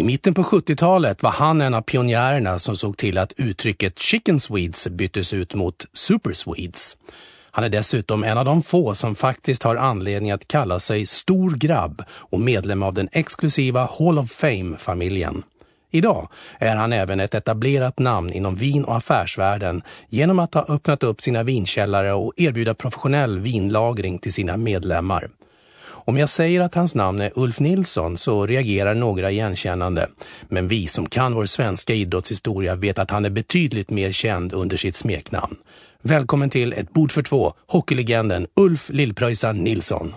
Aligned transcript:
I 0.00 0.02
mitten 0.02 0.34
på 0.34 0.42
70-talet 0.42 1.22
var 1.22 1.30
han 1.30 1.60
en 1.60 1.74
av 1.74 1.82
pionjärerna 1.82 2.58
som 2.58 2.76
såg 2.76 2.96
till 2.96 3.18
att 3.18 3.32
uttrycket 3.36 3.98
Chicken 3.98 4.40
Swedes 4.40 4.88
byttes 4.88 5.32
ut 5.32 5.54
mot 5.54 5.86
Super 5.92 6.32
Swedes. 6.32 6.96
Han 7.50 7.64
är 7.64 7.68
dessutom 7.68 8.24
en 8.24 8.38
av 8.38 8.44
de 8.44 8.62
få 8.62 8.94
som 8.94 9.14
faktiskt 9.14 9.62
har 9.62 9.76
anledning 9.76 10.30
att 10.30 10.48
kalla 10.48 10.78
sig 10.78 11.06
stor 11.06 11.50
grabb 11.50 12.02
och 12.10 12.40
medlem 12.40 12.82
av 12.82 12.94
den 12.94 13.08
exklusiva 13.12 13.88
Hall 13.98 14.18
of 14.18 14.30
Fame-familjen. 14.30 15.42
Idag 15.90 16.28
är 16.58 16.76
han 16.76 16.92
även 16.92 17.20
ett 17.20 17.34
etablerat 17.34 17.98
namn 17.98 18.32
inom 18.32 18.56
vin- 18.56 18.84
och 18.84 18.96
affärsvärlden 18.96 19.82
genom 20.08 20.38
att 20.38 20.54
ha 20.54 20.64
öppnat 20.68 21.02
upp 21.02 21.20
sina 21.20 21.42
vinkällare 21.42 22.12
och 22.12 22.32
erbjuda 22.36 22.74
professionell 22.74 23.38
vinlagring 23.38 24.18
till 24.18 24.32
sina 24.32 24.56
medlemmar. 24.56 25.30
Om 26.04 26.18
jag 26.18 26.28
säger 26.28 26.60
att 26.60 26.74
hans 26.74 26.94
namn 26.94 27.20
är 27.20 27.32
Ulf 27.34 27.60
Nilsson 27.60 28.16
så 28.16 28.46
reagerar 28.46 28.94
några 28.94 29.30
igenkännande. 29.30 30.08
Men 30.48 30.68
vi 30.68 30.86
som 30.86 31.06
kan 31.06 31.34
vår 31.34 31.46
svenska 31.46 31.94
idrottshistoria 31.94 32.74
vet 32.74 32.98
att 32.98 33.10
han 33.10 33.24
är 33.24 33.30
betydligt 33.30 33.90
mer 33.90 34.12
känd 34.12 34.52
under 34.52 34.76
sitt 34.76 34.96
smeknamn. 34.96 35.56
Välkommen 36.02 36.50
till 36.50 36.72
Ett 36.72 36.92
bord 36.92 37.12
för 37.12 37.22
två, 37.22 37.52
hockeylegenden 37.66 38.46
Ulf 38.56 38.90
Lillpröjsa 38.90 39.52
Nilsson. 39.52 40.14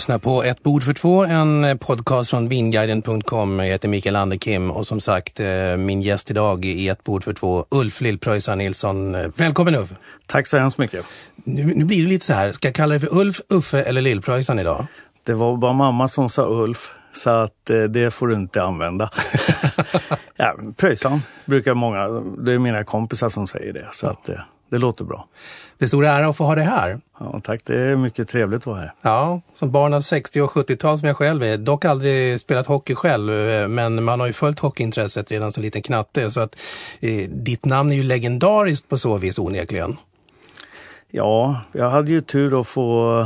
Lyssnar 0.00 0.18
på 0.18 0.42
Ett 0.42 0.62
bord 0.62 0.82
för 0.82 0.92
två, 0.92 1.24
en 1.24 1.78
podcast 1.78 2.30
från 2.30 2.48
vinguiden.com. 2.48 3.58
Jag 3.58 3.66
heter 3.66 3.88
Mikael 3.88 4.16
Anderkim 4.16 4.70
och 4.70 4.86
som 4.86 5.00
sagt 5.00 5.40
eh, 5.40 5.76
min 5.76 6.02
gäst 6.02 6.30
idag 6.30 6.64
i 6.64 6.88
Ett 6.88 7.04
bord 7.04 7.24
för 7.24 7.32
två, 7.32 7.66
Ulf 7.70 8.00
Lillpröjsarn 8.00 8.58
Nilsson. 8.58 9.16
Välkommen 9.36 9.74
Ulf! 9.74 9.92
Tack 10.26 10.46
så 10.46 10.58
hemskt 10.58 10.78
mycket. 10.78 11.06
Nu, 11.44 11.74
nu 11.74 11.84
blir 11.84 12.02
det 12.02 12.08
lite 12.08 12.26
så 12.26 12.32
här, 12.32 12.52
ska 12.52 12.68
jag 12.68 12.74
kalla 12.74 12.90
dig 12.90 13.00
för 13.00 13.18
Ulf, 13.18 13.40
Uffe 13.48 13.82
eller 13.82 14.02
Lillpröjsarn 14.02 14.58
idag? 14.58 14.86
Det 15.24 15.34
var 15.34 15.56
bara 15.56 15.72
mamma 15.72 16.08
som 16.08 16.28
sa 16.28 16.46
Ulf, 16.46 16.92
så 17.12 17.30
att 17.30 17.70
eh, 17.70 17.82
det 17.82 18.10
får 18.10 18.28
du 18.28 18.34
inte 18.34 18.62
använda. 18.62 19.10
ja, 20.36 20.56
Pröjsan 20.76 21.22
brukar 21.44 21.74
många, 21.74 22.08
det 22.38 22.52
är 22.52 22.58
mina 22.58 22.84
kompisar 22.84 23.28
som 23.28 23.46
säger 23.46 23.72
det, 23.72 23.88
så 23.92 24.06
att 24.06 24.28
eh, 24.28 24.34
det 24.70 24.78
låter 24.78 25.04
bra. 25.04 25.28
Det 25.78 25.84
är 25.84 25.86
stor 25.86 26.04
ära 26.04 26.28
att 26.28 26.36
få 26.36 26.44
ha 26.44 26.54
dig 26.54 26.64
här. 26.64 27.00
Ja, 27.18 27.40
tack, 27.44 27.60
det 27.64 27.80
är 27.80 27.96
mycket 27.96 28.28
trevligt 28.28 28.60
att 28.60 28.66
vara 28.66 28.78
här. 28.78 28.92
Ja, 29.02 29.40
som 29.54 29.70
barn 29.70 29.94
av 29.94 30.00
60 30.00 30.40
och 30.40 30.50
70-tal 30.50 30.98
som 30.98 31.08
jag 31.08 31.16
själv 31.16 31.42
är. 31.42 31.58
Dock 31.58 31.84
aldrig 31.84 32.40
spelat 32.40 32.66
hockey 32.66 32.94
själv, 32.94 33.32
eh, 33.32 33.68
men 33.68 34.04
man 34.04 34.20
har 34.20 34.26
ju 34.26 34.32
följt 34.32 34.58
hockeyintresset 34.58 35.30
redan 35.30 35.52
som 35.52 35.62
liten 35.62 35.82
knatte. 35.82 36.30
Så 36.30 36.40
att 36.40 36.56
eh, 37.00 37.30
ditt 37.30 37.64
namn 37.64 37.92
är 37.92 37.96
ju 37.96 38.02
legendariskt 38.02 38.88
på 38.88 38.98
så 38.98 39.18
vis 39.18 39.38
onekligen. 39.38 39.96
Ja, 41.10 41.60
jag 41.72 41.90
hade 41.90 42.12
ju 42.12 42.20
tur 42.20 42.60
att 42.60 42.68
få 42.68 43.20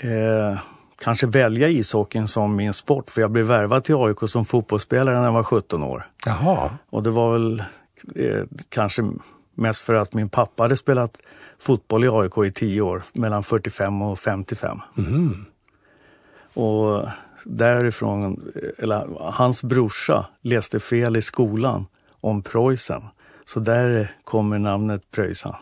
eh, 0.00 0.58
kanske 1.02 1.26
välja 1.26 1.68
ishockeyn 1.68 2.28
som 2.28 2.56
min 2.56 2.74
sport, 2.74 3.10
för 3.10 3.20
jag 3.20 3.30
blev 3.30 3.46
värvad 3.46 3.84
till 3.84 3.94
AIK 3.94 4.18
som 4.26 4.44
fotbollsspelare 4.44 5.16
när 5.16 5.24
jag 5.24 5.32
var 5.32 5.42
17 5.42 5.82
år. 5.82 6.06
Jaha. 6.26 6.70
Och 6.90 7.02
det 7.02 7.10
var 7.10 7.32
väl 7.32 7.62
eh, 8.14 8.44
kanske 8.68 9.02
mest 9.58 9.82
för 9.82 9.94
att 9.94 10.14
min 10.14 10.28
pappa 10.28 10.62
hade 10.62 10.76
spelat 10.76 11.18
fotboll 11.58 12.04
i 12.04 12.08
AIK 12.08 12.38
i 12.46 12.52
tio 12.52 12.80
år, 12.80 13.02
mellan 13.12 13.42
45 13.42 14.02
och 14.02 14.18
55. 14.18 14.80
Och 16.54 17.08
därifrån, 17.44 18.52
eller 18.78 19.06
hans 19.32 19.62
brorsa 19.62 20.26
läste 20.42 20.80
fel 20.80 21.16
i 21.16 21.22
skolan 21.22 21.86
om 22.20 22.42
Preussen. 22.42 23.02
Så 23.44 23.60
där 23.60 24.12
kommer 24.24 24.58
namnet 24.58 25.10
Preussen. 25.10 25.54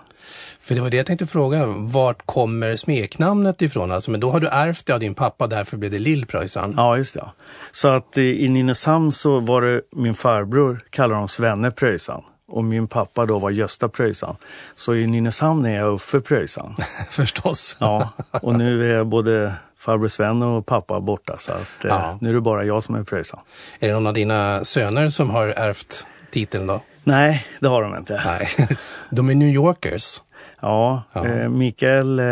För 0.61 0.75
det 0.75 0.81
var 0.81 0.91
det 0.91 0.97
jag 0.97 1.07
tänkte 1.07 1.27
fråga, 1.27 1.67
vart 1.67 2.27
kommer 2.27 2.77
smeknamnet 2.77 3.63
ifrån? 3.63 3.93
Alltså, 3.93 4.11
men 4.11 4.21
då 4.21 4.31
har 4.31 4.41
du 4.41 4.49
ärvt 4.49 4.87
det 4.87 4.93
av 4.93 5.01
din 5.01 5.15
pappa, 5.15 5.47
därför 5.47 5.77
blev 5.77 5.91
det 5.91 5.99
Lillpröjsarn. 5.99 6.75
Ja, 6.77 6.97
just 6.97 7.15
det. 7.15 7.25
Så 7.73 7.89
att 7.89 8.17
eh, 8.17 8.25
i 8.25 8.49
Nynäshamn 8.49 9.13
så 9.13 9.41
var 9.41 9.63
det 9.63 9.83
min 9.93 10.15
farbror, 10.15 10.81
kallar 10.91 11.17
de 11.17 11.29
Svenne 11.29 11.71
Pröjsan. 11.71 12.23
Och 12.49 12.65
min 12.65 12.89
pappa 12.89 13.27
då 13.27 13.39
var 13.39 13.51
Gösta 13.51 13.89
Pröjsan. 13.89 14.37
Så 14.75 14.95
i 14.95 15.07
Nynäshamn 15.07 15.65
är 15.67 15.77
jag 15.77 15.95
Uffe 15.95 16.21
Pröjsan. 16.21 16.75
Förstås. 17.11 17.77
Ja, 17.81 18.11
och 18.43 18.55
nu 18.55 18.97
är 18.99 19.05
både 19.05 19.55
farbror 19.79 20.09
Sven 20.09 20.43
och 20.43 20.67
pappa 20.67 21.01
borta 21.01 21.37
så 21.39 21.53
att 21.53 21.85
eh, 21.85 21.89
Ja. 21.91 22.19
nu 22.21 22.29
är 22.29 22.33
det 22.35 22.41
bara 22.41 22.65
jag 22.65 22.85
som 22.85 22.95
är 22.95 23.03
Pröjsan. 23.03 23.41
Är 23.81 23.89
det 23.89 23.95
någon 23.95 24.07
av 24.07 24.15
dina 24.15 24.65
söner 24.65 25.09
som 25.09 25.31
har 25.31 25.47
ärvt 25.47 26.07
titeln 26.31 26.67
då? 26.67 26.83
Nej, 27.05 27.47
det 27.61 27.69
har 27.69 27.83
de 27.83 27.97
inte. 27.97 28.23
Nej. 28.25 28.49
De 29.11 29.31
är 29.31 29.35
New 29.35 29.49
Yorkers. 29.49 30.23
Ja, 30.61 31.03
Ja. 31.13 31.27
Eh, 31.27 31.49
Mikael 31.49 32.19
eh, 32.19 32.25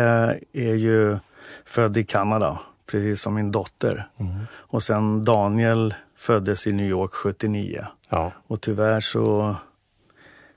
är 0.53 0.75
ju 0.75 1.17
född 1.65 1.97
i 1.97 2.03
Kanada, 2.03 2.59
precis 2.91 3.21
som 3.21 3.33
min 3.33 3.51
dotter. 3.51 4.07
Och 4.55 4.83
sen 4.83 5.23
Daniel 5.25 5.93
föddes 6.17 6.67
i 6.67 6.71
New 6.71 6.85
York 6.89 7.13
79. 7.13 7.85
Ja. 8.09 8.31
Och 8.47 8.61
tyvärr 8.61 8.99
så 8.99 9.55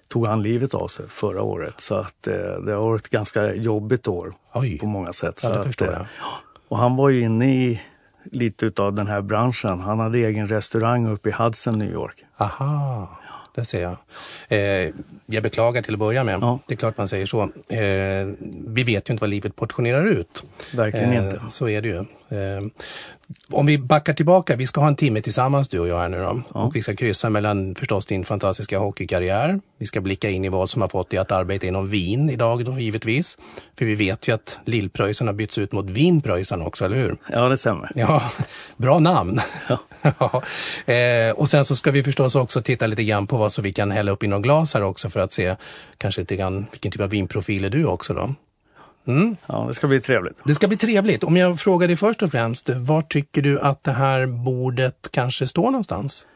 tog 0.08 0.26
han 0.26 0.42
livet 0.42 0.74
av 0.74 0.88
sig 0.88 1.08
förra 1.08 1.42
året. 1.42 1.80
Så 1.80 1.94
att 1.94 2.26
eh, 2.26 2.34
det 2.34 2.72
har 2.72 2.82
varit 2.82 3.04
ett 3.04 3.10
ganska 3.10 3.54
jobbigt 3.54 4.08
år 4.08 4.32
Oj. 4.54 4.78
på 4.78 4.86
många 4.86 5.12
sätt. 5.12 5.40
Ja, 5.42 5.48
så 5.48 5.54
det 5.54 5.58
att, 5.58 5.66
förstår 5.66 5.86
eh, 5.86 5.92
jag. 5.92 6.06
Och 6.68 6.78
han 6.78 6.96
var 6.96 7.08
ju 7.08 7.20
inne 7.20 7.54
i 7.54 7.80
lite 8.24 8.66
utav 8.66 8.94
den 8.94 9.06
här 9.06 9.20
branschen. 9.20 9.80
Han 9.80 9.98
hade 9.98 10.18
egen 10.18 10.48
restaurang 10.48 11.08
uppe 11.08 11.28
i 11.28 11.32
Hudson, 11.32 11.78
New 11.78 11.92
York. 11.92 12.24
Aha, 12.36 13.08
det 13.54 13.64
ser 13.64 13.82
jag. 13.82 13.96
Eh, 14.48 14.90
jag 15.26 15.42
beklagar 15.42 15.82
till 15.82 15.94
att 15.94 16.00
börja 16.00 16.24
med. 16.24 16.38
Ja. 16.40 16.58
Det 16.66 16.74
är 16.74 16.76
klart 16.76 16.98
man 16.98 17.08
säger 17.08 17.26
så. 17.26 17.42
Eh, 17.68 18.28
vi 18.66 18.84
vet 18.86 19.10
ju 19.10 19.12
inte 19.12 19.20
vad 19.20 19.30
livet 19.30 19.56
portionerar 19.56 20.04
ut. 20.04 20.44
Verkligen 20.74 21.12
Eh, 21.12 21.24
inte. 21.24 21.40
Så 21.50 21.68
är 21.68 21.82
det 21.82 21.88
ju. 21.88 22.04
Eh, 22.28 22.62
om 23.50 23.66
vi 23.66 23.78
backar 23.78 24.12
tillbaka, 24.12 24.56
vi 24.56 24.66
ska 24.66 24.80
ha 24.80 24.88
en 24.88 24.96
timme 24.96 25.20
tillsammans 25.20 25.68
du 25.68 25.78
och 25.78 25.88
jag 25.88 25.98
här 25.98 26.08
nu 26.08 26.20
då. 26.20 26.42
Och 26.48 26.76
vi 26.76 26.82
ska 26.82 26.96
kryssa 26.96 27.30
mellan 27.30 27.74
förstås 27.74 28.06
din 28.06 28.24
fantastiska 28.24 28.78
hockeykarriär. 28.78 29.60
Vi 29.78 29.86
ska 29.86 30.00
blicka 30.00 30.30
in 30.30 30.44
i 30.44 30.48
vad 30.48 30.70
som 30.70 30.82
har 30.82 30.88
fått 30.88 31.10
dig 31.10 31.18
att 31.18 31.32
arbeta 31.32 31.66
inom 31.66 31.88
vin 31.88 32.30
idag 32.30 32.64
då, 32.64 32.78
givetvis. 32.78 33.38
För 33.78 33.84
vi 33.84 33.94
vet 33.94 34.28
ju 34.28 34.34
att 34.34 34.58
Lillpröjsarn 34.64 35.28
har 35.28 35.34
bytts 35.34 35.58
ut 35.58 35.72
mot 35.72 35.90
Vinpröjsarn 35.90 36.62
också, 36.62 36.84
eller 36.84 36.96
hur? 36.96 37.16
Ja, 37.32 37.48
det 37.48 37.56
stämmer. 37.56 37.90
Ja, 37.94 38.22
bra 38.76 38.98
namn. 38.98 39.40
Ja. 39.68 39.78
Eh, 40.86 41.32
och 41.32 41.48
sen 41.48 41.64
så 41.64 41.76
ska 41.76 41.90
vi 41.90 42.02
förstås 42.02 42.36
också 42.36 42.62
titta 42.62 42.86
lite 42.86 43.04
grann 43.04 43.26
på 43.26 43.36
vad 43.36 43.52
så 43.52 43.62
vi 43.62 43.72
kan 43.72 43.90
hälla 43.90 44.12
upp 44.12 44.24
i 44.24 44.26
någon 44.26 44.42
glas 44.42 44.74
här 44.74 44.82
också 44.82 45.10
för 45.10 45.20
att 45.20 45.32
se 45.32 45.56
kanske 45.98 46.20
lite 46.20 46.36
grann 46.36 46.66
vilken 46.70 46.92
typ 46.92 47.00
av 47.00 47.10
vinprofil 47.10 47.64
är 47.64 47.70
du 47.70 47.84
också 47.84 48.14
då. 48.14 48.34
Ja, 49.46 49.64
det 49.68 49.74
ska 49.74 49.86
bli 49.86 50.00
trevligt. 50.00 50.36
Det 50.44 50.54
ska 50.54 50.68
bli 50.68 50.76
trevligt. 50.76 51.24
Om 51.24 51.36
jag 51.36 51.60
frågar 51.60 51.86
dig 51.86 51.96
först 51.96 52.22
och 52.22 52.30
främst, 52.30 52.70
var 52.70 53.00
tycker 53.00 53.42
du 53.42 53.60
att 53.60 53.84
det 53.84 53.92
här 53.92 54.26
bordet 54.26 55.08
kanske 55.10 55.46
står 55.46 55.70
någonstans? 55.70 56.26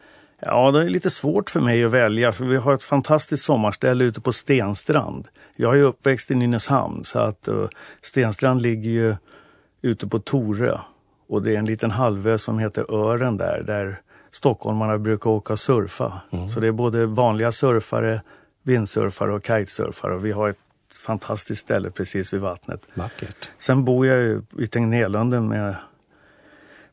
Ja, 0.41 0.71
det 0.71 0.83
är 0.83 0.89
lite 0.89 1.11
svårt 1.11 1.51
för 1.51 1.61
mig 1.61 1.85
att 1.85 1.91
välja 1.91 2.33
för 2.33 2.45
vi 2.45 2.57
har 2.57 2.75
ett 2.75 2.83
fantastiskt 2.83 3.45
sommarställe 3.45 4.05
ute 4.05 4.21
på 4.21 4.33
Stenstrand. 4.33 5.29
Jag 5.57 5.79
är 5.79 5.83
uppväxt 5.83 6.31
i 6.31 6.35
Nynäshamn 6.35 7.05
så 7.05 7.19
att 7.19 7.49
uh, 7.49 7.67
Stenstrand 8.03 8.63
ligger 8.63 8.91
ju 8.91 9.17
ute 9.83 10.07
på 10.07 10.19
Torö. 10.19 10.79
Och 11.29 11.43
det 11.43 11.55
är 11.55 11.59
en 11.59 11.65
liten 11.65 11.91
halvö 11.91 12.39
som 12.39 12.59
heter 12.59 12.95
Ören 12.95 13.37
där, 13.37 13.63
där 13.67 14.01
stockholmarna 14.31 14.99
brukar 14.99 15.31
åka 15.31 15.53
och 15.53 15.59
surfa. 15.59 16.21
Så 16.49 16.61
det 16.61 16.67
är 16.67 16.73
både 16.73 17.07
vanliga 17.07 17.53
surfare, 17.53 18.23
vindsurfare 18.63 19.33
och 19.33 19.47
kitesurfare. 19.47 20.15
Och 20.15 20.25
vi 20.25 20.33
har 20.33 20.49
ett 20.49 20.59
ett 20.93 20.97
fantastiskt 20.97 21.61
ställe 21.61 21.91
precis 21.91 22.33
vid 22.33 22.41
vattnet. 22.41 22.89
Vackert. 22.95 23.51
Sen 23.59 23.85
bor 23.85 24.07
jag 24.07 24.19
ju 24.19 24.43
i 24.59 24.67
Tegnérlunden 24.67 25.49
med, 25.49 25.75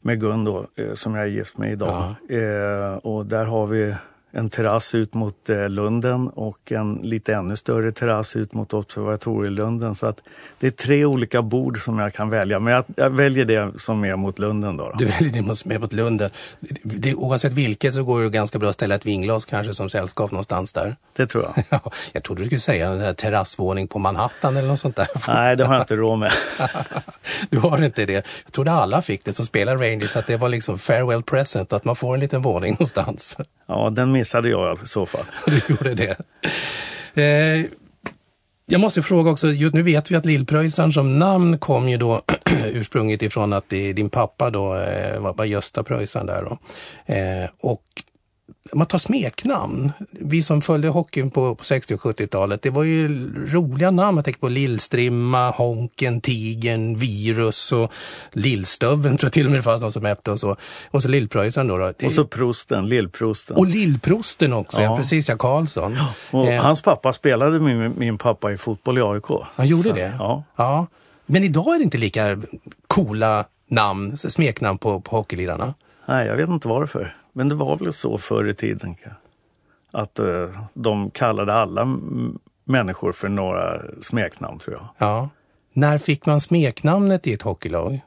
med 0.02 0.20
Gun 0.20 0.44
då, 0.44 0.68
eh, 0.76 0.94
som 0.94 1.16
jag 1.16 1.24
är 1.24 1.30
gift 1.30 1.58
med 1.58 1.72
idag. 1.72 2.16
Eh, 2.30 2.94
och 2.94 3.26
där 3.26 3.46
har 3.46 3.68
vi 3.68 3.96
en 4.32 4.50
terrass 4.50 4.96
ut 4.96 5.14
mot 5.14 5.50
eh, 5.50 5.70
Lunden 5.70 6.28
och 6.28 6.72
en 6.72 6.94
lite 7.04 7.34
ännu 7.34 7.56
större 7.56 7.92
terrass 7.92 8.36
ut 8.36 8.54
mot 8.54 8.74
Observatorielunden. 8.74 9.96
Så 9.96 10.08
att 10.08 10.22
det 10.60 10.68
är 10.68 10.72
tre 10.72 11.06
olika 11.06 11.42
bord 11.42 11.84
som 11.84 12.00
jag 12.00 12.14
kan 12.14 12.30
välja, 12.30 12.60
men 12.60 12.74
jag, 12.74 12.84
jag 12.96 13.10
väljer 13.10 13.46
det 13.46 13.80
som 13.80 14.06
är 14.06 14.16
mot 14.16 14.40
Lunden. 14.40 14.78
Då, 14.78 14.84
då. 14.84 14.92
Du 14.98 15.06
väljer 15.06 15.34
det 15.34 15.42
mot- 15.42 15.66
med 15.66 15.82
mot 15.82 15.94
Lunden. 15.94 16.30
Det, 16.84 17.16
oavsett 17.16 17.54
vilket 17.54 17.94
så 17.94 18.04
går 18.04 18.22
det 18.22 18.30
ganska 18.30 18.60
bra 18.60 18.70
att 18.70 18.76
ställa 18.76 18.96
ett 18.96 19.06
vinglas 19.06 19.46
kanske 19.46 19.74
som 19.74 19.90
sällskap 19.90 20.32
någonstans 20.32 20.72
där. 20.74 20.96
Det 21.16 21.28
tror 21.28 21.44
jag. 21.44 21.64
Ja, 21.84 21.92
jag 22.12 22.24
trodde 22.24 22.42
du 22.42 22.46
skulle 22.46 22.60
säga 22.60 22.88
en 22.90 23.16
terrassvåning 23.16 23.88
på 23.88 24.00
Manhattan 24.00 24.58
eller 24.58 24.68
något 24.68 24.80
sånt 24.80 24.96
där. 24.96 25.08
Nej, 25.28 25.56
det 25.56 25.66
har 25.66 25.74
jag 25.74 25.84
inte 25.84 25.96
råd 25.96 26.20
med. 26.20 26.32
Du 27.50 27.58
har 27.58 27.84
inte 27.86 28.06
det. 28.06 28.14
Jag 28.14 28.52
trodde 28.54 28.72
alla 28.72 29.02
fick 29.02 29.26
det 29.26 29.34
som 29.34 29.46
spelar 29.46 29.78
Rangers, 29.78 30.16
att 30.16 30.28
det 30.28 30.38
var 30.38 30.50
liksom 30.50 30.80
farewell 30.80 31.24
present, 31.24 31.74
att 31.74 31.86
man 31.86 31.96
får 31.96 32.14
en 32.14 32.20
liten 32.20 32.42
våning 32.42 32.72
någonstans. 32.72 33.38
Ja, 33.68 33.90
den 33.90 34.12
missade 34.20 34.50
jag 34.50 34.80
i 34.84 34.88
så 34.88 35.06
fall. 35.06 35.26
Du 35.46 35.62
gjorde 35.68 35.96
det. 35.96 36.16
Eh, 37.22 37.66
jag 38.66 38.82
måste 38.82 39.02
fråga 39.02 39.32
också, 39.32 39.48
just 39.48 39.76
nu 39.76 39.82
vet 39.82 40.12
vi 40.12 40.16
att 40.16 40.26
Lillpröjsarn 40.26 40.94
som 40.94 41.20
namn 41.20 41.58
kom 41.58 41.90
ju 41.90 41.98
då 41.98 42.22
ursprunget 42.66 43.22
ifrån 43.22 43.54
att 43.54 43.70
din 43.70 44.10
pappa 44.10 44.50
då 44.50 44.76
eh, 44.76 45.20
var, 45.20 45.46
Gösta 45.46 45.84
Pröjsarn 45.84 46.26
där 46.26 46.44
då. 46.44 46.58
Eh, 47.14 47.50
och 47.60 47.84
man 48.74 48.88
tar 48.88 48.98
smeknamn, 48.98 49.92
vi 50.12 50.44
som 50.44 50.62
följde 50.62 50.88
hockeyn 50.88 51.32
på, 51.32 51.56
på 51.56 51.64
60 51.64 51.94
och 51.94 52.02
70-talet, 52.02 52.62
det 52.62 52.70
var 52.70 52.84
ju 52.84 53.08
roliga 53.54 53.92
namn. 53.92 54.18
Jag 54.18 54.26
tänker 54.26 54.40
på 54.40 54.48
Lillstrimma, 54.50 55.50
Honken, 55.52 56.22
Tigern, 56.22 56.96
Virus 56.98 57.72
och 57.72 57.92
Lillstöveln 58.32 59.18
tror 59.18 59.26
jag 59.28 59.34
till 59.34 59.46
och 59.46 59.52
med 59.52 59.60
det 59.60 59.64
fanns 59.64 59.82
någon 59.82 59.92
som 59.92 60.06
hette 60.06 60.32
och 60.32 60.40
så. 60.40 60.56
Och 60.92 61.04
så 61.04 61.10
Lillpröjsarn 61.10 61.68
då. 61.68 61.78
då. 61.78 61.94
Det- 61.98 62.06
Och 62.06 62.12
så 62.12 62.26
prosten, 62.26 62.86
lillprosten. 62.90 63.58
och 63.58 63.68
Lillprosten 63.68 64.54
också, 64.54 64.78
ja. 64.82 64.84
Ja. 64.84 64.98
precis 64.98 65.30
ja, 65.30 65.38
Karlsson. 65.38 65.98
Och 66.32 66.46
Eh, 66.48 66.62
hans 66.64 66.82
pappa 66.82 67.14
spelade 67.14 67.60
med 67.60 67.78
min, 67.78 67.94
min 67.98 68.18
pappa 68.18 68.52
i 68.52 68.58
fotboll 68.58 68.98
i 68.98 69.02
AIK. 69.02 69.26
Han 69.56 69.68
gjorde 69.68 69.84
Så, 69.84 69.94
det? 69.94 70.14
Ja. 70.20 70.44
ja. 70.56 70.88
Men 71.26 71.44
idag 71.44 71.74
är 71.76 71.78
det 71.78 71.84
inte 71.84 71.98
lika 71.98 72.42
coola 72.88 73.46
namn, 73.70 74.18
smeknamn 74.18 74.78
på, 74.78 75.02
på 75.02 75.16
hockeylirarna. 75.18 75.74
Nej, 76.06 76.28
jag 76.28 76.36
vet 76.36 76.50
inte 76.50 76.68
varför. 76.68 77.16
Men 77.40 77.50
det 77.50 77.56
var 77.56 77.78
väl 77.78 77.94
så 77.94 78.18
förr 78.18 78.48
i 78.48 78.54
tiden. 78.54 78.96
Att 79.92 80.20
eh, 80.20 80.50
de 80.74 81.12
kallade 81.12 81.54
alla 81.54 81.98
människor 82.64 83.12
för 83.12 83.30
några 83.30 83.82
smeknamn 84.02 84.60
tror 84.60 84.76
jag. 84.76 84.88
Ja. 84.98 85.30
När 85.74 85.98
fick 85.98 86.26
man 86.26 86.42
smeknamnet 86.42 87.28
i 87.28 87.34
ett 87.34 87.42
hockeylag? 87.42 88.00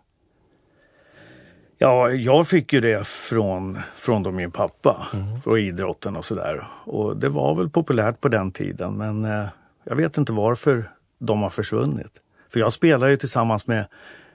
Ja, 1.78 2.10
jag 2.10 2.48
fick 2.48 2.72
ju 2.72 2.80
det 2.80 3.06
från, 3.06 3.78
från 3.94 4.22
då 4.22 4.30
min 4.30 4.50
pappa, 4.50 5.06
från 5.44 5.58
idrotten 5.58 6.16
och 6.16 6.24
sådär. 6.24 6.66
Och 6.84 7.16
det 7.16 7.28
var 7.28 7.54
väl 7.54 7.70
populärt 7.70 8.20
på 8.20 8.28
den 8.28 8.50
tiden, 8.50 8.96
men 8.96 9.24
eh, 9.24 9.48
jag 9.84 9.96
vet 9.96 10.18
inte 10.18 10.32
varför 10.32 10.90
de 11.18 11.42
har 11.42 11.50
försvunnit. 11.50 12.20
För 12.52 12.60
jag 12.60 12.72
spelar 12.72 13.08
ju 13.08 13.16
tillsammans 13.16 13.66
med 13.66 13.86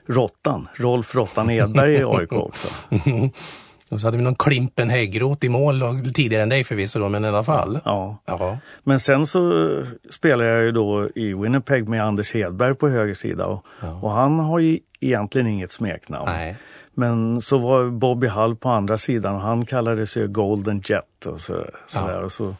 Råttan, 0.06 0.68
Rolf 0.74 1.14
Råttan 1.14 1.50
Edberg 1.50 1.94
i 1.94 2.04
AIK 2.04 2.32
också. 2.32 2.68
Och 3.88 4.00
så 4.00 4.06
hade 4.06 4.16
vi 4.16 4.22
någon 4.24 4.34
Klimpen 4.34 4.90
Häggroth 4.90 5.46
i 5.46 5.48
mål 5.48 5.82
tidigare 6.14 6.42
än 6.42 6.48
dig 6.48 6.64
förvisso 6.64 6.98
då, 6.98 7.08
men 7.08 7.24
i 7.24 7.28
alla 7.28 7.44
fall. 7.44 7.80
Ja. 7.84 8.18
Ja. 8.24 8.58
Men 8.84 9.00
sen 9.00 9.26
så 9.26 9.72
spelar 10.10 10.44
jag 10.44 10.62
ju 10.64 10.72
då 10.72 11.08
i 11.14 11.34
Winnipeg 11.34 11.88
med 11.88 12.04
Anders 12.04 12.34
Hedberg 12.34 12.74
på 12.74 12.88
höger 12.88 13.14
sida 13.14 13.46
och, 13.46 13.64
och 14.02 14.10
han 14.10 14.38
har 14.38 14.58
ju 14.58 14.78
egentligen 15.00 15.46
inget 15.46 15.72
smeknamn. 15.72 16.26
Nej. 16.26 16.56
Men 16.94 17.40
så 17.40 17.58
var 17.58 17.90
Bobby 17.90 18.26
Hall 18.26 18.56
på 18.56 18.68
andra 18.68 18.98
sidan 18.98 19.34
och 19.34 19.40
han 19.40 19.64
kallade 19.64 20.06
sig 20.06 20.26
Golden 20.26 20.82
Jet 20.84 21.26
och 21.26 21.40
så, 21.40 21.64
så 21.86 21.98
Ja. 21.98 22.18
Och, 22.18 22.32
så, 22.32 22.54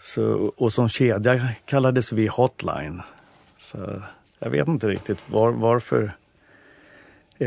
så, 0.00 0.52
och 0.56 0.72
som 0.72 0.88
kedja 0.88 1.48
kallades 1.64 2.12
vi 2.12 2.26
Hotline. 2.26 3.02
Så 3.58 4.02
jag 4.38 4.50
vet 4.50 4.68
inte 4.68 4.88
riktigt 4.88 5.30
var, 5.30 5.50
varför 5.50 6.12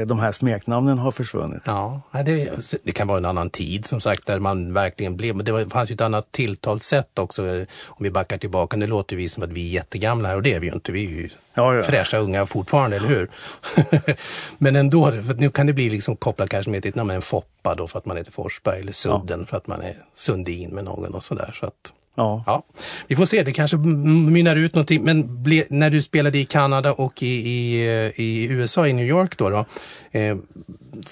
de 0.06 0.20
här 0.20 0.32
smeknamnen 0.32 0.98
har 0.98 1.12
försvunnit. 1.12 1.62
Ja, 1.66 2.02
det, 2.26 2.50
det 2.84 2.92
kan 2.92 3.08
vara 3.08 3.18
en 3.18 3.26
annan 3.26 3.50
tid 3.50 3.86
som 3.86 4.02
sagt 4.02 4.28
där 4.28 4.40
man 4.40 4.74
verkligen 4.74 5.18
blev, 5.18 5.36
men 5.36 5.46
det 5.46 5.52
var, 5.52 5.66
fanns 5.66 5.92
ju 5.92 5.94
ett 5.94 6.02
annat 6.02 6.32
tilltalssätt 6.32 7.20
också 7.20 7.48
eh, 7.48 7.68
om 7.86 8.04
vi 8.04 8.12
backar 8.12 8.38
tillbaka. 8.38 8.78
Nu 8.78 8.88
låter 8.88 9.16
vi 9.16 9.30
som 9.30 9.44
att 9.44 9.52
vi 9.52 9.70
är 9.70 9.74
jättegamla 9.74 10.30
här 10.30 10.36
och 10.36 10.44
det 10.44 10.54
är 10.54 10.60
vi 10.60 10.68
ju 10.68 10.74
inte. 10.74 10.92
Vi 10.92 11.06
är 11.06 11.10
ju 11.10 11.30
Ja, 11.58 11.76
ja. 11.76 11.84
fräscha 11.84 12.18
unga 12.18 12.46
fortfarande, 12.46 12.96
eller 12.96 13.08
hur? 13.08 13.30
men 14.58 14.76
ändå, 14.76 15.12
för 15.12 15.34
nu 15.34 15.50
kan 15.50 15.68
det 15.68 15.74
bli 15.74 15.90
liksom 15.90 16.16
kopplat 16.16 16.50
kanske 16.50 16.72
med 16.72 16.86
ett 16.86 16.96
namn, 16.96 17.10
en 17.10 17.22
Foppa 17.22 17.76
då 17.76 17.88
för 17.88 18.00
att 18.00 18.06
man 18.06 18.18
heter 18.18 18.32
Forsberg 18.32 18.80
eller 18.80 18.92
Sudden 18.92 19.46
för 19.46 19.58
att 19.58 19.68
man 19.68 19.82
är 19.82 19.98
Sundin 20.14 20.70
med 20.70 20.84
någon 20.84 21.14
och 21.14 21.24
sådär. 21.24 21.58
Så 21.60 21.66
att, 21.66 21.94
Ja. 22.16 22.44
Ja, 22.46 22.64
vi 23.08 23.16
får 23.16 23.26
se. 23.26 23.44
Det 23.44 23.54
kanske 23.54 23.78
mynnar 23.78 24.56
ut 24.56 24.76
någonting. 24.76 25.04
Men 25.04 25.44
ble, 25.44 25.64
när 25.70 25.90
du 25.90 26.02
spelade 26.02 26.38
i 26.38 26.46
Kanada 26.46 26.94
och 26.94 27.24
i, 27.24 27.28
i, 27.28 27.88
eh, 27.88 28.20
i 28.20 28.48
USA, 28.50 28.88
i 28.88 28.94
New 28.94 29.06
York 29.06 29.38
då, 29.38 29.50
då 29.50 29.66
eh, 30.12 30.38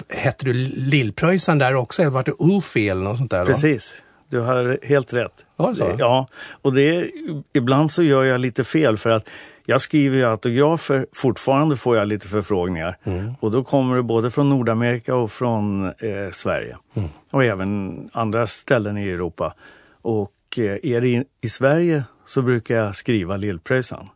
hette 0.10 0.46
du 0.46 0.54
Lillpröjsarn 0.76 1.58
där 1.58 1.76
också 1.76 2.02
eller 2.02 2.12
var 2.12 2.24
det 2.24 2.34
Ulfie 2.40 2.92
eller 2.92 3.04
något 3.04 3.18
sånt 3.18 3.32
där? 3.32 3.40
då? 3.40 3.46
Precis, 3.46 4.02
du 4.30 4.40
har 4.40 4.80
helt 4.84 5.14
rätt. 5.14 5.46
Var 5.56 5.74
så? 5.74 5.96
Ja, 6.00 6.28
och 6.62 6.74
det, 6.74 7.12
ibland 7.54 7.92
så 7.92 8.04
gör 8.04 8.24
jag 8.24 8.42
lite 8.42 8.64
fel 8.64 8.98
för 8.98 9.10
att 9.10 9.30
jag 9.66 9.82
skriver 9.82 10.18
ju 10.18 10.26
autografer, 10.26 11.06
fortfarande 11.14 11.78
får 11.78 11.98
jag 11.98 12.08
lite 12.08 12.28
förfrågningar. 12.28 12.98
Mm. 13.04 13.34
Och 13.40 13.52
då 13.52 13.64
kommer 13.64 13.96
det 13.96 14.04
både 14.04 14.32
från 14.32 14.50
Nordamerika 14.50 15.16
och 15.16 15.32
från 15.32 15.86
eh, 15.86 16.32
Sverige. 16.32 16.78
Mm. 16.94 17.10
Och 17.32 17.44
även 17.44 18.10
andra 18.14 18.48
ställen 18.48 18.98
i 18.98 19.10
Europa. 19.10 19.54
Och 20.02 20.32
eh, 20.60 20.80
är 20.84 21.02
det 21.02 21.08
i, 21.08 21.24
i 21.42 21.50
Sverige 21.50 22.04
så 22.26 22.42
brukar 22.42 22.76
jag 22.76 22.96
skriva 22.96 23.38
Lillpröjsarn. 23.38 24.10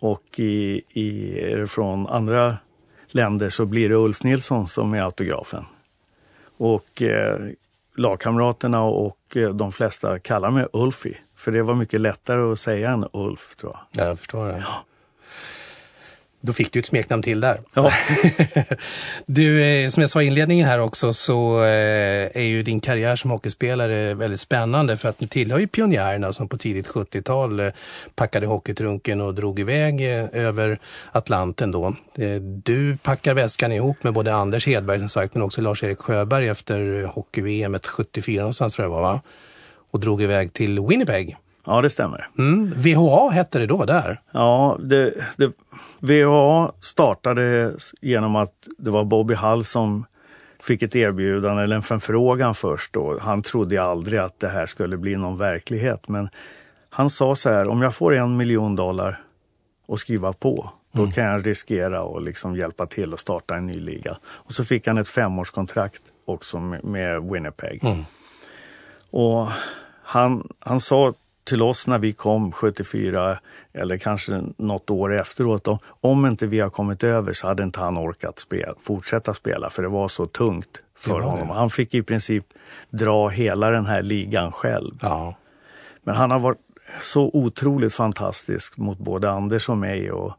Och 0.00 0.40
i, 0.40 0.82
i, 1.00 1.66
från 1.66 2.06
andra 2.06 2.56
länder 3.08 3.48
så 3.48 3.66
blir 3.66 3.88
det 3.88 3.94
Ulf 3.94 4.22
Nilsson 4.22 4.68
som 4.68 4.94
är 4.94 5.02
autografen. 5.02 5.64
Och 6.56 7.02
eh, 7.02 7.38
lagkamraterna 7.96 8.82
och 8.82 9.36
eh, 9.36 9.50
de 9.50 9.72
flesta 9.72 10.18
kallar 10.18 10.50
mig 10.50 10.66
Ulfie. 10.72 11.18
För 11.36 11.52
det 11.52 11.62
var 11.62 11.74
mycket 11.74 12.00
lättare 12.00 12.52
att 12.52 12.58
säga 12.58 12.90
än 12.90 13.06
Ulf 13.12 13.56
tror 13.56 13.72
jag. 13.72 14.04
Ja, 14.04 14.08
jag 14.08 14.18
förstår 14.18 14.46
det. 14.46 14.64
Då 16.40 16.52
fick 16.52 16.72
du 16.72 16.78
ett 16.78 16.86
smeknamn 16.86 17.22
till 17.22 17.40
där. 17.40 17.60
Ja. 17.74 17.92
du, 19.26 19.64
eh, 19.64 19.90
som 19.90 20.00
jag 20.00 20.10
sa 20.10 20.22
i 20.22 20.26
inledningen 20.26 20.66
här 20.66 20.80
också 20.80 21.12
så 21.12 21.62
eh, 21.62 22.36
är 22.36 22.42
ju 22.42 22.62
din 22.62 22.80
karriär 22.80 23.16
som 23.16 23.30
hockeyspelare 23.30 24.14
väldigt 24.14 24.40
spännande 24.40 24.96
för 24.96 25.08
att 25.08 25.18
du 25.18 25.26
tillhör 25.26 25.58
ju 25.58 25.66
pionjärerna 25.66 26.32
som 26.32 26.48
på 26.48 26.58
tidigt 26.58 26.88
70-tal 26.88 27.60
eh, 27.60 27.72
packade 28.14 28.46
hockeytrunken 28.46 29.20
och 29.20 29.34
drog 29.34 29.60
iväg 29.60 30.02
över 30.32 30.78
Atlanten 31.12 31.70
då. 31.70 31.94
Du 32.64 32.96
packar 32.96 33.34
väskan 33.34 33.72
ihop 33.72 34.02
med 34.02 34.12
både 34.12 34.34
Anders 34.34 34.66
Hedberg 34.66 34.98
som 34.98 35.08
sagt 35.08 35.34
men 35.34 35.42
också 35.42 35.60
Lars-Erik 35.60 35.98
Sjöberg 35.98 36.48
efter 36.48 37.04
hockey-VM 37.04 37.78
74 37.84 38.40
någonstans 38.40 38.74
tror 38.74 38.84
jag 38.84 38.92
det 38.92 38.94
var 38.94 39.12
va? 39.12 39.20
Och 39.90 40.00
drog 40.00 40.22
iväg 40.22 40.52
till 40.52 40.80
Winnipeg. 40.80 41.36
Ja, 41.68 41.82
det 41.82 41.90
stämmer. 41.90 42.28
Mm. 42.38 42.74
VHA 42.76 43.30
hette 43.30 43.58
det 43.58 43.66
då 43.66 43.84
där. 43.84 44.20
Ja, 44.30 44.78
det, 44.80 45.14
det, 45.36 45.52
VHA 46.00 46.72
startade 46.80 47.72
genom 48.00 48.36
att 48.36 48.52
det 48.78 48.90
var 48.90 49.04
Bobby 49.04 49.34
Hall 49.34 49.64
som 49.64 50.04
fick 50.60 50.82
ett 50.82 50.96
erbjudande 50.96 51.62
eller 51.62 51.76
en 51.76 51.82
förfrågan 51.82 52.54
först. 52.54 52.96
Och 52.96 53.20
han 53.20 53.42
trodde 53.42 53.82
aldrig 53.82 54.20
att 54.20 54.40
det 54.40 54.48
här 54.48 54.66
skulle 54.66 54.96
bli 54.96 55.16
någon 55.16 55.38
verklighet. 55.38 56.08
Men 56.08 56.28
han 56.90 57.10
sa 57.10 57.36
så 57.36 57.50
här, 57.50 57.68
om 57.68 57.82
jag 57.82 57.94
får 57.94 58.14
en 58.14 58.36
miljon 58.36 58.76
dollar 58.76 59.20
och 59.86 60.00
skriva 60.00 60.32
på, 60.32 60.72
då 60.92 61.10
kan 61.10 61.24
jag 61.24 61.46
riskera 61.46 62.02
och 62.02 62.22
liksom 62.22 62.56
hjälpa 62.56 62.86
till 62.86 63.12
att 63.12 63.20
starta 63.20 63.56
en 63.56 63.66
ny 63.66 63.80
liga. 63.80 64.16
Och 64.24 64.52
så 64.52 64.64
fick 64.64 64.86
han 64.86 64.98
ett 64.98 65.08
femårskontrakt 65.08 66.02
också 66.24 66.58
med, 66.60 66.84
med 66.84 67.22
Winnipeg. 67.22 67.82
Och 69.10 69.48
han, 70.02 70.48
han 70.58 70.80
sa 70.80 71.14
till 71.48 71.62
oss 71.62 71.86
när 71.86 71.98
vi 71.98 72.12
kom 72.12 72.52
74 72.52 73.38
eller 73.72 73.98
kanske 73.98 74.42
något 74.56 74.90
år 74.90 75.14
efteråt 75.20 75.64
då, 75.64 75.78
om 76.00 76.26
inte 76.26 76.46
vi 76.46 76.60
har 76.60 76.70
kommit 76.70 77.04
över 77.04 77.32
så 77.32 77.46
hade 77.46 77.62
inte 77.62 77.80
han 77.80 77.98
orkat 77.98 78.38
spela, 78.38 78.74
fortsätta 78.82 79.34
spela 79.34 79.70
för 79.70 79.82
det 79.82 79.88
var 79.88 80.08
så 80.08 80.26
tungt 80.26 80.82
för 80.96 81.10
var 81.10 81.20
det. 81.20 81.26
honom. 81.26 81.50
Han 81.50 81.70
fick 81.70 81.94
i 81.94 82.02
princip 82.02 82.44
dra 82.90 83.28
hela 83.28 83.70
den 83.70 83.86
här 83.86 84.02
ligan 84.02 84.52
själv. 84.52 84.94
Ja. 85.02 85.34
Men 86.02 86.14
han 86.14 86.30
har 86.30 86.40
varit 86.40 86.58
så 87.00 87.30
otroligt 87.32 87.94
fantastisk 87.94 88.76
mot 88.76 88.98
både 88.98 89.30
Anders 89.30 89.68
och 89.68 89.78
mig. 89.78 90.12
Och 90.12 90.34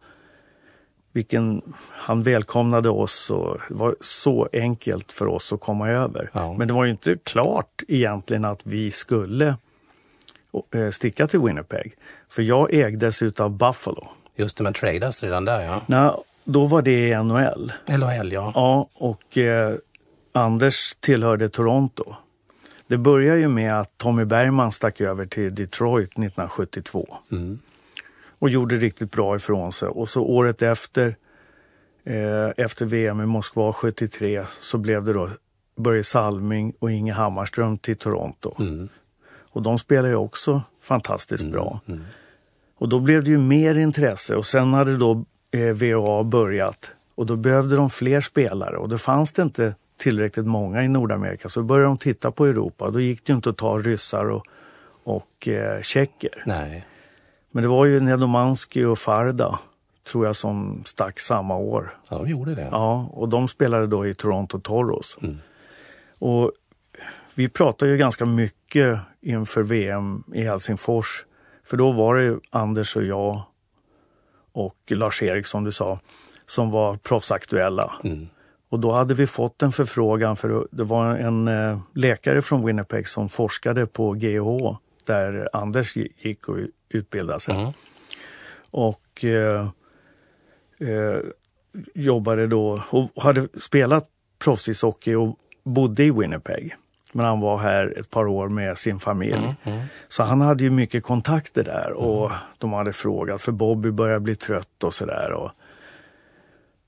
vilken, 1.12 1.62
han 1.92 2.24
välkomnade 2.24 2.90
oss 2.90 3.32
och 3.32 3.58
det 3.68 3.74
var 3.76 3.96
så 4.02 4.50
enkelt 4.54 5.12
för 5.12 5.28
oss 5.28 5.54
att 5.54 5.60
komma 5.60 5.90
över. 5.90 6.30
Ja. 6.34 6.54
Men 6.54 6.68
det 6.68 6.74
var 6.74 6.86
ju 6.86 6.92
inte 6.92 7.18
klart 7.24 7.84
egentligen 7.88 8.46
att 8.46 8.62
vi 8.64 8.92
skulle 8.92 9.56
sticka 10.92 11.28
till 11.28 11.40
Winnipeg. 11.40 11.94
För 12.30 12.42
jag 12.42 12.74
ägdes 12.74 13.22
utav 13.22 13.58
Buffalo. 13.58 14.08
Just 14.36 14.58
det, 14.58 14.64
men 14.64 14.74
tradas 14.74 15.24
redan 15.24 15.46
där 15.46 15.62
ja. 15.62 15.82
Nej, 15.86 16.12
då 16.44 16.66
var 16.66 16.82
det 16.82 17.24
NHL. 17.24 17.72
LHL 17.86 18.32
ja. 18.34 18.52
Ja, 18.56 18.90
och 18.94 19.38
eh, 19.38 19.76
Anders 20.32 20.96
tillhörde 21.00 21.50
Toronto. 21.50 22.16
Det 22.88 22.98
började 22.98 23.40
ju 23.40 23.48
med 23.48 23.80
att 23.80 23.98
Tommy 23.98 24.26
Bergman 24.26 24.72
stack 24.72 25.02
över 25.02 25.26
till 25.26 25.56
Detroit 25.56 26.10
1972. 26.10 27.18
Mm. 27.32 27.60
Och 28.40 28.50
gjorde 28.50 28.76
riktigt 28.76 29.12
bra 29.12 29.36
ifrån 29.36 29.72
sig. 29.72 29.88
Och 29.88 30.10
så 30.10 30.24
året 30.24 30.62
efter, 30.62 31.16
eh, 32.04 32.50
efter 32.58 32.86
VM 32.86 33.22
i 33.22 33.26
Moskva 33.26 33.74
73, 33.74 34.44
så 34.62 34.78
blev 34.78 35.04
det 35.04 35.14
då 35.14 35.30
Börje 35.76 36.04
Salming 36.04 36.74
och 36.80 36.92
Inge 36.92 37.14
Hammarström 37.14 37.78
till 37.78 37.96
Toronto. 37.96 38.56
Mm. 38.60 38.90
Och 39.52 39.62
de 39.62 39.80
spelade 39.80 40.10
ju 40.10 40.16
också 40.16 40.62
fantastiskt 40.82 41.46
bra. 41.52 41.80
Och 42.78 42.90
då 42.90 43.00
blev 43.00 43.24
det 43.24 43.30
ju 43.30 43.38
mer 43.38 43.78
intresse 43.78 44.36
och 44.36 44.46
sen 44.46 44.74
hade 44.74 44.98
då 44.98 45.26
eh, 45.52 45.74
VA 45.74 46.24
börjat 46.24 46.92
och 47.16 47.26
då 47.26 47.36
behövde 47.36 47.76
de 47.76 47.90
fler 47.90 48.22
spelare 48.22 48.78
och 48.78 48.90
då 48.90 48.98
fanns 48.98 49.32
det 49.32 49.42
inte 49.42 49.76
tillräckligt 49.98 50.46
många 50.46 50.84
i 50.84 50.88
Nordamerika 50.88 51.50
så 51.50 51.64
började 51.64 51.88
de 51.88 51.98
titta 51.98 52.32
på 52.32 52.46
Europa. 52.46 52.90
Då 52.90 53.00
gick 53.00 53.26
det 53.26 53.32
ju 53.32 53.36
inte 53.36 53.50
att 53.50 53.58
ta 53.58 53.78
ryssar 53.78 54.30
och, 54.30 54.44
och 55.04 55.48
eh, 55.48 55.82
tjecker. 55.82 56.44
Nej. 56.46 56.86
Men 57.52 57.64
det 57.64 57.70
var 57.70 57.86
ju 57.86 58.00
Nedomanski 58.00 58.84
och 58.86 59.00
Farda 59.00 59.60
tror 60.12 60.26
jag 60.26 60.36
som 60.36 60.82
stack 60.86 61.20
samma 61.20 61.58
år. 61.58 61.98
Ja, 62.10 62.18
de 62.18 62.30
gjorde 62.30 62.56
det. 62.56 62.68
Ja, 62.72 63.10
och 63.12 63.30
de 63.30 63.48
spelade 63.48 63.88
då 63.88 64.08
i 64.08 64.14
Toronto 64.14 64.60
Toros. 64.60 65.18
Och 66.20 66.52
vi 67.36 67.50
pratade 67.50 67.92
ju 67.92 67.98
ganska 67.98 68.26
mycket 68.26 68.59
inför 69.22 69.64
VM 69.64 70.24
i 70.34 70.44
Helsingfors. 70.44 71.26
För 71.64 71.78
då 71.78 71.92
var 71.92 72.16
det 72.16 72.40
Anders 72.50 72.96
och 72.96 73.04
jag 73.04 73.44
och 74.52 74.78
Lars-Erik 74.90 75.46
som 75.46 75.64
du 75.64 75.72
sa, 75.72 76.00
som 76.46 76.72
var 76.72 76.96
proffsaktuella. 76.98 77.94
Och 78.70 78.80
då 78.80 78.92
hade 78.92 79.14
vi 79.14 79.28
fått 79.28 79.62
en 79.62 79.72
förfrågan 79.72 80.36
för 80.38 80.68
det 80.72 80.84
var 80.84 81.16
en 81.16 81.48
eh, 81.48 81.80
läkare 81.96 82.42
från 82.42 82.66
Winnipeg 82.66 83.08
som 83.08 83.30
forskade 83.30 83.86
på 83.86 84.12
GH 84.12 84.78
där 85.04 85.50
Anders 85.54 85.96
gick 85.96 86.50
och 86.50 86.58
utbildade 86.90 87.40
sig. 87.40 87.56
Och 88.72 89.26
eh, 89.26 89.70
eh, 90.90 91.20
jobbade 91.94 92.48
då 92.48 92.84
och 92.90 93.24
hade 93.24 93.48
spelat 93.58 94.04
proffsishockey 94.44 95.16
och 95.16 95.38
bodde 95.64 96.04
i 96.04 96.12
Winnipeg. 96.12 96.76
Men 97.14 97.26
han 97.26 97.40
var 97.40 97.58
här 97.58 98.00
ett 98.00 98.10
par 98.10 98.28
år 98.28 98.50
med 98.50 98.78
sin 98.78 99.00
familj. 99.00 99.56
Så 100.08 100.24
han 100.24 100.42
hade 100.42 100.64
ju 100.64 100.70
mycket 100.70 101.04
kontakter 101.04 101.64
där 101.64 101.92
och 101.92 102.32
de 102.58 102.74
hade 102.74 102.94
frågat 102.94 103.42
för 103.42 103.52
Bobby 103.52 103.92
börjar 103.92 104.20
bli 104.20 104.36
trött 104.36 104.84
och 104.84 104.94
sådär. 104.94 105.32
Och, 105.32 105.52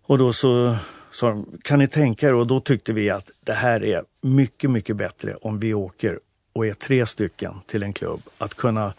och 0.05 0.17
då 0.17 0.33
så 0.33 0.75
sa 1.11 1.29
de, 1.29 1.45
kan 1.63 1.79
ni 1.79 1.87
tänka 1.87 2.27
er? 2.27 2.33
Och 2.33 2.47
då 2.47 2.59
tyckte 2.59 2.93
vi 2.93 3.09
att 3.09 3.31
det 3.43 3.53
här 3.53 3.83
är 3.83 4.03
mycket, 4.21 4.69
mycket 4.69 4.95
bättre 4.95 5.35
om 5.35 5.59
vi 5.59 5.73
åker 5.73 6.19
och 6.53 6.65
är 6.65 6.73
tre 6.73 7.05
stycken 7.05 7.53
till 7.67 7.83
en 7.83 7.93
klubb. 7.93 8.21
Att 8.37 8.53
kunna 8.53 8.93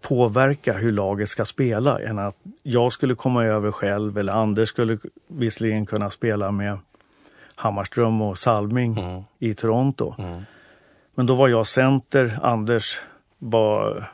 påverka 0.00 0.72
hur 0.72 0.92
laget 0.92 1.28
ska 1.28 1.44
spela 1.44 2.00
än 2.00 2.18
att 2.18 2.36
jag 2.62 2.92
skulle 2.92 3.14
komma 3.14 3.44
över 3.44 3.70
själv 3.70 4.18
eller 4.18 4.32
Anders 4.32 4.68
skulle 4.68 4.98
visserligen 5.28 5.86
kunna 5.86 6.10
spela 6.10 6.50
med 6.50 6.78
Hammarström 7.54 8.22
och 8.22 8.38
Salming 8.38 9.24
i 9.38 9.54
Toronto. 9.54 10.14
Men 11.16 11.26
då 11.26 11.34
var 11.34 11.48
jag 11.48 11.66
center, 11.66 12.38
Anders 12.42 13.00
var 13.38 14.04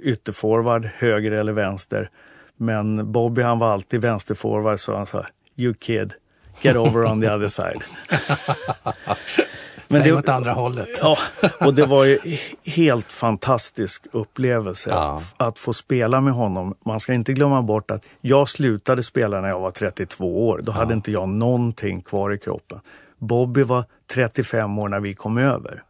ytterforward, 0.00 0.84
höger 0.96 1.32
eller 1.32 1.52
vänster. 1.52 2.10
Men 2.56 3.12
Bobby 3.12 3.42
han 3.42 3.58
var 3.58 3.72
alltid 3.72 4.00
vänsterforward 4.00 4.80
så 4.80 4.96
han 4.96 5.06
sa 5.06 5.24
You 5.56 5.74
kid, 5.74 6.14
get 6.60 6.76
over 6.76 7.04
on 7.06 7.20
the 7.20 7.30
other 7.34 7.48
side. 7.48 7.82
Men 9.90 10.00
det- 10.02 10.04
det... 10.10 10.12
åt 10.12 10.28
andra 10.28 10.52
hållet. 10.52 10.88
Ja, 11.02 11.16
och 11.60 11.74
det 11.74 11.86
var 11.86 12.04
ju 12.04 12.18
helt 12.64 13.12
fantastisk 13.12 14.06
upplevelse 14.12 14.90
Ja. 14.90 15.14
att, 15.14 15.34
att 15.48 15.58
få 15.58 15.72
spela 15.72 16.20
med 16.20 16.32
honom. 16.32 16.74
Man 16.84 17.00
ska 17.00 17.12
inte 17.14 17.32
glömma 17.32 17.62
bort 17.62 17.90
att 17.90 18.06
jag 18.20 18.48
slutade 18.48 19.02
spela 19.02 19.40
när 19.40 19.48
jag 19.48 19.60
var 19.60 19.70
32 19.70 20.48
år. 20.48 20.60
Då 20.62 20.72
hade 20.72 20.94
inte 20.94 21.12
jag 21.12 21.28
någonting 21.28 22.02
kvar 22.02 22.32
i 22.32 22.38
kroppen. 22.38 22.80
Bobby 23.18 23.62
var 23.62 23.84
35 24.14 24.78
år 24.78 24.88
när 24.88 25.00
vi 25.00 25.14
kom 25.14 25.38
över. 25.38 25.82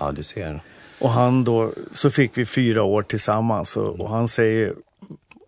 Ja, 0.00 0.12
du 0.12 0.22
ser. 0.22 0.60
Och 0.98 1.10
han 1.10 1.44
då, 1.44 1.72
så 1.92 2.10
fick 2.10 2.38
vi 2.38 2.44
fyra 2.44 2.82
år 2.82 3.02
tillsammans 3.02 3.76
och, 3.76 4.00
och 4.00 4.10
han 4.10 4.28
säger 4.28 4.74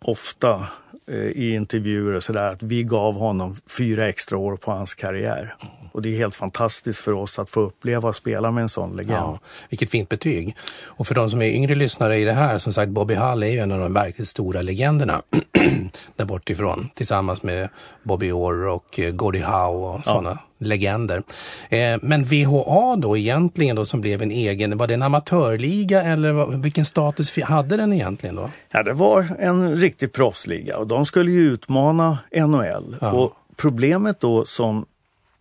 ofta 0.00 0.66
eh, 1.06 1.14
i 1.16 1.54
intervjuer 1.54 2.12
och 2.12 2.22
sådär 2.22 2.48
att 2.48 2.62
vi 2.62 2.82
gav 2.82 3.14
honom 3.14 3.56
fyra 3.78 4.08
extra 4.08 4.38
år 4.38 4.56
på 4.56 4.72
hans 4.72 4.94
karriär. 4.94 5.54
Och 5.92 6.02
det 6.02 6.08
är 6.08 6.16
helt 6.16 6.34
fantastiskt 6.34 7.00
för 7.00 7.12
oss 7.12 7.38
att 7.38 7.50
få 7.50 7.60
uppleva 7.60 8.08
och 8.08 8.16
spela 8.16 8.50
med 8.50 8.62
en 8.62 8.68
sån 8.68 8.96
legend. 8.96 9.12
Ja, 9.12 9.38
vilket 9.68 9.90
fint 9.90 10.08
betyg. 10.08 10.56
Och 10.82 11.06
för 11.06 11.14
de 11.14 11.30
som 11.30 11.42
är 11.42 11.46
yngre 11.46 11.74
lyssnare 11.74 12.18
i 12.18 12.24
det 12.24 12.32
här, 12.32 12.58
som 12.58 12.72
sagt 12.72 12.90
Bobby 12.90 13.14
Hull 13.14 13.42
är 13.42 13.48
ju 13.48 13.58
en 13.58 13.72
av 13.72 13.78
de 13.78 13.92
verkligt 13.92 14.28
stora 14.28 14.62
legenderna 14.62 15.22
där 16.16 16.24
bortifrån. 16.24 16.90
Tillsammans 16.94 17.42
med 17.42 17.68
Bobby 18.02 18.30
Orr 18.30 18.66
och 18.66 18.98
eh, 18.98 19.10
Gordie 19.10 19.42
Howe 19.42 19.86
och 19.86 20.04
sådana 20.04 20.38
legender. 20.60 21.22
Eh, 21.68 21.98
men 22.02 22.24
VHA 22.24 22.96
då 22.96 23.16
egentligen 23.16 23.76
då 23.76 23.84
som 23.84 24.00
blev 24.00 24.22
en 24.22 24.30
egen, 24.30 24.76
var 24.76 24.86
det 24.86 24.94
en 24.94 25.02
amatörliga 25.02 26.02
eller 26.02 26.32
vad- 26.32 26.62
vilken 26.62 26.84
status 26.84 27.38
hade 27.42 27.76
den 27.76 27.92
egentligen 27.92 28.36
då? 28.36 28.50
Ja, 28.72 28.82
det 28.82 28.92
var 28.92 29.26
en 29.38 29.76
riktig 29.76 30.12
proffsliga 30.12 30.76
och 30.78 30.86
de 30.86 31.04
skulle 31.06 31.30
ju 31.30 31.40
utmana 31.52 32.18
NHL. 32.32 32.96
Och 33.00 33.32
problemet 33.56 34.20
då 34.20 34.44
som 34.44 34.86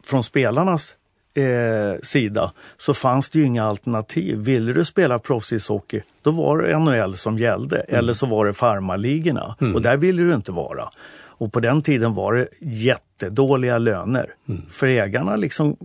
från 0.04 0.24
spelarnas 0.24 0.96
eh, 1.36 2.00
sida 2.04 2.52
så 2.78 2.94
fanns 2.94 3.30
det 3.30 3.40
ju 3.40 3.46
inga 3.46 3.66
alternativ. 3.66 4.38
Ville 4.38 4.74
du 4.74 4.86
spela 4.86 5.20
proffsishockey 5.20 6.02
då 6.22 6.32
var 6.32 6.58
det 6.58 6.80
NHL 6.80 7.16
som 7.18 7.38
gällde 7.38 7.80
eller 7.80 8.14
så 8.14 8.26
var 8.26 8.46
det 8.46 8.54
farmarligorna 8.54 9.56
och 9.76 9.82
där 9.82 9.98
ville 9.98 10.22
du 10.22 10.34
inte 10.34 10.52
vara. 10.52 10.90
Och 11.40 11.54
på 11.54 11.60
den 11.60 11.82
tiden 11.82 12.14
var 12.14 12.34
det 12.34 12.48
jättedåliga 12.62 13.78
löner. 13.78 14.34
För 14.70 14.88
ägarna 14.88 15.36
liksom, 15.36 15.78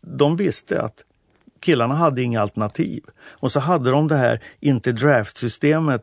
de 0.00 0.36
visste 0.36 0.82
att 0.82 1.04
killarna 1.60 1.94
hade 1.94 2.22
inga 2.22 2.42
alternativ. 2.42 3.02
Och 3.28 3.52
så 3.52 3.60
hade 3.60 3.90
de 3.90 4.08
det 4.08 4.16
här, 4.16 4.40
inte 4.60 4.92
draftsystemet 4.92 6.02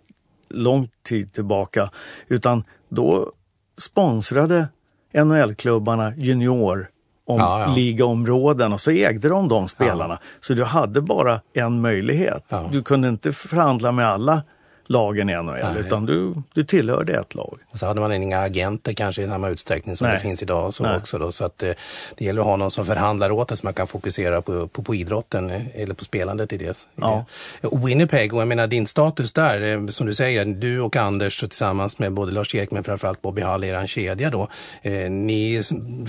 lång 0.50 0.89
tid 1.03 1.34
tillbaka, 1.34 1.89
utan 2.27 2.63
då 2.89 3.31
sponsrade 3.77 4.67
NHL-klubbarna 5.13 6.13
junior 6.17 6.89
om 7.25 7.39
Ja, 7.39 7.60
ja. 7.60 7.74
ligaområden 7.75 8.74
och 8.74 8.81
så 8.81 8.91
ägde 8.91 9.29
de 9.29 9.48
de 9.48 9.67
spelarna. 9.67 10.20
Så 10.39 10.53
du 10.53 10.63
hade 10.63 11.01
bara 11.01 11.41
en 11.53 11.81
möjlighet. 11.81 12.43
Ja. 12.50 12.70
Du 12.72 12.81
kunde 12.81 13.08
inte 13.10 13.34
förhandla 13.34 13.91
med 13.91 14.08
alla 14.08 14.43
lagen 14.92 15.30
i 15.30 15.34
NHL, 15.36 15.78
utan 15.80 16.06
du, 16.06 16.34
du 16.54 16.64
tillhörde 16.64 17.14
ett 17.20 17.36
lag. 17.36 17.58
Och 17.72 17.80
så 17.80 17.86
hade 17.86 18.02
man 18.02 18.14
inga 18.14 18.40
agenter 18.40 18.94
kanske 18.94 19.24
i 19.24 19.28
samma 19.28 19.50
utsträckning 19.50 19.96
som 19.96 20.08
Nej. 20.08 20.16
det 20.18 20.22
finns 20.22 20.42
idag. 20.44 20.74
Så 20.74 20.84
Nej. 20.84 20.98
också 20.98 21.18
då. 21.18 21.32
Så 21.32 21.46
att, 21.46 21.64
eh, 21.64 21.72
det 22.18 22.26
gäller 22.26 22.42
att 22.42 22.48
ha 22.48 22.56
någon 22.56 22.72
som 22.72 22.86
förhandlar 22.86 23.32
åt 23.32 23.48
det 23.48 23.56
så 23.58 23.66
man 23.68 23.74
kan 23.74 23.88
fokusera 23.88 24.42
på, 24.42 24.68
på, 24.68 24.82
på 24.84 24.96
idrotten 24.96 25.50
eh, 25.50 25.62
eller 25.76 25.94
på 25.94 26.04
spelandet 26.04 26.54
i 26.54 26.58
det. 26.58 26.66
I 26.66 26.74
Ja. 26.96 27.26
det. 27.62 27.68
Och 27.68 27.88
Winnipeg, 27.88 28.34
och 28.34 28.42
jag 28.42 28.48
menar 28.48 28.68
din 28.68 28.88
status 28.88 29.32
där, 29.34 29.62
eh, 29.62 29.88
som 29.88 30.08
du 30.08 30.14
säger, 30.14 30.46
du 30.46 30.80
och 30.80 30.96
Anders 30.96 31.40
tillsammans 31.40 32.00
med 32.00 32.12
både 32.14 32.32
Lars-Erik 32.32 32.72
men 32.72 32.84
framförallt 32.84 33.22
Bobby 33.22 33.42
Hall, 33.42 33.64
er 33.64 33.88
kedja 33.88 34.30
då. 34.30 34.48
Eh, 34.82 34.92
ni 35.12 35.62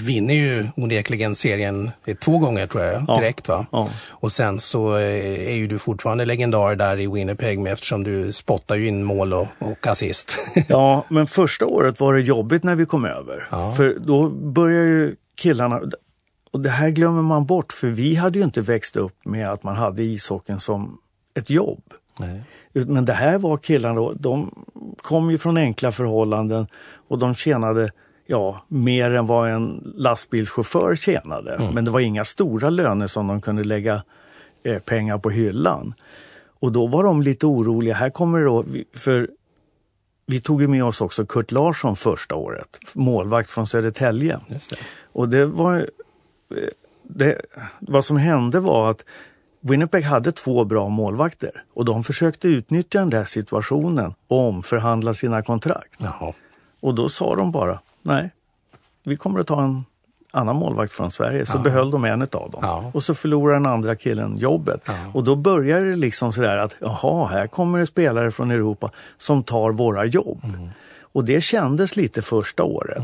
vinner 0.07 0.35
ju 0.35 0.67
onekligen 0.77 1.35
serien 1.35 1.91
eh, 2.07 2.17
två 2.17 2.39
gånger 2.39 2.67
tror 2.67 2.85
jag, 2.85 3.05
Ja. 3.09 3.17
direkt 3.19 3.49
va? 3.49 3.67
Ja. 3.73 3.89
Och 4.09 4.33
sen 4.33 4.61
så 4.61 4.97
eh, 4.97 5.49
är 5.49 5.55
ju 5.55 5.67
du 5.67 5.79
fortfarande 5.79 6.25
legendar 6.25 6.75
där 6.77 7.01
i 7.01 7.07
Winnipeg 7.07 7.59
med, 7.59 7.73
eftersom 7.73 8.05
du 8.05 8.33
spottar 8.33 8.72
ju 8.75 8.89
in 8.89 9.05
mål 9.05 9.33
och, 9.33 9.47
och 9.59 9.87
assist. 9.87 10.39
Ja, 10.69 11.05
men 11.09 11.27
första 11.27 11.67
året 11.67 12.01
var 12.01 12.15
det 12.15 12.21
jobbigt 12.21 12.63
när 12.63 12.75
vi 12.75 12.87
kom 12.87 13.05
över. 13.05 13.49
Ja. 13.51 13.73
För 13.73 13.97
då 14.01 14.29
börjar 14.29 14.83
ju 14.83 15.17
killarna, 15.35 15.81
och 16.51 16.61
det 16.61 16.71
här 16.71 16.91
glömmer 16.91 17.23
man 17.23 17.47
bort 17.47 17.73
för 17.73 17.89
vi 17.89 18.15
hade 18.15 18.39
ju 18.39 18.45
inte 18.45 18.61
växt 18.61 18.97
upp 18.97 19.25
med 19.25 19.51
att 19.51 19.63
man 19.63 19.77
hade 19.77 20.03
ishockeyn 20.03 20.61
som 20.61 20.99
ett 21.35 21.51
jobb. 21.51 21.83
Nej. 22.19 22.43
Men 22.73 23.05
det 23.05 23.13
här 23.13 23.39
var 23.39 23.57
killarna, 23.57 23.95
då, 23.95 24.13
de 24.13 24.65
kom 25.03 25.31
ju 25.31 25.39
från 25.39 25.57
enkla 25.57 25.93
förhållanden 25.93 26.67
och 27.09 27.19
de 27.19 27.35
tjänade 27.35 27.91
ja, 28.27 28.65
mer 28.69 29.11
än 29.11 29.27
vad 29.27 29.51
en 29.51 29.93
lastbilschaufför 29.97 30.97
tjänade. 30.97 31.71
Men 31.75 31.85
det 31.85 31.91
var 31.91 32.01
inga 32.01 32.25
stora 32.25 32.71
löner 32.71 33.07
som 33.07 33.27
de 33.27 33.41
kunde 33.41 33.65
lägga 33.65 34.03
eh, 34.65 34.79
pengar 34.79 35.19
på 35.19 35.31
hyllan. 35.31 35.95
Och 36.63 36.73
då 36.73 36.87
var 36.87 37.05
de 37.05 37.23
lite 37.23 37.47
oroliga. 37.47 37.95
Här 37.95 38.11
kommer 38.11 38.39
det 38.39 38.45
då, 38.45 38.65
för 38.95 39.29
vi 40.27 40.41
tog 40.41 40.63
ju 40.63 40.69
med 40.69 40.85
oss 40.85 41.01
också 41.01 41.27
Kurt 41.27 41.51
Larsson 41.53 41.97
första 41.97 42.35
året, 42.35 42.79
målvakt 42.95 43.51
från 43.51 43.67
Södertälje. 43.67 44.41
Det. 44.49 44.77
Och 45.13 45.29
det 45.29 45.47
var... 45.47 45.77
eh, 45.77 46.57
Det, 47.15 47.41
vad 47.81 48.05
som 48.05 48.17
hände 48.17 48.61
var 48.61 48.91
att 48.91 49.05
Winnipeg 49.61 50.05
hade 50.05 50.33
två 50.33 50.65
bra 50.65 50.89
målvakter 50.89 51.65
och 51.75 51.85
de 51.85 52.05
försökte 52.05 52.49
utnyttja 52.49 52.99
den 52.99 53.11
där 53.11 53.25
situationen 53.25 54.15
och 54.29 54.49
omförhandla 54.49 55.15
sina 55.15 55.43
kontrakt. 55.43 55.99
Jaha. 55.99 56.33
Och 56.81 56.95
då 56.95 57.09
sa 57.09 57.37
de 57.37 57.53
bara, 57.53 57.81
nej, 58.03 58.31
vi 59.05 59.17
kommer 59.17 59.41
att 59.41 59.47
ta 59.47 59.63
en 59.65 59.85
annan 60.35 60.57
målvakt 60.57 60.93
från 60.93 61.11
Sverige. 61.11 61.47
Så 61.47 61.59
behöll 61.59 61.91
de 61.91 62.05
en 62.05 62.23
av 62.23 62.29
dem. 62.29 62.61
Ja. 62.63 62.91
Och 62.95 63.03
så 63.03 63.15
förlorade 63.15 63.57
den 63.57 63.67
andra 63.67 63.97
killen 63.97 64.37
jobbet. 64.37 64.89
Och 65.13 65.25
då 65.25 65.37
börjar 65.37 65.81
det 65.85 65.97
liksom 65.97 66.33
sådär 66.33 66.57
att, 66.57 66.77
jaha, 66.79 67.27
här 67.27 67.47
kommer 67.47 67.79
det 67.79 67.87
spelare 67.87 68.31
från 68.31 68.51
Europa 68.51 68.91
som 69.17 69.43
tar 69.43 69.73
våra 69.73 70.05
jobb. 70.05 70.43
Och 71.01 71.25
det 71.25 71.41
kändes 71.41 71.97
lite 71.97 72.23
första 72.23 72.63
året. 72.63 73.03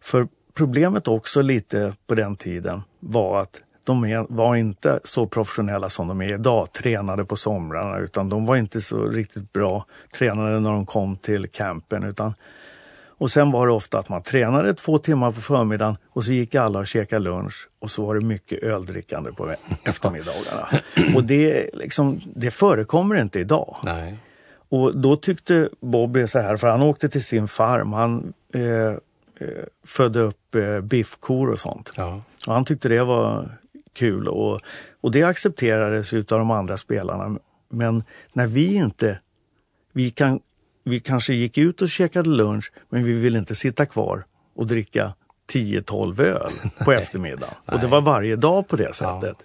För 0.00 0.28
problemet 0.54 1.08
också 1.08 1.42
lite 1.42 1.92
på 2.06 2.14
den 2.14 2.36
tiden 2.36 2.82
var 3.00 3.40
att 3.40 3.60
de 3.84 4.26
var 4.28 4.56
inte 4.56 5.00
så 5.04 5.26
professionella 5.26 5.88
som 5.88 6.08
de 6.08 6.22
är 6.22 6.34
idag, 6.34 6.72
tränade 6.72 7.24
på 7.24 7.36
somrarna, 7.36 7.98
utan 7.98 8.28
de 8.28 8.46
var 8.46 8.56
inte 8.56 8.80
så 8.80 9.04
riktigt 9.04 9.52
bra 9.52 9.84
tränade 10.18 10.60
när 10.60 10.70
de 10.70 10.86
kom 10.86 11.16
till 11.16 11.48
campen. 11.48 12.02
Utan, 12.02 12.34
och 13.20 13.30
sen 13.30 13.50
var 13.50 13.66
det 13.66 13.72
ofta 13.72 13.98
att 13.98 14.08
man 14.08 14.22
tränade 14.22 14.74
två 14.74 14.98
timmar 14.98 15.32
på 15.32 15.40
förmiddagen 15.40 15.96
och 16.08 16.24
så 16.24 16.32
gick 16.32 16.54
alla 16.54 16.78
och 16.78 16.86
käkade 16.86 17.22
lunch 17.22 17.68
och 17.78 17.90
så 17.90 18.06
var 18.06 18.14
det 18.14 18.26
mycket 18.26 18.62
öldrickande 18.62 19.32
på 19.32 19.54
eftermiddagarna. 19.84 20.68
Och 21.14 21.24
det, 21.24 21.70
liksom, 21.72 22.20
det 22.34 22.50
förekommer 22.50 23.20
inte 23.20 23.40
idag. 23.40 23.76
Nej. 23.82 24.16
Och 24.68 24.96
då 24.96 25.16
tyckte 25.16 25.68
Bobby 25.80 26.26
så 26.26 26.38
här, 26.38 26.56
för 26.56 26.68
han 26.68 26.82
åkte 26.82 27.08
till 27.08 27.24
sin 27.24 27.48
farm. 27.48 27.92
Han 27.92 28.32
eh, 28.54 28.62
eh, 28.62 29.64
födde 29.86 30.20
upp 30.20 30.54
eh, 30.54 30.80
biffkor 30.80 31.50
och 31.50 31.58
sånt. 31.58 31.92
Ja. 31.96 32.22
Och 32.46 32.54
han 32.54 32.64
tyckte 32.64 32.88
det 32.88 33.04
var 33.04 33.58
kul 33.92 34.28
och, 34.28 34.60
och 35.00 35.10
det 35.10 35.22
accepterades 35.22 36.12
utav 36.12 36.38
de 36.38 36.50
andra 36.50 36.76
spelarna. 36.76 37.38
Men 37.68 38.04
när 38.32 38.46
vi 38.46 38.74
inte, 38.74 39.18
vi, 39.92 40.10
kan, 40.10 40.40
vi 40.84 41.00
kanske 41.00 41.34
gick 41.34 41.58
ut 41.58 41.82
och 41.82 41.88
käkade 41.88 42.30
lunch 42.30 42.72
men 42.88 43.04
vi 43.04 43.12
ville 43.12 43.38
inte 43.38 43.54
sitta 43.54 43.86
kvar 43.86 44.24
och 44.56 44.66
dricka 44.66 45.14
10-12 45.52 46.22
öl 46.22 46.50
på 46.84 46.92
eftermiddagen. 46.92 47.54
Och 47.66 47.80
det 47.80 47.86
var 47.86 48.00
varje 48.00 48.36
dag 48.36 48.68
på 48.68 48.76
det 48.76 48.94
sättet. 48.94 49.36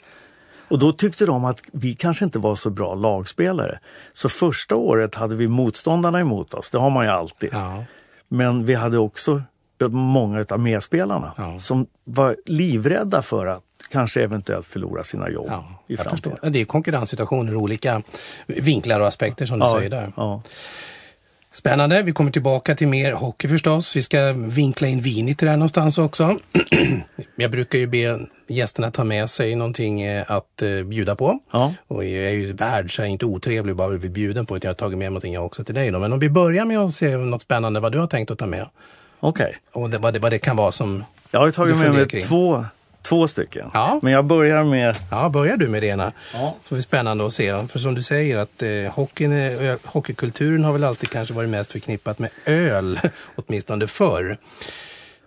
Och 0.67 0.79
då 0.79 0.91
tyckte 0.91 1.25
de 1.25 1.45
att 1.45 1.61
vi 1.71 1.93
kanske 1.95 2.25
inte 2.25 2.39
var 2.39 2.55
så 2.55 2.69
bra 2.69 2.95
lagspelare. 2.95 3.79
Så 4.13 4.29
första 4.29 4.75
året 4.75 5.15
hade 5.15 5.35
vi 5.35 5.47
motståndarna 5.47 6.19
emot 6.19 6.53
oss, 6.53 6.69
det 6.69 6.77
har 6.77 6.89
man 6.89 7.05
ju 7.05 7.11
alltid. 7.11 7.49
Ja. 7.53 7.83
Men 8.27 8.65
vi 8.65 8.73
hade 8.73 8.97
också 8.97 9.41
många 9.89 10.45
av 10.49 10.59
medspelarna 10.59 11.33
Ja. 11.37 11.59
som 11.59 11.87
var 12.03 12.35
livrädda 12.45 13.21
för 13.21 13.45
att 13.45 13.63
kanske 13.91 14.23
eventuellt 14.23 14.65
förlora 14.65 15.03
sina 15.03 15.29
jobb 15.29 15.47
Ja, 15.49 15.65
i 15.87 15.97
framtiden. 15.97 16.37
Det 16.53 16.61
är 16.61 16.65
konkurrenssituationer, 16.65 17.55
olika 17.55 18.01
vinklar 18.47 18.99
och 18.99 19.07
aspekter 19.07 19.45
som 19.45 19.59
du 19.59 19.65
säger 19.65 19.89
där. 19.89 20.11
Spännande. 21.55 22.01
Vi 22.01 22.11
kommer 22.11 22.31
tillbaka 22.31 22.75
till 22.75 22.87
mer 22.87 23.11
hockey 23.11 23.47
förstås. 23.47 23.95
Vi 23.95 24.01
ska 24.01 24.33
vinkla 24.33 24.87
in 24.87 25.35
det 25.39 25.49
här 25.49 25.57
någonstans 25.57 25.97
också. 25.97 26.37
jag 27.35 27.51
brukar 27.51 27.79
ju 27.79 27.87
be 27.87 28.19
gästerna 28.47 28.91
ta 28.91 29.03
med 29.03 29.29
sig 29.29 29.55
någonting 29.55 30.01
eh, 30.01 30.31
att 30.31 30.61
eh, 30.61 30.83
bjuda 30.83 31.15
på. 31.15 31.39
Ja. 31.51 31.73
Och 31.87 32.05
jag 32.05 32.25
är 32.25 32.31
ju 32.31 32.53
värd 32.53 32.95
så 32.95 33.01
jag 33.01 33.07
är 33.07 33.11
inte 33.11 33.25
otrevlig 33.25 33.75
bara 33.75 33.97
bli 33.97 34.09
bjuden 34.09 34.45
på 34.45 34.55
att 34.55 34.63
jag 34.63 34.69
har 34.69 34.75
tagit 34.75 34.97
med 34.97 35.11
någonting 35.11 35.33
jag 35.33 35.45
också 35.45 35.63
till 35.63 35.75
dig. 35.75 35.91
Då. 35.91 35.99
Men 35.99 36.13
om 36.13 36.19
vi 36.19 36.29
börjar 36.29 36.65
med 36.65 36.79
att 36.79 36.93
se 36.93 37.17
något 37.17 37.41
spännande 37.41 37.79
vad 37.79 37.91
du 37.91 37.99
har 37.99 38.07
tänkt 38.07 38.31
att 38.31 38.39
ta 38.39 38.45
med. 38.45 38.69
Okej. 39.19 39.57
Och 39.71 39.89
det, 39.89 39.97
vad, 39.97 40.13
det, 40.13 40.19
vad 40.19 40.31
det 40.31 40.39
kan 40.39 40.55
vara 40.55 40.71
som... 40.71 41.03
Jag 41.31 41.39
har 41.39 41.51
tagit 41.51 41.77
med 41.77 41.93
mig 41.93 42.07
kring. 42.07 42.21
två, 42.21 42.65
två 43.05 43.27
stycken. 43.27 43.69
Ja. 43.73 43.99
Men 44.01 44.13
jag 44.13 44.25
börjar 44.25 44.63
med 44.63 44.95
Ja, 45.11 45.29
börjar 45.29 45.57
du 45.57 45.67
med 45.67 45.83
det 45.83 45.87
ena. 45.87 46.11
Ja. 46.33 46.55
Så 46.69 46.75
det 46.75 46.79
är 46.79 46.81
spännande 46.81 47.25
att 47.25 47.33
se. 47.33 47.67
För 47.67 47.79
som 47.79 47.95
du 47.95 48.03
säger 48.03 48.37
att 48.37 48.61
eh, 48.63 48.69
hockeyn 48.93 49.31
ö- 49.33 49.77
hockeykulturen 49.85 50.63
har 50.63 50.73
väl 50.73 50.83
alltid 50.83 51.09
kanske 51.09 51.33
varit 51.33 51.49
mest 51.49 51.71
förknippat 51.71 52.19
med 52.19 52.29
öl, 52.45 52.99
åtminstone 53.35 53.87
förr. 53.87 54.37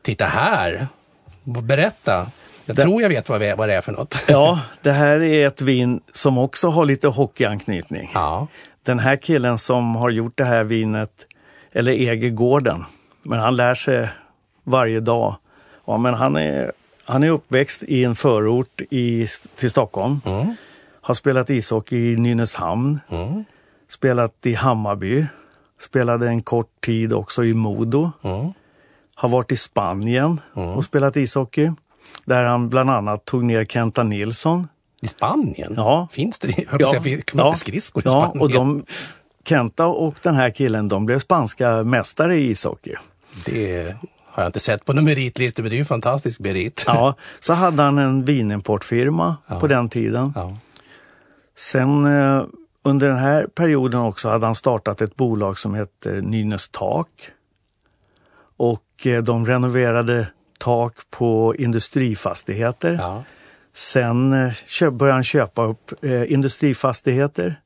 Titta 0.02 0.24
här! 0.24 0.86
Berätta! 1.44 2.26
Jag 2.66 2.76
Det- 2.76 2.82
tror 2.82 3.02
jag 3.02 3.08
vet 3.08 3.28
vad, 3.28 3.40
vi, 3.40 3.54
vad 3.56 3.68
det 3.68 3.74
är 3.74 3.80
för 3.80 3.92
något. 3.92 4.14
Ja, 4.28 4.60
det 4.82 4.92
här 4.92 5.22
är 5.22 5.46
ett 5.46 5.60
vin 5.62 6.00
som 6.12 6.38
också 6.38 6.68
har 6.68 6.84
lite 6.84 7.08
hockeyanknytning. 7.08 8.10
Ja, 8.14 8.46
Den 8.82 8.98
här 8.98 9.16
killen 9.16 9.58
som 9.58 9.96
har 9.96 10.10
gjort 10.10 10.32
det 10.38 10.44
här 10.44 10.64
vinet, 10.64 11.10
eller 11.72 11.92
äger 11.92 12.30
gården, 12.30 12.84
men 13.22 13.38
han 13.38 13.56
lär 13.56 13.74
sig 13.74 14.08
varje 14.64 15.00
dag. 15.00 15.36
Ja, 15.86 15.96
men 15.98 16.14
han, 16.14 16.36
är, 16.36 16.72
han 17.08 17.22
är 17.22 17.30
uppväxt 17.30 17.82
i 17.82 18.04
en 18.04 18.14
förort 18.14 18.80
i, 18.90 19.26
till 19.56 19.70
Stockholm. 19.70 20.20
Har 21.00 21.14
spelat 21.14 21.50
ishockey 21.50 22.12
i 22.12 22.16
Nynäshamn. 22.16 23.00
Spelat 23.88 24.46
i 24.46 24.54
Hammarby. 24.54 25.26
Spelade 25.80 26.28
en 26.28 26.42
kort 26.42 26.80
tid 26.80 27.12
också 27.12 27.44
i 27.44 27.54
Modo. 27.54 28.10
Har 29.14 29.28
varit 29.28 29.52
i 29.52 29.56
Spanien 29.56 30.40
och 30.52 30.84
spelat 30.84 31.16
ishockey. 31.16 31.72
Där 32.24 32.44
han 32.44 32.68
bland 32.68 32.90
annat 32.90 33.24
tog 33.24 33.44
ner 33.44 33.64
Kenta 33.64 34.02
Nilsson. 34.02 34.68
i 35.00 35.08
Spanien? 35.08 35.74
Ja. 35.76 36.08
Finns 36.10 36.38
det? 36.38 36.66
Jag 36.70 36.80
ja. 36.80 36.90
säga, 36.90 37.22
kan 37.22 37.36
man 37.36 37.46
ja, 37.46 37.54
skridskor 37.54 38.02
i 38.02 38.06
ja, 38.06 38.10
Spanien? 38.10 38.40
och 38.42 38.50
de, 38.50 38.84
Kenta 39.44 39.86
och 39.86 40.14
den 40.22 40.34
här 40.34 40.50
killen, 40.50 40.88
de 40.88 41.06
blev 41.06 41.18
spanska 41.18 41.84
mästare 41.84 42.38
i 42.38 42.50
ishockey. 42.50 42.94
Det 43.44 43.96
har 44.38 44.44
jag 44.44 44.48
inte 44.48 44.60
sett 44.60 44.84
på 44.84 44.92
någon 44.92 45.04
meritlistor, 45.04 45.62
men 45.62 45.70
det 45.70 45.74
är 45.74 45.78
ju 45.78 45.80
en 45.80 45.86
fantastisk 45.86 46.40
merit. 46.40 46.84
Ja, 46.86 47.14
så 47.40 47.52
hade 47.52 47.82
han 47.82 47.98
en 47.98 48.24
vinimportfirma 48.24 49.36
på 49.60 49.66
den 49.66 49.88
tiden. 49.88 50.32
Ja. 50.36 50.56
Sen 51.56 52.06
eh, 52.06 52.44
under 52.82 53.08
den 53.08 53.18
här 53.18 53.46
perioden 53.46 54.00
också 54.00 54.28
hade 54.28 54.46
han 54.46 54.54
startat 54.54 55.00
ett 55.00 55.16
bolag 55.16 55.58
som 55.58 55.74
heter 55.74 56.20
Nynäs 56.20 56.68
Tak. 56.68 57.08
Och 58.56 59.06
eh, 59.06 59.22
de 59.22 59.46
renoverade 59.46 60.26
tak 60.58 60.94
på 61.10 61.54
industrifastigheter. 61.58 62.92
Ja. 62.92 63.24
Sen 63.74 64.32
eh, 64.32 64.90
började 64.90 65.16
han 65.16 65.24
köpa 65.24 65.64
upp 65.64 66.04
industrifastigheter 66.04 67.60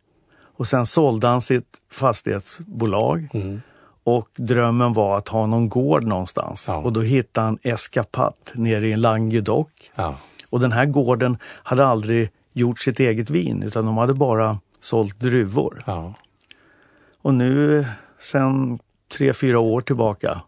och 0.56 0.66
sen 0.66 0.87
sålde 0.87 1.26
han 1.26 1.40
sitt 1.40 1.78
fastighetsbolag. 1.90 3.28
Och 4.04 4.28
drömmen 4.36 4.92
var 4.92 5.18
att 5.18 5.28
ha 5.28 5.46
någon 5.46 5.68
gård 5.68 6.04
någonstans. 6.04 6.64
Ja. 6.68 6.76
Och 6.76 6.92
då 6.92 7.00
hittade 7.00 7.44
han 7.46 7.58
Escapat 7.62 8.52
nere 8.54 8.88
i 8.88 8.96
Languedoc. 8.96 9.68
Ja. 9.94 10.16
Och 10.50 10.60
den 10.60 10.72
här 10.72 10.86
gården 10.86 11.36
hade 11.44 11.86
aldrig 11.86 12.30
gjort 12.52 12.78
sitt 12.78 13.00
eget 13.00 13.30
vin 13.30 13.62
utan 13.62 13.86
de 13.86 13.96
hade 13.96 14.14
bara 14.14 14.58
sålt 14.80 15.20
druvor. 15.20 15.82
Ja. 15.86 16.14
Och 17.22 17.34
nu 17.34 17.86
sen 18.20 18.78
tre, 19.18 19.32
fyra 19.32 19.58
år 19.60 19.80
tillbaka 19.80 20.42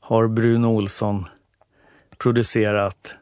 har 0.00 0.28
Bruno 0.28 0.66
Olsson 0.66 1.24
producerat 2.18 3.12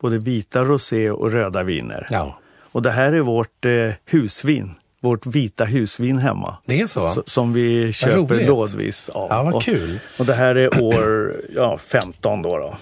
både 0.00 0.18
vita 0.18 0.64
rosé 0.64 1.10
och 1.10 1.30
röda 1.30 1.62
viner. 1.62 2.06
ja. 2.10 2.38
Och 2.72 2.82
det 2.82 2.90
här 2.90 3.12
är 3.12 3.20
vårt 3.20 3.64
eh, 3.64 3.92
husvin, 4.04 4.74
vårt 5.00 5.26
vita 5.26 5.64
husvin 5.64 6.18
hemma. 6.18 6.58
Det 6.66 6.80
är 6.80 6.86
så? 6.86 7.00
S- 7.00 7.18
Som 7.26 7.52
vi 7.52 7.92
köper 7.92 8.16
roligt. 8.16 8.46
lådvis 8.48 9.08
av. 9.08 9.26
Ja, 9.30 9.42
vad 9.42 9.54
och, 9.54 9.62
kul. 9.62 9.98
Och 10.18 10.26
det 10.26 10.34
här 10.34 10.54
är 10.54 10.82
år 10.82 11.32
ja, 11.54 11.78
15 11.78 12.42
då. 12.42 12.58
då. 12.58 12.74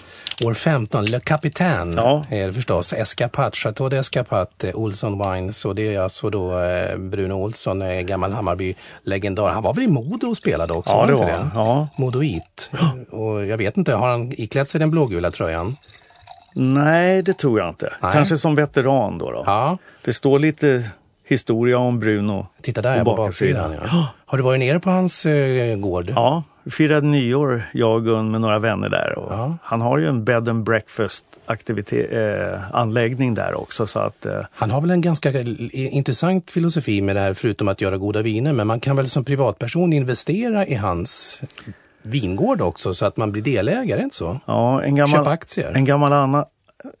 År 0.47 0.53
15, 0.53 1.05
Le 1.05 1.19
Capitaine 1.19 1.93
Ja. 1.97 2.23
är 2.29 2.47
det 2.47 2.53
förstås. 2.53 2.93
Escapat, 2.93 3.55
Chateau 3.55 3.89
d'Escapat, 3.89 4.47
eh, 4.63 4.75
Olsson 4.75 5.23
Wines 5.33 5.65
och 5.65 5.75
det 5.75 5.95
är 5.95 5.99
alltså 5.99 6.29
då 6.29 6.59
eh, 6.59 6.97
Bruno 6.97 7.33
Olsson, 7.33 7.81
eh, 7.81 8.01
gammal 8.01 8.31
Hammarby-legendar. 8.33 9.49
Han 9.49 9.63
var 9.63 9.73
väl 9.73 9.83
i 9.83 9.87
Modo 9.87 10.27
och 10.27 10.37
spelade 10.37 10.73
också? 10.73 10.93
Ja, 10.95 11.05
det 11.05 11.13
var 11.13 11.29
han. 11.29 11.51
Ja. 11.55 11.87
Modoit. 11.97 12.71
Och 13.09 13.45
jag 13.45 13.57
vet 13.57 13.77
inte, 13.77 13.93
har 13.93 14.09
han 14.09 14.31
iklätt 14.37 14.69
sig 14.69 14.79
den 14.79 14.91
blågula 14.91 15.31
tröjan? 15.31 15.75
Nej, 16.53 17.21
det 17.21 17.33
tror 17.33 17.59
jag 17.59 17.69
inte. 17.69 17.93
Nej. 18.01 18.13
Kanske 18.13 18.37
som 18.37 18.55
veteran 18.55 19.17
då. 19.17 19.31
då. 19.31 19.43
Ja, 19.45 19.77
Det 20.05 20.13
står 20.13 20.39
lite 20.39 20.83
historia 21.27 21.77
om 21.77 21.99
Bruno. 21.99 22.47
titta 22.61 22.81
där 22.81 23.03
på 23.03 23.15
baksidan. 23.15 23.75
Ja. 23.91 24.07
Har 24.25 24.37
du 24.37 24.43
varit 24.43 24.59
nere 24.59 24.79
på 24.79 24.89
hans 24.89 25.25
eh, 25.25 25.75
gård? 25.77 26.05
Ja, 26.15 26.43
vi 26.63 26.71
firade 26.71 27.07
nyår, 27.07 27.63
jag 27.73 27.95
och 27.95 28.03
Gun, 28.03 28.31
med 28.31 28.41
några 28.41 28.59
vänner 28.59 28.89
där. 28.89 29.17
Och 29.17 29.33
Ja. 29.33 29.57
Han 29.63 29.81
har 29.81 29.97
ju 29.97 30.07
en 30.07 30.23
bed 30.23 30.49
and 30.49 30.63
breakfast 30.63 31.25
eh, 31.91 32.75
anläggning 32.75 33.33
där 33.33 33.53
också. 33.55 33.87
Så 33.87 33.99
att, 33.99 34.25
eh, 34.25 34.39
Han 34.51 34.71
har 34.71 34.81
väl 34.81 34.91
en 34.91 35.01
ganska 35.01 35.41
intressant 35.73 36.51
filosofi 36.51 37.01
med 37.01 37.15
det 37.15 37.19
här, 37.19 37.33
förutom 37.33 37.67
att 37.67 37.81
göra 37.81 37.97
goda 37.97 38.21
viner. 38.21 38.53
Men 38.53 38.67
man 38.67 38.79
kan 38.79 38.95
väl 38.95 39.09
som 39.09 39.25
privatperson 39.25 39.93
investera 39.93 40.65
i 40.67 40.75
hans 40.75 41.41
vingård 42.01 42.61
också, 42.61 42.93
så 42.93 43.05
att 43.05 43.17
man 43.17 43.31
blir 43.31 43.41
delägare, 43.41 44.01
inte 44.01 44.15
så? 44.15 44.39
ja, 44.45 44.83
en 44.83 44.95
gammal, 44.95 45.17
Köpa 45.19 45.29
aktier. 45.29 45.71
En 45.75 45.85
gammal 45.85 46.13
annan 46.13 46.45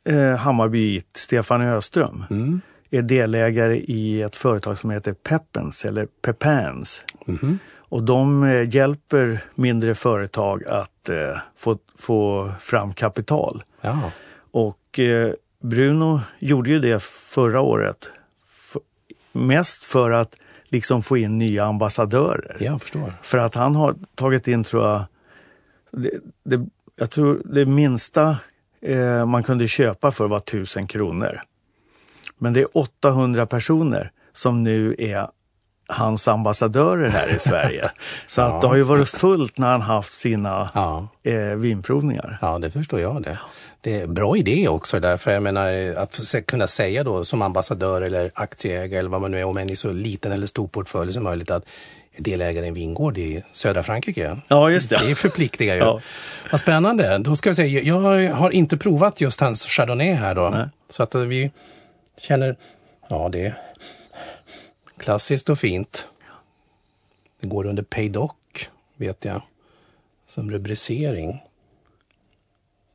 eh, 0.09 0.35
Hammarbyit, 0.35 1.07
Stefan 1.17 1.61
Öström, 1.61 2.23
Mm. 2.29 2.61
Är 2.91 3.01
delägare 3.01 3.77
i 3.77 4.21
ett 4.21 4.35
företag 4.35 4.77
som 4.77 4.89
heter 4.89 5.13
Peppens 5.13 5.85
eller 5.85 6.07
Pepans. 6.21 7.03
Mhm. 7.25 7.59
Och 7.89 8.03
de 8.03 8.43
eh, 8.43 8.75
hjälper 8.75 9.39
mindre 9.55 9.95
företag 9.95 10.63
att 10.67 11.09
eh, 11.09 11.37
få, 11.55 11.77
få 11.95 12.51
fram 12.59 12.93
kapital. 12.93 13.63
Ja. 13.81 14.11
Och 14.51 14.99
eh, 14.99 15.33
Bruno 15.63 16.21
gjorde 16.39 16.69
ju 16.69 16.79
det 16.79 17.03
förra 17.03 17.61
året 17.61 18.11
mest 19.31 19.83
för 19.83 20.11
att 20.11 20.35
liksom 20.69 21.03
få 21.03 21.17
in 21.17 21.37
nya 21.37 21.65
ambassadörer. 21.65 22.57
Jag 22.59 22.81
förstår. 22.81 23.13
För 23.21 23.37
att 23.37 23.55
han 23.55 23.75
har 23.75 23.95
tagit 24.15 24.47
in, 24.47 24.63
tror 24.63 24.87
jag, 24.87 25.05
det, 25.91 26.11
det, 26.43 26.67
jag 26.95 27.09
tror 27.09 27.41
det 27.45 27.65
minsta 27.65 28.37
eh, 28.81 29.25
man 29.25 29.43
kunde 29.43 29.67
köpa 29.67 30.11
för 30.11 30.27
var 30.27 30.37
1000 30.37 30.87
kronor. 30.87 31.41
Men 32.37 32.53
det 32.53 32.59
är 32.61 32.77
800 32.77 33.45
personer 33.45 34.11
som 34.33 34.63
nu 34.63 34.95
är 34.99 35.27
hans 35.89 36.27
ambassadörer 36.27 37.09
här 37.09 37.35
i 37.35 37.39
Sverige. 37.39 37.91
Så 38.25 38.41
att 38.41 38.61
det 38.61 38.67
har 38.67 38.75
ju 38.75 38.83
varit 38.83 39.09
fullt 39.09 39.57
när 39.57 39.67
han 39.67 39.81
haft 39.81 40.13
sina 40.13 40.69
Ja. 40.73 41.07
eh, 41.23 41.35
vinprovningar. 41.35 42.37
Ja, 42.41 42.59
det 42.59 42.71
förstår 42.71 42.99
jag 42.99 43.21
det. 43.23 43.39
Det 43.81 43.99
är 43.99 44.03
en 44.03 44.13
bra 44.13 44.37
idé 44.37 44.67
också 44.67 44.99
därför 44.99 45.31
jag 45.31 45.43
menar 45.43 45.93
att 45.97 46.35
kunna 46.47 46.67
säga 46.67 47.03
då 47.03 47.23
som 47.23 47.41
ambassadör 47.41 48.01
eller 48.01 48.31
aktieägare 48.33 48.99
eller 48.99 49.09
vad 49.09 49.21
man 49.21 49.31
nu 49.31 49.39
är, 49.39 49.43
om 49.43 49.57
än 49.57 49.69
i 49.69 49.75
så 49.75 49.91
liten 49.91 50.31
eller 50.31 50.47
stor 50.47 50.67
portfölj 50.67 51.13
som 51.13 51.23
möjligt 51.23 51.51
att 51.51 51.65
delägare 52.17 52.65
i 52.65 52.67
en 52.67 52.73
vingård 52.73 53.17
i 53.17 53.43
södra 53.51 53.83
Frankrike. 53.83 54.37
Ja, 54.47 54.69
just 54.69 54.89
det. 54.89 54.99
Det 55.07 55.15
förpliktigar 55.15 55.75
ju. 55.75 55.81
Ja. 55.81 55.99
Vad 56.51 56.59
spännande. 56.59 57.17
Då 57.17 57.35
ska 57.35 57.49
vi 57.49 57.55
se, 57.55 57.67
jag 57.67 58.29
har 58.33 58.51
inte 58.51 58.77
provat 58.77 59.21
just 59.21 59.39
hans 59.39 59.65
Chardonnay 59.65 60.13
här 60.13 60.35
då. 60.35 60.49
Nej. 60.49 60.65
Så 60.89 61.03
att 61.03 61.15
vi 61.15 61.51
känner, 62.17 62.57
ja 63.07 63.29
det 63.29 63.45
är 63.45 63.55
klassiskt 64.97 65.49
och 65.49 65.59
fint. 65.59 66.07
Det 67.39 67.47
går 67.47 67.65
under 67.65 67.83
Paydoc, 67.83 68.31
vet 68.95 69.25
jag, 69.25 69.41
som 70.27 70.51
rubricering. 70.51 71.43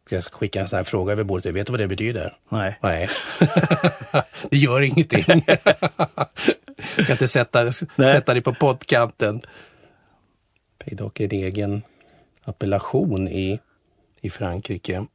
Ska 0.06 0.14
jag 0.14 0.24
skicka 0.24 0.60
en 0.60 0.68
sån 0.68 0.76
här 0.76 0.84
fråga 0.84 1.12
över 1.12 1.24
bordet? 1.24 1.54
Vet 1.54 1.66
du 1.66 1.70
vad 1.70 1.80
det 1.80 1.88
betyder? 1.88 2.36
Nej. 2.48 2.78
Nej, 2.82 3.08
det 4.50 4.56
gör 4.56 4.82
ingenting. 4.82 5.44
Jag 6.96 7.04
ska 7.04 7.12
inte 7.12 7.28
sätta, 7.28 7.72
sätta 7.72 8.32
dig 8.32 8.42
på 8.42 8.54
poddkanten. 8.54 9.42
Paydoc 10.78 11.12
är 11.16 11.24
en 11.24 11.44
egen 11.44 11.82
appellation 12.44 13.28
i, 13.28 13.60
i 14.20 14.30
Frankrike. 14.30 15.06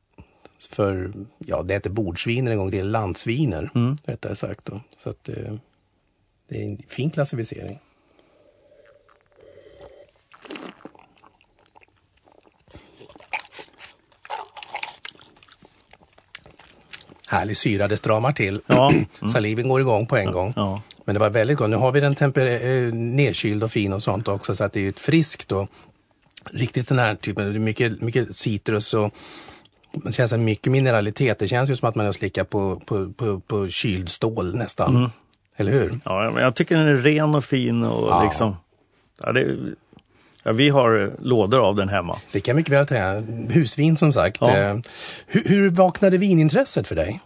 För, 0.69 1.11
ja, 1.37 1.63
det 1.63 1.73
heter 1.73 1.89
bordsviner 1.89 2.51
en 2.51 2.57
gång, 2.57 2.69
det 2.69 2.79
är 2.79 2.83
landsviner 2.83 3.69
rättare 4.05 4.35
sagt. 4.35 4.65
Då. 4.65 4.81
Så 4.97 5.09
att, 5.09 5.29
eh, 5.29 5.53
det 6.47 6.61
är 6.61 6.65
en 6.65 6.77
fin 6.87 7.09
klassificering. 7.09 7.79
Härlig 17.27 17.57
syra, 17.57 17.87
det 17.87 17.97
stramar 17.97 18.31
till. 18.31 18.61
Ja. 18.67 18.93
Saliven 19.33 19.67
går 19.67 19.81
igång 19.81 20.07
på 20.07 20.17
en 20.17 20.31
gång. 20.31 20.53
Ja. 20.55 20.81
Men 21.05 21.13
det 21.13 21.19
var 21.19 21.29
väldigt 21.29 21.57
gott. 21.57 21.69
Nu 21.69 21.75
har 21.75 21.91
vi 21.91 21.99
den 21.99 22.15
temper- 22.15 22.87
eh, 22.87 22.93
nedkyld 22.93 23.63
och 23.63 23.71
fin 23.71 23.93
och 23.93 24.03
sånt 24.03 24.27
också 24.27 24.55
så 24.55 24.63
att 24.63 24.73
det 24.73 24.85
är 24.85 24.89
ett 24.89 24.99
friskt 24.99 25.51
och 25.51 25.69
riktigt 26.51 26.87
den 26.87 26.99
här 26.99 27.15
typen, 27.15 27.49
det 27.49 27.57
är 27.57 27.59
mycket, 27.59 28.01
mycket 28.01 28.35
citrus 28.35 28.93
och 28.93 29.13
det 30.05 30.11
känns 30.11 30.29
som 30.31 30.43
mycket 30.43 30.71
mineralitet. 30.71 31.39
Det 31.39 31.47
känns 31.47 31.69
ju 31.69 31.75
som 31.75 31.89
att 31.89 31.95
man 31.95 32.05
har 32.05 32.13
slickat 32.13 32.49
på, 32.49 32.81
på, 32.85 33.11
på, 33.13 33.39
på 33.39 33.67
kyld 33.69 34.09
stål 34.09 34.55
nästan. 34.55 34.95
Mm. 34.95 35.09
Eller 35.57 35.71
hur? 35.71 35.99
Ja, 36.05 36.31
men 36.33 36.43
jag 36.43 36.55
tycker 36.55 36.75
den 36.77 36.87
är 36.87 36.95
ren 36.95 37.35
och 37.35 37.43
fin 37.43 37.83
och 37.83 38.09
Ja. 38.09 38.23
liksom... 38.23 38.55
Ja, 39.23 39.31
det, 39.31 39.57
ja, 40.43 40.51
vi 40.51 40.69
har 40.69 41.11
lådor 41.21 41.59
av 41.59 41.75
den 41.75 41.89
hemma. 41.89 42.17
Det 42.31 42.39
kan 42.39 42.55
mycket 42.55 42.73
väl 42.73 42.87
säga. 42.87 43.23
Husvin 43.49 43.97
som 43.97 44.13
sagt. 44.13 44.37
Ja. 44.41 44.57
Eh, 44.57 44.77
Hur, 45.27 45.43
hur 45.43 45.69
vaknade 45.69 46.17
vinintresset 46.17 46.87
för 46.87 46.95
dig? 46.95 47.19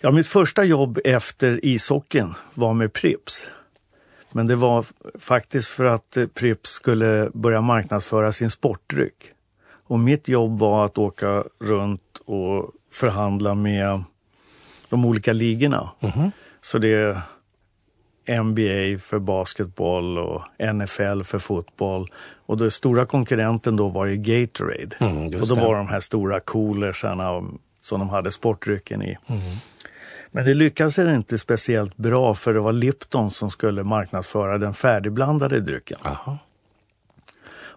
Ja, 0.00 0.10
mitt 0.10 0.26
första 0.26 0.64
jobb 0.64 0.98
efter 1.04 1.60
ishockeyn 1.62 2.34
var 2.54 2.74
med 2.74 2.92
Prips. 2.92 3.46
Men 4.32 4.46
det 4.46 4.54
var 4.56 4.84
faktiskt 5.18 5.68
för 5.68 5.84
att 5.84 6.16
eh, 6.16 6.26
Prips 6.26 6.70
skulle 6.70 7.30
börja 7.34 7.60
marknadsföra 7.60 8.32
sin 8.32 8.50
sportdryck. 8.50 9.14
Och 9.92 10.00
mitt 10.00 10.28
jobb 10.28 10.58
var 10.58 10.84
att 10.84 10.98
åka 10.98 11.44
runt 11.60 12.02
och 12.24 12.70
förhandla 12.92 13.54
med 13.54 14.02
de 14.90 15.04
olika 15.04 15.32
ligorna. 15.32 15.90
Så 16.60 16.78
det 16.78 17.16
är 18.26 18.42
NBA 18.42 18.98
för 18.98 19.18
basketboll 19.18 20.18
och 20.18 20.42
NFL 20.74 21.22
för 21.22 21.38
fotboll. 21.38 22.06
Och 22.46 22.58
den 22.58 22.70
stora 22.70 23.06
konkurrenten 23.06 23.76
då 23.76 23.88
var 23.88 24.06
ju 24.06 24.16
Gatorade. 24.16 24.96
Mm, 25.00 25.24
och 25.24 25.48
då 25.48 25.54
det. 25.54 25.60
var 25.60 25.76
de 25.76 25.88
här 25.88 26.00
stora 26.00 26.40
coolersarna 26.40 27.42
som 27.80 28.00
de 28.00 28.08
hade 28.08 28.30
sportdrycken 28.30 29.02
i. 29.02 29.16
Men 30.30 30.44
det 30.44 30.54
lyckades 30.54 30.98
inte 30.98 31.38
speciellt 31.38 31.96
bra 31.96 32.34
för 32.34 32.54
det 32.54 32.60
var 32.60 32.72
Lipton 32.72 33.30
som 33.30 33.50
skulle 33.50 33.84
marknadsföra 33.84 34.58
den 34.58 34.74
färdigblandade 34.74 35.60
drycken. 35.60 35.98
Aha. 36.02 36.38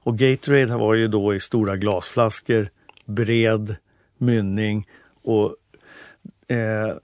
Och 0.05 0.17
Gatorade 0.17 0.77
var 0.77 0.93
ju 0.93 1.07
då 1.07 1.35
i 1.35 1.39
stora 1.39 1.77
glasflaskor, 1.77 2.67
bred 3.05 3.75
mynning 4.17 4.85
och 5.23 5.55
eh, 6.55 6.95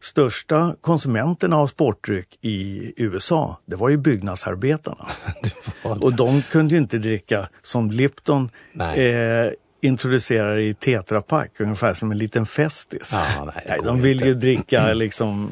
största 0.00 0.76
konsumenterna 0.80 1.56
av 1.56 1.66
sportdryck 1.66 2.38
i 2.40 2.92
USA, 2.96 3.56
det 3.66 3.76
var 3.76 3.88
ju 3.88 3.96
byggnadsarbetarna. 3.96 5.06
och 5.82 6.16
de 6.16 6.42
kunde 6.42 6.74
ju 6.74 6.80
inte 6.80 6.98
dricka 6.98 7.48
som 7.62 7.90
Lipton 7.90 8.50
eh, 8.78 9.52
introducerar 9.82 10.58
i 10.58 10.74
Tetrapack, 10.74 11.60
ungefär 11.60 11.94
som 11.94 12.12
en 12.12 12.18
liten 12.18 12.46
festis. 12.46 13.12
Ja, 13.14 13.52
nej, 13.66 13.78
går 13.78 13.86
de 13.86 14.00
vill 14.00 14.16
inte. 14.16 14.26
ju 14.26 14.34
dricka 14.34 14.92
liksom 14.92 15.50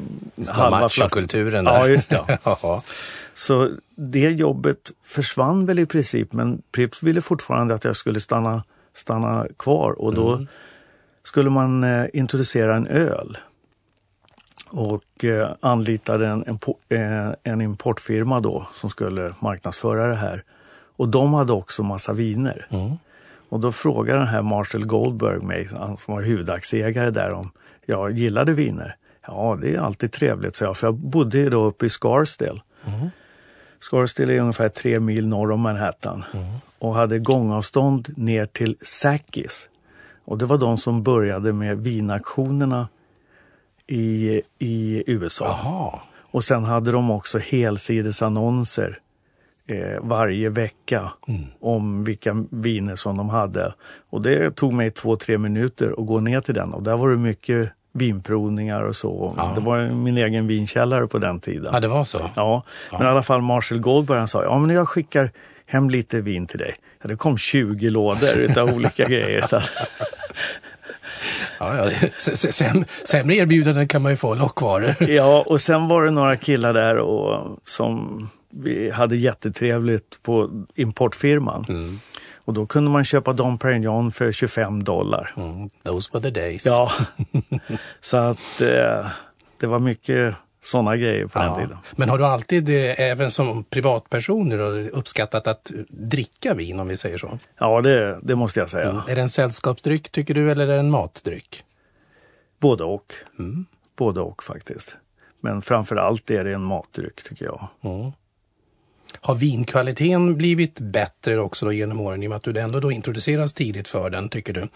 halva 0.49 0.89
flaskan. 0.89 1.27
Där. 1.27 1.63
Ja, 1.63 1.87
just 1.87 2.09
det. 2.09 2.39
Så 3.33 3.69
det 3.95 4.29
jobbet 4.29 4.91
försvann 5.03 5.65
väl 5.65 5.79
i 5.79 5.85
princip, 5.85 6.33
men 6.33 6.61
Prips 6.71 7.03
ville 7.03 7.21
fortfarande 7.21 7.73
att 7.73 7.83
jag 7.83 7.95
skulle 7.95 8.19
stanna, 8.19 8.63
stanna 8.93 9.47
kvar 9.57 9.91
och 9.91 10.13
då 10.13 10.45
skulle 11.23 11.49
man 11.49 11.83
eh, 11.83 12.05
introducera 12.13 12.75
en 12.75 12.87
öl. 12.87 13.37
Och 14.69 15.25
eh, 15.25 15.51
anlitade 15.59 16.27
en, 16.27 16.43
en, 16.47 16.59
eh, 16.89 17.33
en 17.43 17.61
importfirma 17.61 18.39
då 18.39 18.67
som 18.73 18.89
skulle 18.89 19.33
marknadsföra 19.39 20.07
det 20.07 20.15
här. 20.15 20.43
Och 20.97 21.09
de 21.09 21.33
hade 21.33 21.53
också 21.53 21.83
massa 21.83 22.13
viner. 22.13 22.67
Och 23.51 23.59
då 23.59 23.71
frågade 23.71 24.19
den 24.19 24.27
här 24.27 24.41
Marshall 24.41 24.85
Goldberg 24.85 25.39
mig, 25.39 25.69
han 25.77 25.97
som 25.97 26.13
var 26.13 26.21
huvudaktieägare 26.21 27.09
där, 27.09 27.33
om 27.33 27.51
jag 27.85 28.11
gillade 28.11 28.53
viner. 28.53 28.95
Ja, 29.27 29.57
det 29.61 29.75
är 29.75 29.79
alltid 29.79 30.11
trevligt, 30.11 30.55
så 30.55 30.63
jag, 30.63 30.77
för 30.77 30.87
jag 30.87 30.95
bodde 30.95 31.37
ju 31.37 31.49
då 31.49 31.63
uppe 31.63 31.85
i 31.85 31.89
Scarsdale. 31.89 32.61
Scarsdale 33.79 34.33
är 34.33 34.39
ungefär 34.39 34.69
tre 34.69 34.99
mil 34.99 35.27
norr 35.27 35.51
om 35.51 35.59
Manhattan 35.59 36.23
och 36.79 36.95
hade 36.95 37.19
gångavstånd 37.19 38.13
ner 38.17 38.45
till 38.45 38.77
Sackis. 38.81 39.69
Och 40.25 40.37
det 40.37 40.45
var 40.45 40.57
de 40.57 40.77
som 40.77 41.03
började 41.03 41.53
med 41.53 41.77
vinaktionerna 41.77 42.87
i, 43.87 44.41
i 44.59 45.03
USA. 45.07 45.45
Jaha. 45.45 45.99
Och 46.31 46.43
sen 46.43 46.63
hade 46.63 46.91
de 46.91 47.11
också 47.11 47.39
helsidesannonser 47.39 48.99
varje 50.01 50.49
vecka 50.49 51.11
om 51.61 52.03
vilka 52.03 52.45
viner 52.51 52.95
som 52.95 53.17
de 53.17 53.29
hade. 53.29 53.73
Och 54.09 54.21
det 54.21 54.55
tog 54.55 54.73
mig 54.73 54.91
två, 54.91 55.15
tre 55.15 55.37
minuter 55.37 55.93
att 55.97 56.05
gå 56.07 56.19
ner 56.19 56.41
till 56.41 56.53
den 56.53 56.73
och 56.73 56.83
där 56.83 56.97
var 56.97 57.09
det 57.09 57.17
mycket 57.17 57.69
vinprovningar 57.93 58.81
och 58.81 58.95
så. 58.95 59.33
Ja. 59.37 59.51
Det 59.55 59.61
var 59.61 59.89
min 59.89 60.17
egen 60.17 60.47
vinkällare 60.47 61.07
på 61.07 61.17
den 61.17 61.39
tiden. 61.39 61.69
ja, 61.73 61.79
det 61.79 61.87
var 61.87 62.03
så. 62.03 62.29
Ja, 62.35 62.63
men 62.91 63.01
i 63.01 63.05
alla 63.05 63.23
fall 63.23 63.41
Marshall 63.41 63.79
Goldberg 63.79 64.17
han 64.19 64.27
sa, 64.27 64.43
ja 64.43 64.59
men 64.59 64.75
jag 64.75 64.89
skickar 64.89 65.31
hem 65.65 65.89
lite 65.89 66.21
vin 66.21 66.47
till 66.47 66.59
dig. 66.59 66.73
Ja, 67.01 67.07
det 67.07 67.15
kom 67.15 67.37
20 67.37 67.89
lådor 67.89 68.35
utav 68.37 68.69
olika 68.69 69.07
grejer. 69.07 69.41
Så 69.41 69.59
Ja, 71.59 71.75
ja. 71.75 71.91
sämre 73.05 73.35
erbjudanden 73.35 73.87
kan 73.87 74.01
man 74.01 74.11
ju 74.11 74.15
få, 74.15 74.35
lockvaror. 74.35 74.95
ja, 75.09 75.43
och 75.47 75.61
sen 75.61 75.87
var 75.87 76.03
det 76.03 76.11
några 76.11 76.37
killar 76.37 76.73
där 76.73 76.97
och, 76.97 77.57
som 77.65 78.29
vi 78.51 78.89
hade 78.89 79.15
jättetrevligt 79.15 80.19
på 80.23 80.65
importfirman. 80.75 81.65
Och 82.45 82.53
då 82.53 82.65
kunde 82.65 82.89
man 82.91 83.03
köpa 83.03 83.33
Dom 83.33 83.57
Perignon 83.57 84.11
för 84.11 84.31
25 84.31 84.83
dollar. 84.83 85.33
Mm, 85.37 85.69
those 85.83 86.09
were 86.13 86.21
the 86.23 86.29
days. 86.39 86.65
Ja, 86.65 86.91
så 88.01 88.17
att 88.17 88.61
eh, 88.61 89.07
det 89.59 89.67
var 89.67 89.79
mycket 89.79 90.35
sådana 90.63 90.97
grejer 90.97 91.27
på 91.27 91.39
den 91.39 91.47
Ja. 91.47 91.55
tiden. 91.55 91.77
Men 91.95 92.09
har 92.09 92.17
du 92.17 92.25
alltid, 92.25 92.69
eh, 92.69 92.99
även 93.01 93.31
som 93.31 93.63
privatperson, 93.63 94.49
då, 94.49 94.65
uppskattat 94.71 95.47
att 95.47 95.71
dricka 95.89 96.53
vin, 96.53 96.79
om 96.79 96.87
vi 96.87 96.97
säger 96.97 97.17
så? 97.17 97.39
Ja, 97.59 97.81
det, 97.81 98.19
det 98.23 98.35
måste 98.35 98.59
jag 98.59 98.69
säga. 98.69 99.03
Är 99.07 99.15
det 99.15 99.21
en 99.21 99.29
sällskapsdryck, 99.29 100.09
tycker 100.11 100.33
du, 100.33 100.51
eller 100.51 100.67
är 100.67 100.73
det 100.73 100.79
en 100.79 100.91
matdryck? 100.91 101.63
Både 102.59 102.83
och. 102.83 103.13
Både 103.97 104.21
och 104.21 104.43
faktiskt. 104.43 104.95
Men 105.41 105.61
framför 105.61 105.95
allt 105.95 106.31
är 106.31 106.43
det 106.43 106.53
en 106.53 106.63
matdryck 106.63 107.23
tycker 107.23 107.45
jag. 107.45 107.67
Har 109.23 109.35
vinkvaliteten 109.35 110.37
blivit 110.37 110.79
bättre 110.79 111.39
också 111.39 111.65
då 111.65 111.73
genom 111.73 111.99
åren 111.99 112.23
i 112.23 112.27
och 112.27 112.29
med 112.29 112.37
att 112.37 112.43
du 112.43 112.59
ändå 112.59 112.79
då 112.79 112.91
introduceras 112.91 113.53
tidigt 113.53 113.87
för 113.87 114.09
den, 114.09 114.29
tycker 114.29 114.53
du? 114.53 114.67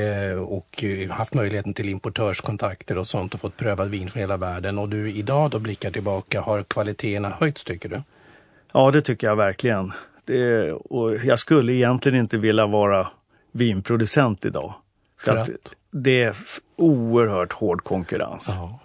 Eh, 0.00 0.38
och 0.38 0.84
eh, 0.84 1.10
haft 1.10 1.34
möjligheten 1.34 1.74
till 1.74 1.88
importörskontakter 1.88 2.98
och 2.98 3.06
sånt 3.06 3.34
och 3.34 3.40
fått 3.40 3.56
pröva 3.56 3.84
vin 3.84 4.10
från 4.10 4.20
hela 4.20 4.36
världen. 4.36 4.78
Och 4.78 4.88
du 4.88 5.10
idag 5.10 5.50
då 5.50 5.58
blickar 5.58 5.90
tillbaka, 5.90 6.40
har 6.40 6.62
kvaliteterna 6.62 7.30
höjts 7.40 7.64
tycker 7.64 7.88
du? 7.88 8.02
Ja, 8.72 8.90
det 8.90 9.02
tycker 9.02 9.26
jag 9.26 9.36
verkligen. 9.36 9.92
Det, 10.24 10.72
och 10.72 11.16
jag 11.24 11.38
skulle 11.38 11.72
egentligen 11.72 12.18
inte 12.18 12.38
vilja 12.38 12.66
vara 12.66 13.08
vinproducent 13.52 14.44
idag. 14.44 14.74
För 15.24 15.36
att? 15.36 15.50
Det 15.90 16.22
är 16.22 16.36
oerhört 16.76 17.52
hård 17.52 17.84
konkurrens. 17.84 18.52
Ja. 18.56 18.78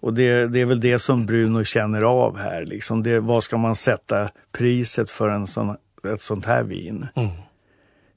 Och 0.00 0.14
det, 0.14 0.46
det, 0.46 0.60
är 0.60 0.64
väl 0.64 0.80
det 0.80 0.98
som 0.98 1.26
Bruno 1.26 1.64
känner 1.64 2.02
av 2.02 2.38
här. 2.38 2.66
Liksom 2.66 3.02
det, 3.02 3.20
vad 3.20 3.42
ska 3.42 3.56
man 3.56 3.74
sätta 3.76 4.30
priset 4.52 5.10
för 5.10 5.28
en 5.28 5.46
sån, 5.46 5.76
ett 6.14 6.22
sånt 6.22 6.46
här 6.46 6.62
vin? 6.62 7.06
Mm. 7.14 7.30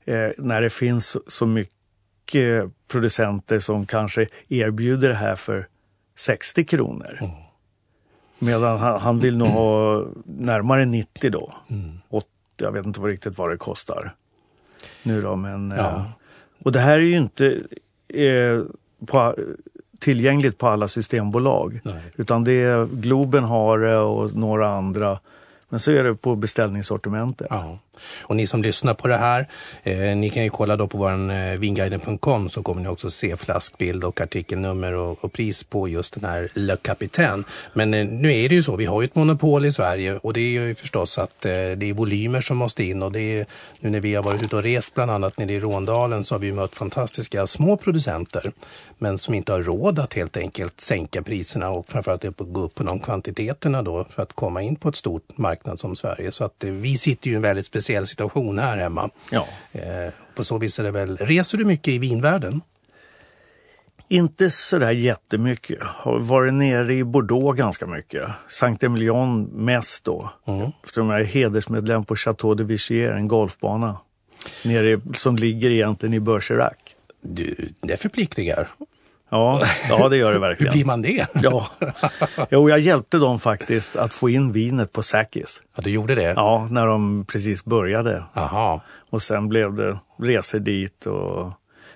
Eh, 0.06 0.32
när 0.38 0.62
det 0.62 0.70
finns 0.70 1.18
så 1.28 1.46
mycket 1.46 2.72
producenter 2.88 3.60
som 3.60 3.86
kanske 3.86 4.28
erbjuder 4.50 5.10
det 5.10 5.16
här 5.16 5.36
för 5.36 5.68
60 6.16 6.66
kronor. 6.66 7.18
Mm. 7.22 7.32
Medan 8.40 8.80
han, 8.80 9.00
han, 9.00 9.20
vill 9.20 9.38
nog 9.38 9.48
ha 9.48 10.06
närmare 10.26 10.86
90 10.86 11.32
då. 11.32 11.54
Mm. 11.70 11.92
80, 12.10 12.28
jag 12.58 12.72
vet 12.72 12.86
inte 12.86 13.00
vad 13.00 13.10
riktigt 13.10 13.38
vad 13.38 13.50
det 13.50 13.58
kostar 13.58 14.16
nu 15.04 15.22
då. 15.22 15.36
Men, 15.36 15.74
Ja. 15.78 15.88
eh, 15.88 16.04
och 16.64 16.72
det 16.72 16.80
här 16.80 16.94
är 16.94 17.04
ju 17.04 17.18
inte 17.18 17.62
eh, 18.08 18.62
på, 19.06 19.36
tillgängligt 20.04 20.58
på 20.58 20.68
alla 20.68 20.88
systembolag. 20.88 21.80
Nej. 21.84 22.02
Utan 22.16 22.44
det 22.44 22.52
är 22.52 22.86
Globen 22.86 23.44
har 23.44 23.80
det 23.80 23.98
och 23.98 24.36
några 24.36 24.68
andra. 24.68 25.20
Men 25.70 25.80
så 25.80 25.92
är 25.92 26.04
det 26.04 26.16
på 26.16 26.36
beställningssortimentet. 26.36 27.48
Ja. 27.50 27.78
Och 28.22 28.36
ni 28.36 28.48
som 28.48 28.62
lyssnar 28.64 28.94
på 28.94 29.08
det 29.08 29.18
här, 29.18 29.48
eh, 29.84 30.16
ni 30.16 30.30
kan 30.30 30.44
ju 30.44 30.50
kolla 30.50 30.76
då 30.76 30.88
på 30.88 30.98
vår 30.98 31.32
eh, 31.32 31.58
vinguiden.com 31.58 32.50
så 32.50 32.64
kommer 32.64 32.82
ni 32.82 32.88
också 32.88 33.10
se 33.12 33.36
flaskbild 33.36 34.04
och 34.04 34.22
artikelnummer 34.22 34.94
och, 34.94 35.24
och 35.24 35.34
pris 35.34 35.64
på 35.64 35.88
just 35.88 36.14
den 36.14 36.30
här 36.30 36.50
Le 36.54 36.78
Capitaine. 36.82 37.44
Men 37.74 37.94
eh, 37.94 38.06
nu 38.06 38.34
är 38.34 38.50
det 38.50 38.56
ju 38.56 38.64
så, 38.64 38.76
vi 38.76 38.86
har 38.86 39.02
ju 39.02 39.06
ett 39.06 39.16
monopol 39.16 39.66
i 39.66 39.72
Sverige 39.72 40.20
och 40.24 40.34
det 40.34 40.40
är 40.40 40.52
ju 40.52 40.76
förstås 40.76 41.20
att 41.20 41.46
eh, 41.46 41.52
det 41.52 41.90
är 41.90 41.94
volymer 41.94 42.42
som 42.42 42.58
måste 42.58 42.84
in 42.84 43.04
och 43.04 43.12
det 43.12 43.40
är, 43.40 43.46
nu 43.80 43.90
när 43.90 44.00
vi 44.00 44.16
har 44.16 44.24
varit 44.24 44.44
ute 44.44 44.56
och 44.56 44.64
rest 44.64 44.96
bland 44.96 45.12
annat 45.12 45.38
nere 45.38 45.54
i 45.54 45.60
Råndalen 45.60 46.24
så 46.24 46.36
har 46.36 46.40
vi 46.40 46.52
mött 46.52 46.76
fantastiska 46.76 47.48
små 47.48 47.78
producenter 47.78 48.52
men 48.98 49.18
som 49.18 49.34
inte 49.34 49.52
har 49.52 49.64
råd 49.64 50.00
att 50.00 50.14
helt 50.14 50.38
enkelt 50.38 50.82
sänka 50.82 51.22
priserna 51.22 51.70
och 51.70 51.90
framförallt 51.90 52.24
gå 52.38 52.62
upp 52.62 52.76
på 52.76 52.84
de 52.84 53.00
kvantiteterna 53.00 53.82
då 53.82 54.06
för 54.10 54.24
att 54.24 54.34
komma 54.34 54.62
in 54.62 54.76
på 54.76 54.90
ett 54.90 54.96
stort 54.96 55.38
marknad 55.38 55.80
som 55.80 55.96
Sverige. 55.96 56.32
Så 56.32 56.44
att 56.46 56.64
eh, 56.64 56.72
vi 56.72 56.98
sitter 56.98 57.28
ju 57.28 57.34
i 57.34 57.36
en 57.36 57.42
väldigt 57.42 57.66
speciell 57.66 57.93
situation 58.08 58.60
här 58.60 58.78
hemma. 58.78 59.10
Ja. 59.32 59.48
Eh, 59.72 60.14
på 60.36 60.44
så 60.44 60.58
vis 60.58 60.80
är 60.80 60.84
det 60.84 60.92
väl, 60.92 61.18
reser 61.18 61.58
du 61.58 61.66
mycket 61.66 61.88
i 61.88 61.98
vinvärlden? 61.98 62.62
Inte 64.08 64.50
sådär 64.50 64.92
jättemycket. 64.92 65.84
Har 65.84 66.20
varit 66.20 66.54
nere 66.54 66.94
i 66.94 67.04
Bordeaux 67.04 67.58
ganska 67.58 67.88
mycket. 67.88 68.28
Saint-Emilion 68.50 69.44
mest 69.44 70.04
då. 70.04 70.30
Mm. 70.48 70.72
Eftersom 70.84 71.10
jag 71.10 71.20
är 71.20 71.26
hedersmedlem 71.26 72.04
på 72.04 72.16
Chateau 72.16 72.54
de 72.54 72.64
Vichier, 72.64 73.12
en 73.12 73.28
golfbana. 73.28 73.98
Nere, 74.64 75.02
som 75.16 75.36
ligger 75.36 75.70
egentligen 75.70 76.14
i 76.14 76.20
Bergerac. 76.20 76.74
Du, 77.22 77.70
det 77.82 77.98
förpliktigar. 77.98 78.70
Ja, 79.34 79.62
ja, 79.90 80.10
det 80.10 80.18
gör 80.18 80.28
det 80.28 80.34
Hur 80.34 80.40
verkligen. 80.40 80.74
blir 80.74 80.86
man 80.86 81.02
det? 81.02 81.28
Ja. 81.34 81.68
Jo, 82.50 82.70
jag 82.70 82.80
hjälpte 82.80 83.18
dem 83.18 83.40
faktiskt 83.40 83.96
att 83.96 84.14
få 84.14 84.30
in 84.30 84.52
vinet 84.52 84.94
på 84.94 85.04
Sakis. 85.04 85.64
Ja, 85.76 85.82
du 85.84 85.90
gjorde 85.90 86.16
det? 86.16 86.34
Ja, 86.36 86.68
när 86.72 86.88
de 86.88 87.26
precis 87.28 87.66
började. 87.66 88.24
Aha. 88.34 88.82
Och 89.10 89.22
sen 89.22 89.50
blev 89.50 89.74
det 89.74 90.00
resor 90.18 90.60
dit 90.60 91.06
och 91.06 91.52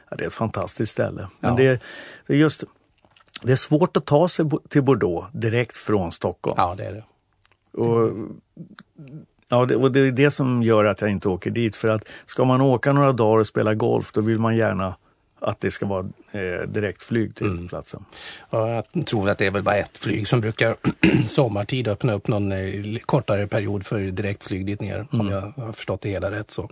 ja, 0.10 0.16
det 0.18 0.24
är 0.24 0.28
ett 0.28 0.34
fantastiskt 0.34 0.92
ställe. 0.92 1.28
Men 1.40 1.52
Ja. 1.52 1.58
det, 1.58 1.82
det 2.28 2.34
är 2.34 2.38
just 2.38 2.64
det 3.42 3.52
är 3.52 3.56
svårt 3.56 3.98
att 3.98 4.06
ta 4.06 4.28
sig 4.30 4.46
till 4.70 4.84
Bordeaux 4.84 5.28
direkt 5.34 5.78
från 5.78 6.12
Stockholm. 6.12 6.56
Ja, 6.58 6.76
det 6.78 6.84
är 6.86 6.94
det. 6.94 7.04
Och, 7.82 8.12
ja, 9.50 9.66
det, 9.66 9.76
och 9.76 9.92
det 9.92 10.00
är 10.00 10.12
det 10.12 10.32
som 10.32 10.64
gör 10.64 10.86
att 10.86 11.02
jag 11.02 11.10
inte 11.10 11.30
åker 11.30 11.52
dit. 11.52 11.76
För 11.76 11.88
att 11.88 12.10
ska 12.26 12.46
man 12.46 12.62
åka 12.62 12.94
några 12.94 13.12
dagar 13.12 13.40
och 13.40 13.48
spela 13.48 13.74
golf 13.74 14.12
då 14.12 14.22
vill 14.22 14.40
man 14.40 14.56
gärna 14.58 14.96
att 15.48 15.60
det 15.62 15.72
ska 15.72 15.86
vara 15.86 16.06
eh, 16.32 16.68
direktflyg 16.68 17.36
till 17.36 17.46
Mm. 17.48 17.68
platsen. 17.68 18.06
Ja, 18.50 18.84
jag 18.94 19.06
tror 19.06 19.30
att 19.30 19.38
det 19.38 19.46
är 19.46 19.52
väl 19.52 19.64
bara 19.64 19.76
ett 19.76 19.98
flyg 19.98 20.28
som 20.28 20.42
brukar 20.42 20.76
sommartid 21.28 21.88
öppna 21.88 22.14
upp 22.14 22.28
någon 22.28 22.52
eh, 22.52 22.98
kortare 23.06 23.48
period 23.48 23.86
för 23.86 24.00
direktflyg 24.00 24.66
dit 24.66 24.82
ner. 24.82 25.06
Om 25.12 25.30
jag 25.30 25.42
har 25.42 25.74
förstått 25.74 26.02
det 26.02 26.10
hela 26.10 26.32
rätt 26.32 26.52
så. 26.52 26.70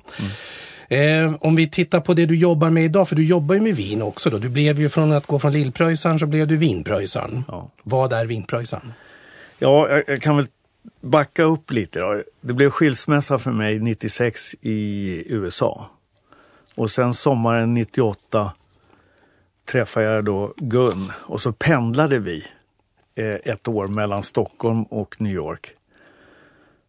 Eh, 0.88 1.36
om 1.42 1.56
vi 1.56 1.70
tittar 1.70 2.00
på 2.00 2.14
det 2.14 2.26
du 2.26 2.36
jobbar 2.36 2.70
med 2.70 2.86
idag, 2.86 3.08
för 3.10 3.16
du 3.16 3.26
jobbar 3.26 3.56
ju 3.56 3.62
med 3.62 3.76
vin 3.76 4.02
också 4.02 4.30
då. 4.30 4.38
Du 4.38 4.50
blev 4.50 4.80
ju 4.80 4.90
från 4.90 5.12
att 5.14 5.26
gå 5.26 5.40
från 5.40 5.52
lillpröjsaren 5.52 6.20
så 6.20 6.26
blev 6.26 6.48
du 6.48 6.58
vinpröjsaren. 6.58 7.44
Ja. 7.48 7.70
Vad 7.84 8.14
är 8.14 8.26
vinpröjsaren? 8.26 8.94
Ja, 9.60 9.90
jag, 9.90 10.04
jag 10.08 10.22
kan 10.22 10.38
väl 10.38 10.46
backa 11.02 11.44
upp 11.44 11.72
lite. 11.72 12.00
Då. 12.00 12.22
Det 12.42 12.54
blev 12.54 12.70
skilsmässa 12.70 13.40
för 13.40 13.52
mig 13.52 13.80
96 13.80 14.56
i 14.62 15.24
USA. 15.34 15.90
Och 16.76 16.92
sen 16.92 17.14
sommaren 17.14 17.74
98 17.74 18.52
träffade 19.66 20.06
jag 20.06 20.26
då 20.26 20.54
Gun 20.58 21.12
och 21.26 21.42
så 21.42 21.54
pendlade 21.54 22.20
vi 22.20 22.44
eh, 23.16 23.36
ett 23.44 23.68
år 23.68 23.88
mellan 23.88 24.24
Stockholm 24.24 24.84
och 24.84 25.22
New 25.22 25.34
York. 25.34 25.74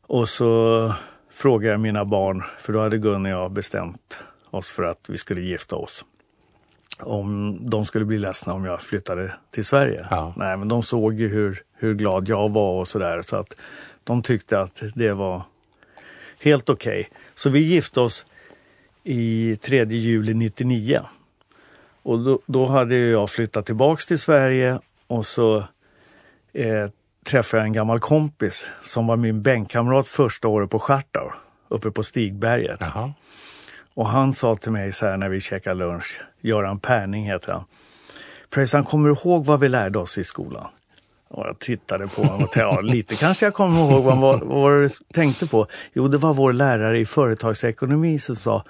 Och 0.07 0.29
så 0.29 0.93
frågade 1.31 1.73
jag 1.73 1.81
mina 1.81 2.05
barn, 2.05 2.43
för 2.59 2.73
då 2.73 2.81
hade 2.81 2.99
Gun 2.99 3.27
och 3.27 3.33
jag 3.33 3.53
bestämt 3.53 4.19
oss 4.51 4.71
för 4.71 4.83
att 4.83 5.09
vi 5.09 5.19
skulle 5.19 5.41
gifta 5.41 5.77
oss. 5.77 6.05
Om 7.01 7.59
de 7.71 7.85
skulle 7.85 8.05
bli 8.05 8.19
ledsna 8.19 8.53
om 8.53 8.65
jag 8.65 8.81
flyttade 8.81 9.33
till 9.51 9.65
Sverige. 9.65 10.07
Ja. 10.11 10.35
Nej, 10.37 10.57
men 10.57 10.69
de 10.69 10.83
såg 10.83 11.15
ju 11.15 11.29
hur, 11.29 11.63
hur 11.75 11.95
glad 11.95 12.29
jag 12.29 12.49
var 12.49 12.81
och 12.81 12.89
sådär. 12.89 13.23
Så 13.23 13.37
att 13.37 13.57
de 14.05 14.23
tyckte 14.23 14.61
att 14.61 14.83
det 14.95 15.13
var 15.13 15.43
helt 16.41 16.71
okej. 16.71 17.09
Så 17.35 17.51
vi 17.51 17.61
gifte 17.61 18.01
oss 18.01 18.27
i 19.05 19.57
3 19.57 19.85
juli 19.85 20.35
99. 20.35 21.01
Och 22.07 22.19
då, 22.19 22.39
då 22.47 22.67
hade 22.67 22.97
jag 22.97 23.31
flyttat 23.31 23.67
tillbaks 23.67 24.07
till 24.07 24.19
Sverige 24.19 24.79
och 25.07 25.27
så 25.27 25.57
eh, 26.53 26.91
träffade 27.25 27.61
jag 27.61 27.67
en 27.67 27.73
gammal 27.73 27.99
kompis 27.99 28.69
som 28.83 29.07
var 29.07 29.17
min 29.17 29.43
bänkkamrat 29.43 30.09
första 30.09 30.49
året 30.49 30.71
på 30.71 30.79
Schartau, 30.79 31.31
uppe 31.69 31.91
på 31.91 32.03
Stigberget. 32.03 32.77
Jaha. 32.81 33.13
Och 33.95 34.09
han 34.09 34.33
sa 34.33 34.57
till 34.57 34.73
mig 34.73 34.93
så 34.93 35.07
här 35.07 35.17
när 35.17 35.29
vi 35.29 35.41
käkade 35.41 35.75
lunch, 35.75 36.21
Göran 36.41 36.79
Perning 36.79 37.25
heter 37.25 37.53
han. 37.53 37.65
Pröjsarn, 38.51 38.85
kommer 38.85 39.09
du 39.09 39.15
ihåg 39.15 39.45
vad 39.45 39.61
vi 39.61 39.69
lärde 39.69 39.99
oss 39.99 40.19
i 40.19 40.25
skolan? 40.25 40.67
Och 41.29 41.47
jag 41.47 41.59
tittade 41.59 42.09
på 42.09 42.23
honom 42.23 42.45
och 42.45 42.53
tänkte, 42.53 42.61
ja, 42.61 42.81
lite 42.81 43.15
kanske 43.15 43.47
jag 43.47 43.55
kommer 43.55 43.81
ihåg 43.81 44.05
vad, 44.05 44.19
vad, 44.19 44.43
vad 44.43 44.73
du 44.73 44.89
tänkte 45.15 45.47
på. 45.47 45.67
Jo, 45.93 46.09
det 46.09 46.19
var 46.19 46.35
vår 46.35 46.53
lärare 46.53 46.99
i 46.99 47.07
företagsekonomi 47.07 48.19
som 48.19 48.37
sa, 48.37 48.65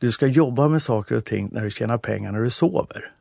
du 0.00 0.12
ska 0.12 0.26
jobba 0.26 0.68
med 0.68 0.82
saker 0.82 1.14
och 1.14 1.24
ting 1.24 1.48
när 1.52 1.62
du 1.64 1.70
tjänar 1.70 1.98
pengar 1.98 2.32
när 2.32 2.40
du 2.40 2.50
sover. 2.50 3.12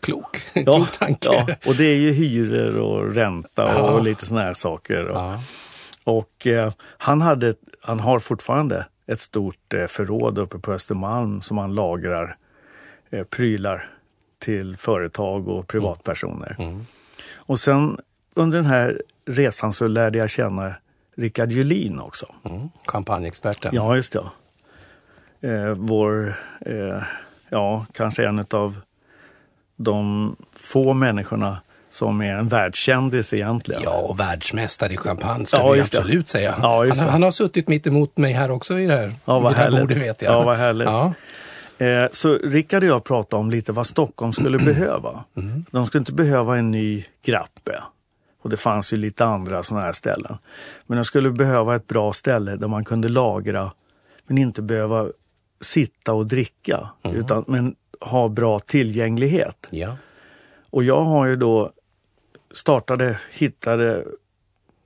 Klok. 0.00 0.36
Ja, 0.54 0.62
Klok 0.62 0.98
tanke. 0.98 1.18
ja, 1.30 1.46
och 1.66 1.74
det 1.74 1.84
är 1.84 1.96
ju 1.96 2.10
hyror 2.12 2.76
och 2.76 3.14
ränta 3.14 3.82
och 3.82 3.92
Ja. 3.98 4.00
lite 4.00 4.26
såna 4.26 4.40
här 4.40 4.54
saker. 4.54 5.08
Och, 5.08 5.16
Ja. 5.16 5.38
och 6.04 6.46
eh, 6.46 6.72
han, 6.98 7.20
hade, 7.20 7.54
han 7.82 8.00
har 8.00 8.18
fortfarande 8.18 8.86
ett 9.06 9.20
stort 9.20 9.74
eh, 9.74 9.86
förråd 9.86 10.38
uppe 10.38 10.58
på 10.58 10.72
Östermalm 10.72 11.40
som 11.40 11.58
han 11.58 11.74
lagrar 11.74 12.36
eh, 13.10 13.24
prylar 13.24 13.90
till 14.38 14.76
företag 14.76 15.48
och 15.48 15.68
privatpersoner. 15.68 16.56
Mm. 16.58 16.86
Och 17.36 17.58
sen 17.58 17.98
under 18.34 18.58
den 18.58 18.66
här 18.66 19.02
resan 19.26 19.72
så 19.72 19.86
lärde 19.86 20.18
jag 20.18 20.30
känna 20.30 20.74
Rickard 21.16 21.52
Julin 21.52 22.00
också. 22.00 22.26
Mm. 22.44 22.68
Champagneexperten. 22.86 23.70
Ja, 23.74 23.96
just 23.96 24.12
det. 24.12 24.24
Eh, 25.42 25.74
vår, 25.76 26.34
eh, 26.60 27.02
ja, 27.50 27.86
kanske 27.92 28.26
en 28.26 28.44
av 28.50 28.80
de 29.76 30.36
få 30.56 30.92
människorna 30.92 31.60
som 31.90 32.20
är 32.20 32.34
en 32.34 32.48
världskändis 32.48 33.34
egentligen. 33.34 33.82
Ja, 33.84 33.96
och 33.96 34.20
världsmästare 34.20 34.92
i 34.92 34.96
champagne 34.96 35.46
ska 35.46 35.56
Ja, 35.56 35.70
vi 35.70 35.76
det. 35.78 35.82
absolut 35.82 36.28
säga. 36.28 36.54
Ja, 36.62 36.86
han, 36.98 37.08
han 37.08 37.22
har 37.22 37.30
suttit 37.30 37.68
mitt 37.68 37.86
emot 37.86 38.16
mig 38.16 38.32
här 38.32 38.50
också 38.50 38.78
i 38.78 38.86
det 38.86 38.96
här, 38.96 39.12
Ja, 39.24 39.38
vad 39.38 39.52
det 39.52 39.56
här 39.56 39.70
bordet 39.70 39.98
vet 39.98 40.22
jag. 40.22 40.32
Ja, 40.34 40.42
vad 40.42 40.56
härligt. 40.56 40.88
Ja. 40.88 41.12
Eh, 41.86 42.08
så 42.12 42.34
Rickard 42.34 42.82
och 42.82 42.88
jag 42.88 43.04
pratade 43.04 43.40
om 43.40 43.50
lite 43.50 43.72
vad 43.72 43.86
Stockholm 43.86 44.32
skulle 44.32 44.58
behöva. 44.58 45.24
De 45.70 45.86
skulle 45.86 46.00
inte 46.00 46.12
behöva 46.12 46.56
en 46.58 46.70
ny 46.70 47.04
Grappe. 47.24 47.82
Och 48.42 48.50
det 48.50 48.56
fanns 48.56 48.92
ju 48.92 48.96
lite 48.96 49.24
andra 49.24 49.62
sådana 49.62 49.86
här 49.86 49.92
ställen. 49.92 50.38
Men 50.86 50.96
de 50.98 51.04
skulle 51.04 51.30
behöva 51.30 51.76
ett 51.76 51.86
bra 51.88 52.12
ställe 52.12 52.56
där 52.56 52.68
man 52.68 52.84
kunde 52.84 53.08
lagra 53.08 53.70
men 54.26 54.38
inte 54.38 54.62
behöva 54.62 55.06
sitta 55.64 56.12
och 56.12 56.26
dricka. 56.26 56.88
Utan, 57.04 57.44
men 57.48 57.74
ha 58.00 58.28
bra 58.28 58.58
tillgänglighet. 58.58 59.68
ja. 59.70 59.96
Och 60.70 60.84
jag 60.84 61.00
har 61.04 61.26
ju 61.26 61.36
då 61.36 61.72
startade, 62.54 63.18
hittade 63.32 64.04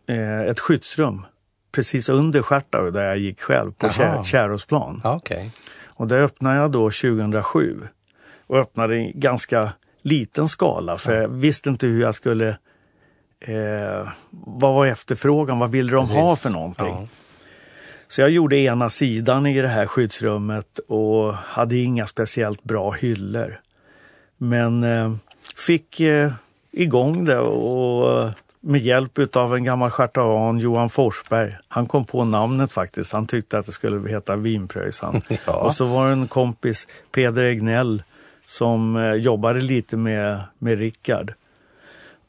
eh, 0.07 0.41
ett 0.41 0.61
skyddsrum 0.61 1.27
precis 1.73 2.09
under 2.09 2.43
Stjärtau 2.43 2.91
där 2.91 3.03
jag 3.03 3.19
gick 3.19 3.41
själv 3.41 3.73
på. 3.73 3.87
Kä- 3.87 4.23
Kärrosplan. 4.25 5.01
Ja, 5.05 5.15
Okej. 5.17 5.51
Och 5.87 6.07
där 6.07 6.19
öppnade 6.19 6.57
jag 6.57 6.71
då 6.71 6.91
2007 6.91 7.81
och 8.47 8.59
öppnade 8.59 8.97
i 8.97 9.13
ganska 9.15 9.73
liten 10.03 10.49
skala 10.49 10.99
för 10.99 11.21
jag 11.21 11.29
visste 11.29 11.69
inte 11.69 11.87
hur 11.87 12.01
jag 12.03 12.15
skulle 12.15 12.49
eh, 13.41 14.09
vad 14.31 14.75
var 14.75 14.87
efterfrågan? 14.87 15.59
Vad 15.59 15.71
ville 15.71 15.93
de 15.93 16.09
ha 16.11 16.31
Precis. 16.31 16.43
för 16.43 16.51
någonting? 16.51 16.87
Ja. 16.87 17.07
Så 18.09 18.21
jag 18.21 18.31
gjorde 18.31 18.57
ena 18.57 18.91
sidan 18.91 19.47
i 19.47 19.61
det 19.61 19.69
här 19.69 19.87
skyddsrummet 19.87 20.79
och 20.79 21.35
hade 21.35 21.77
inga 21.77 22.07
speciellt 22.07 22.63
bra 22.65 22.91
hyllor. 22.91 23.61
Men 24.37 24.85
eh, 24.85 25.15
fick 25.57 26.01
eh, 26.01 26.33
igång 26.73 27.25
det 27.25 27.39
och 27.39 28.23
eh, 28.23 28.31
med 28.61 28.81
hjälp 28.81 29.37
av 29.37 29.55
en 29.55 29.65
gammal 29.65 29.91
chartan, 29.91 30.59
Johan 30.59 30.91
Forsberg. 30.91 31.57
Han 31.69 31.87
kom 31.87 32.05
på 32.05 32.25
namnet 32.25 32.73
faktiskt. 32.73 33.13
Han 33.13 33.27
tyckte 33.27 33.59
att 33.59 33.67
det 33.67 33.73
skulle 33.73 34.09
heta 34.09 34.37
Vinpröjsan. 34.37 35.23
Ja. 35.47 35.53
Och 35.53 35.73
så 35.73 35.85
var 35.85 36.07
det 36.07 36.13
en 36.13 36.29
kompis, 36.29 36.87
Peder 37.13 37.45
Egnell, 37.45 38.03
som 38.47 38.97
eh, 38.97 39.13
jobbade 39.13 39.61
lite 39.61 39.97
med, 39.97 40.41
med 40.59 40.79
Rickard 40.79 41.33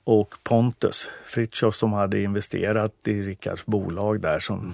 och 0.04 0.36
Pontus 0.44 1.10
Fritiof 1.26 1.76
som 1.76 1.94
hade 1.94 2.22
investerat 2.22 2.92
i 3.06 3.22
Rickards 3.22 3.66
bolag 3.66 4.22
där 4.22 4.40
som 4.40 4.74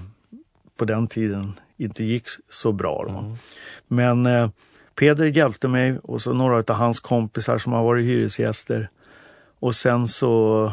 på 0.77 0.85
den 0.85 1.07
tiden 1.07 1.53
inte 1.77 2.03
gick 2.03 2.27
så 2.49 2.71
bra. 2.71 3.05
Då. 3.07 3.37
Men 3.87 4.25
eh, 4.25 4.49
Peder 4.95 5.25
hjälpte 5.25 5.67
mig 5.67 5.97
och 6.03 6.21
så 6.21 6.33
några 6.33 6.57
av 6.57 6.71
hans 6.71 6.99
kompisar 6.99 7.57
som 7.57 7.73
har 7.73 7.83
varit 7.83 8.05
hyresgäster. 8.05 8.89
Och 9.59 9.75
sen 9.75 10.07
så 10.07 10.71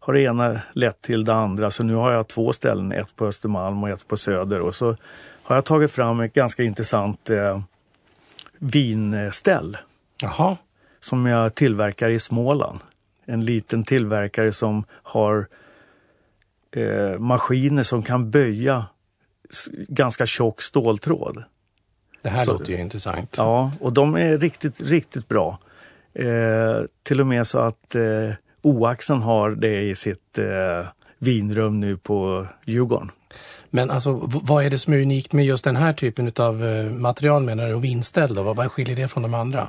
har 0.00 0.12
det 0.12 0.20
ena 0.20 0.60
lett 0.72 1.02
till 1.02 1.24
det 1.24 1.34
andra. 1.34 1.70
Så 1.70 1.82
nu 1.82 1.94
har 1.94 2.12
jag 2.12 2.28
två 2.28 2.52
ställen, 2.52 2.92
ett 2.92 3.16
på 3.16 3.26
Östermalm 3.26 3.82
och 3.82 3.88
ett 3.88 4.08
på 4.08 4.16
Söder. 4.16 4.60
Och 4.60 4.74
så 4.74 4.96
har 5.42 5.56
jag 5.56 5.64
tagit 5.64 5.90
fram 5.90 6.20
ett 6.20 6.32
ganska 6.32 6.62
intressant 6.62 7.30
eh, 7.30 7.60
vinställ 8.58 9.76
Jaha. 10.22 10.56
som 11.00 11.26
jag 11.26 11.54
tillverkar 11.54 12.08
i 12.08 12.18
Småland. 12.18 12.80
En 13.24 13.44
liten 13.44 13.84
tillverkare 13.84 14.52
som 14.52 14.84
har 14.90 15.46
eh, 16.70 17.18
maskiner 17.18 17.82
som 17.82 18.02
kan 18.02 18.30
böja 18.30 18.86
ganska 19.88 20.26
tjock 20.26 20.62
ståltråd. 20.62 21.44
Det 22.22 22.28
här 22.28 22.44
Så- 22.44 22.52
låter 22.52 22.72
ju 22.72 22.80
intressant. 22.80 23.34
Ja, 23.38 23.72
och 23.80 23.92
de 23.92 24.14
är 24.14 24.38
riktigt, 24.38 24.80
riktigt 24.80 25.28
bra. 25.28 25.58
Eh, 26.14 26.84
till 27.02 27.20
och 27.20 27.26
med 27.26 27.46
så 27.46 27.58
att 27.58 27.94
eh, 27.94 28.30
Oaxen 28.62 29.22
har 29.22 29.50
det 29.50 29.80
i 29.82 29.94
sitt 29.94 30.38
eh, 30.38 30.86
vinrum 31.18 31.80
nu 31.80 31.96
på 31.96 32.46
Djurgården. 32.64 33.10
Men 33.70 33.90
alltså, 33.90 34.20
vad 34.42 34.64
är 34.64 34.70
det 34.70 34.78
som 34.78 34.92
är 34.92 35.02
unikt 35.02 35.32
med 35.32 35.44
just 35.44 35.64
den 35.64 35.76
här 35.76 35.92
typen 35.92 36.32
av 36.36 36.54
material 36.98 37.42
menar 37.42 37.68
du 37.68 37.74
och 37.74 37.84
vinställ 37.84 38.34
då? 38.34 38.42
Vad, 38.42 38.56
vad 38.56 38.72
skiljer 38.72 38.96
det 38.96 39.08
från 39.08 39.22
de 39.22 39.34
andra? 39.34 39.68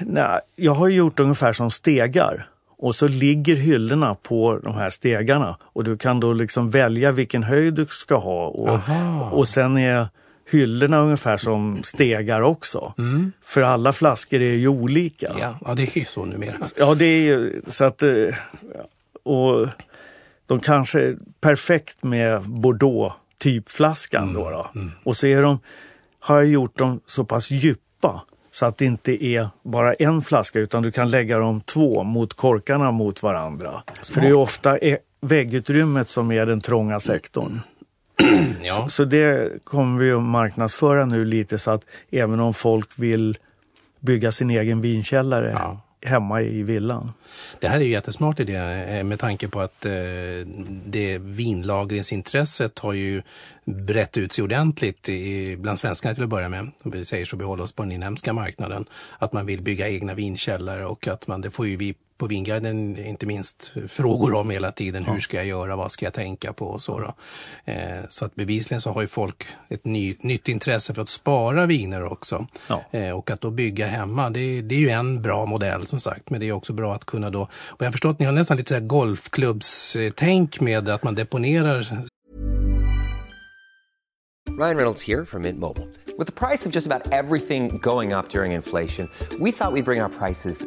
Nej, 0.00 0.40
jag 0.56 0.72
har 0.74 0.88
gjort 0.88 1.20
ungefär 1.20 1.52
som 1.52 1.70
stegar. 1.70 2.48
Och 2.82 2.94
så 2.94 3.08
ligger 3.08 3.54
hyllorna 3.56 4.14
på 4.14 4.58
de 4.62 4.74
här 4.74 4.90
stegarna 4.90 5.56
och 5.62 5.84
du 5.84 5.96
kan 5.96 6.20
då 6.20 6.32
liksom 6.32 6.70
välja 6.70 7.12
vilken 7.12 7.42
höjd 7.42 7.74
du 7.74 7.86
ska 7.90 8.14
ha. 8.16 8.46
Och, 8.46 8.68
Aha. 8.68 9.30
och 9.30 9.48
sen 9.48 9.76
är 9.76 10.08
hyllorna 10.50 10.98
ungefär 11.00 11.36
som 11.36 11.78
stegar 11.82 12.40
också. 12.40 12.94
För 13.42 13.62
alla 13.62 13.92
flaskor 13.92 14.40
är 14.40 14.54
ju 14.54 14.68
olika. 14.68 15.32
Ja, 15.40 15.58
ja 15.66 15.74
det 15.74 15.82
är 15.82 15.98
ju 15.98 16.04
så 16.04 16.24
numera. 16.24 16.54
Ja, 16.76 16.94
det 16.94 17.04
är 17.04 17.20
ju 17.22 17.62
så 17.66 17.84
att... 17.84 18.02
eh, 18.02 18.10
Och 19.22 19.68
de 20.46 20.60
kanske 20.60 21.00
är 21.00 21.16
perfekt 21.40 22.02
med 22.02 22.42
Bordeaux 22.42 23.14
typflaskan 23.38 24.32
då. 24.34 24.50
då. 24.50 24.66
Och 25.04 25.16
så 25.16 25.26
är 25.26 25.42
de, 25.42 25.58
har 26.20 26.36
jag 26.36 26.46
gjort 26.46 26.78
dem 26.78 27.00
så 27.06 27.24
pass 27.24 27.50
djupa 27.50 28.22
så 28.50 28.66
att 28.66 28.78
det 28.78 28.84
inte 28.84 29.24
är 29.24 29.48
bara 29.62 29.94
en 29.94 30.22
flaska 30.22 30.58
utan 30.58 30.82
du 30.82 30.90
kan 30.90 31.10
lägga 31.10 31.38
dem 31.38 31.60
två 31.60 32.02
mot 32.02 32.34
korkarna 32.34 32.90
mot 32.90 33.22
varandra. 33.22 33.82
För 34.12 34.20
det 34.20 34.28
är 34.28 34.34
ofta 34.34 34.78
är 34.78 34.98
väggutrymmet 35.20 36.08
som 36.08 36.32
är 36.32 36.46
den 36.46 36.60
trånga 36.60 37.00
sektorn. 37.00 37.60
Ja. 38.62 38.88
Så 38.88 39.04
det 39.04 39.64
kommer 39.64 40.04
vi 40.04 40.12
att 40.12 40.22
marknadsföra 40.22 41.04
nu 41.04 41.24
lite 41.24 41.58
så 41.58 41.70
att 41.70 41.84
även 42.10 42.40
om 42.40 42.54
folk 42.54 42.98
vill 42.98 43.38
bygga 44.00 44.32
sin 44.32 44.50
egen 44.50 44.80
vinkällare 44.80 45.50
Ja 45.58 45.80
hemma 46.02 46.42
i 46.42 46.62
villan. 46.62 47.12
Det 47.58 47.68
här 47.68 47.80
är 47.80 47.84
ju 47.84 47.90
jättesmart 47.90 48.40
idé 48.40 48.56
eh, 48.56 49.04
med 49.04 49.18
tanke 49.18 49.48
på 49.48 49.60
att 49.60 49.86
eh, 49.86 49.92
det 50.86 51.18
vinlagringsintresset 51.18 52.78
har 52.78 52.92
ju 52.92 53.22
brett 53.64 54.16
ut 54.16 54.32
sig 54.32 54.44
ordentligt 54.44 55.08
i, 55.08 55.56
bland 55.56 55.78
svenskarna 55.78 56.14
till 56.14 56.24
att 56.24 56.30
börja 56.30 56.48
med. 56.48 56.70
Om 56.84 56.90
vi 56.90 57.04
säger 57.04 57.24
så 57.24 57.36
behålla 57.36 57.62
oss 57.62 57.72
på 57.72 57.82
den 57.82 57.92
inhemska 57.92 58.32
marknaden. 58.32 58.84
Att 59.18 59.32
man 59.32 59.46
vill 59.46 59.62
bygga 59.62 59.88
egna 59.88 60.14
vinkällare 60.14 60.86
och 60.86 61.08
att 61.08 61.26
man, 61.26 61.40
det 61.40 61.50
får 61.50 61.66
ju 61.66 61.76
vi 61.76 61.94
på 62.20 62.26
Vinguiden 62.26 62.98
inte 62.98 63.26
minst 63.26 63.72
frågor 63.88 64.34
om 64.34 64.50
hela 64.50 64.72
tiden. 64.72 65.04
Hur 65.04 65.20
ska 65.20 65.36
jag 65.36 65.46
göra? 65.46 65.76
Vad 65.76 65.92
ska 65.92 66.06
jag 66.06 66.14
tänka 66.14 66.52
på? 66.52 66.66
Och 66.66 66.82
så, 66.82 66.98
då. 66.98 67.14
Eh, 67.72 68.00
så 68.08 68.24
att 68.24 68.34
bevisligen 68.34 68.80
så 68.80 68.90
har 68.90 69.00
ju 69.00 69.08
folk 69.08 69.46
ett 69.68 69.84
ny, 69.84 70.16
nytt 70.20 70.48
intresse 70.48 70.94
för 70.94 71.02
att 71.02 71.08
spara 71.08 71.66
viner 71.66 72.04
också. 72.04 72.46
Ja. 72.68 72.84
Eh, 72.90 73.10
och 73.10 73.30
att 73.30 73.40
då 73.40 73.50
bygga 73.50 73.86
hemma, 73.86 74.30
det, 74.30 74.62
det 74.62 74.74
är 74.74 74.78
ju 74.78 74.88
en 74.88 75.22
bra 75.22 75.46
modell 75.46 75.86
som 75.86 76.00
sagt. 76.00 76.30
Men 76.30 76.40
det 76.40 76.48
är 76.48 76.52
också 76.52 76.72
bra 76.72 76.94
att 76.94 77.04
kunna 77.04 77.30
då, 77.30 77.42
och 77.42 77.82
jag 77.82 77.86
har 77.86 77.92
förstått 77.92 78.10
att 78.10 78.18
ni 78.18 78.26
har 78.26 78.32
nästan 78.32 78.56
lite 78.56 78.74
här 78.74 78.80
golfklubbstänk 78.80 80.60
med 80.60 80.88
att 80.88 81.04
man 81.04 81.14
deponerar 81.14 82.06
Ryan 84.50 84.76
Reynolds 84.76 85.02
here 85.02 85.24
from 85.24 85.42
Mint 85.42 85.58
Mobile. 85.58 85.88
With 86.18 86.26
the 86.26 86.32
price 86.32 86.66
of 86.66 86.72
just 86.72 86.86
about 86.86 87.12
everything 87.12 87.78
going 87.78 88.12
up 88.12 88.28
during 88.28 88.52
inflation, 88.52 89.08
we 89.40 89.52
thought 89.52 89.72
we'd 89.72 89.84
bring 89.84 90.02
our 90.02 90.08
prices 90.08 90.66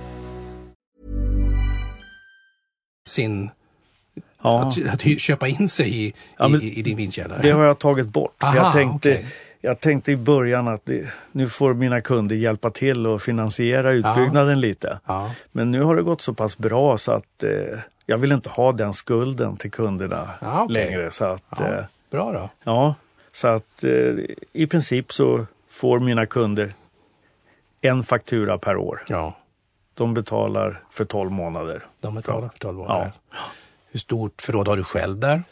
Sin, 3.07 3.49
Ja, 4.43 4.61
att, 4.61 4.93
att 4.93 5.19
köpa 5.21 5.47
in 5.47 5.69
sig 5.69 6.05
i, 6.07 6.13
Ja, 6.37 6.49
i, 6.49 6.79
i 6.79 6.81
din 6.81 6.97
vinkällare. 6.97 7.39
det 7.41 7.51
har 7.51 7.63
jag 7.63 7.79
tagit 7.79 8.07
bort. 8.07 8.43
Aha, 8.43 8.55
jag, 8.55 8.73
tänkte, 8.73 9.09
okej. 9.11 9.25
jag 9.61 9.79
tänkte 9.79 10.11
i 10.11 10.17
början 10.17 10.67
att 10.67 10.85
det, 10.85 11.09
nu 11.31 11.49
får 11.49 11.73
mina 11.73 12.01
kunder 12.01 12.35
hjälpa 12.35 12.69
till 12.69 13.07
och 13.07 13.21
finansiera 13.21 13.91
utbyggnaden 13.91 14.59
lite. 14.61 14.99
Ja. 15.05 15.31
Men 15.51 15.71
nu 15.71 15.81
har 15.81 15.95
det 15.95 16.01
gått 16.01 16.21
så 16.21 16.33
pass 16.33 16.57
bra 16.57 16.97
så 16.97 17.11
att 17.11 17.43
eh, 17.43 17.79
jag 18.05 18.17
vill 18.17 18.31
inte 18.31 18.49
ha 18.49 18.71
den 18.71 18.93
skulden 18.93 19.57
till 19.57 19.71
kunderna 19.71 20.29
okej. 20.41 20.73
längre. 20.73 21.11
Så 21.11 21.25
att, 21.25 21.59
eh, 21.59 21.83
bra 22.11 22.31
då. 22.31 22.49
Ja, 22.63 22.95
så 23.31 23.47
att 23.47 23.83
eh, 23.83 24.15
i 24.53 24.67
princip 24.67 25.13
så 25.13 25.45
får 25.69 25.99
mina 25.99 26.25
kunder 26.25 26.73
en 27.81 28.03
faktura 28.03 28.57
per 28.57 28.77
år. 28.77 29.03
Ja, 29.07 29.37
De 30.01 30.13
betalar 30.13 30.83
för 30.89 31.05
12 31.05 31.31
månader. 31.31 31.83
de 32.01 32.15
betalar 32.15 32.49
för 32.49 32.59
12 32.59 32.77
Ja. 32.79 32.83
månader. 32.83 33.11
Hur 33.91 33.99
stort 33.99 34.41
förråd 34.41 34.67
har 34.67 34.77
du 34.77 34.83
själv 34.83 35.19
där? 35.19 35.43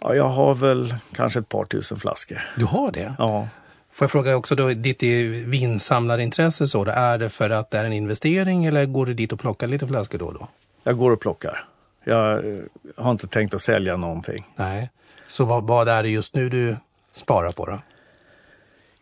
Ja, 0.00 0.14
jag 0.14 0.28
har 0.28 0.54
väl 0.54 0.94
kanske 1.12 1.38
ett 1.38 1.48
par 1.48 1.64
tusen 1.64 1.96
flaskor. 1.98 2.42
Du 2.56 2.64
har 2.64 2.90
det? 2.92 3.14
Ja, 3.18 3.48
Får 3.90 4.04
jag 4.04 4.10
fråga 4.10 4.36
också 4.36 4.54
då, 4.54 4.68
ditt 4.68 5.02
vinsamlarintresse 5.46 6.66
så, 6.66 6.84
då, 6.84 6.90
är 6.90 7.18
det 7.18 7.28
för 7.28 7.50
att 7.50 7.70
det 7.70 7.78
är 7.78 7.84
en 7.84 7.92
investering 7.92 8.64
eller 8.64 8.86
går 8.86 9.06
du 9.06 9.14
dit 9.14 9.32
och 9.32 9.40
plockar 9.40 9.66
lite 9.66 9.86
flaskor 9.88 10.18
då 10.18 10.26
och 10.26 10.34
då? 10.34 10.48
jag 10.82 10.98
går 10.98 11.10
och 11.10 11.20
plockar. 11.20 11.64
Jag 12.04 12.32
eh, 12.52 12.60
har 12.96 13.10
inte 13.10 13.26
tänkt 13.26 13.54
att 13.54 13.60
sälja 13.62 13.96
någonting. 13.96 14.44
Nej. 14.56 14.90
Så 15.26 15.44
vad, 15.44 15.64
vad 15.66 15.88
är 15.88 16.02
det 16.02 16.08
just 16.08 16.34
nu 16.34 16.48
du 16.48 16.76
sparar 17.12 17.52
på 17.52 17.66
då? 17.66 17.78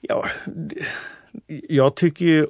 Ja, 0.00 0.24
jag 1.68 1.94
tycker 1.96 2.24
ju 2.24 2.40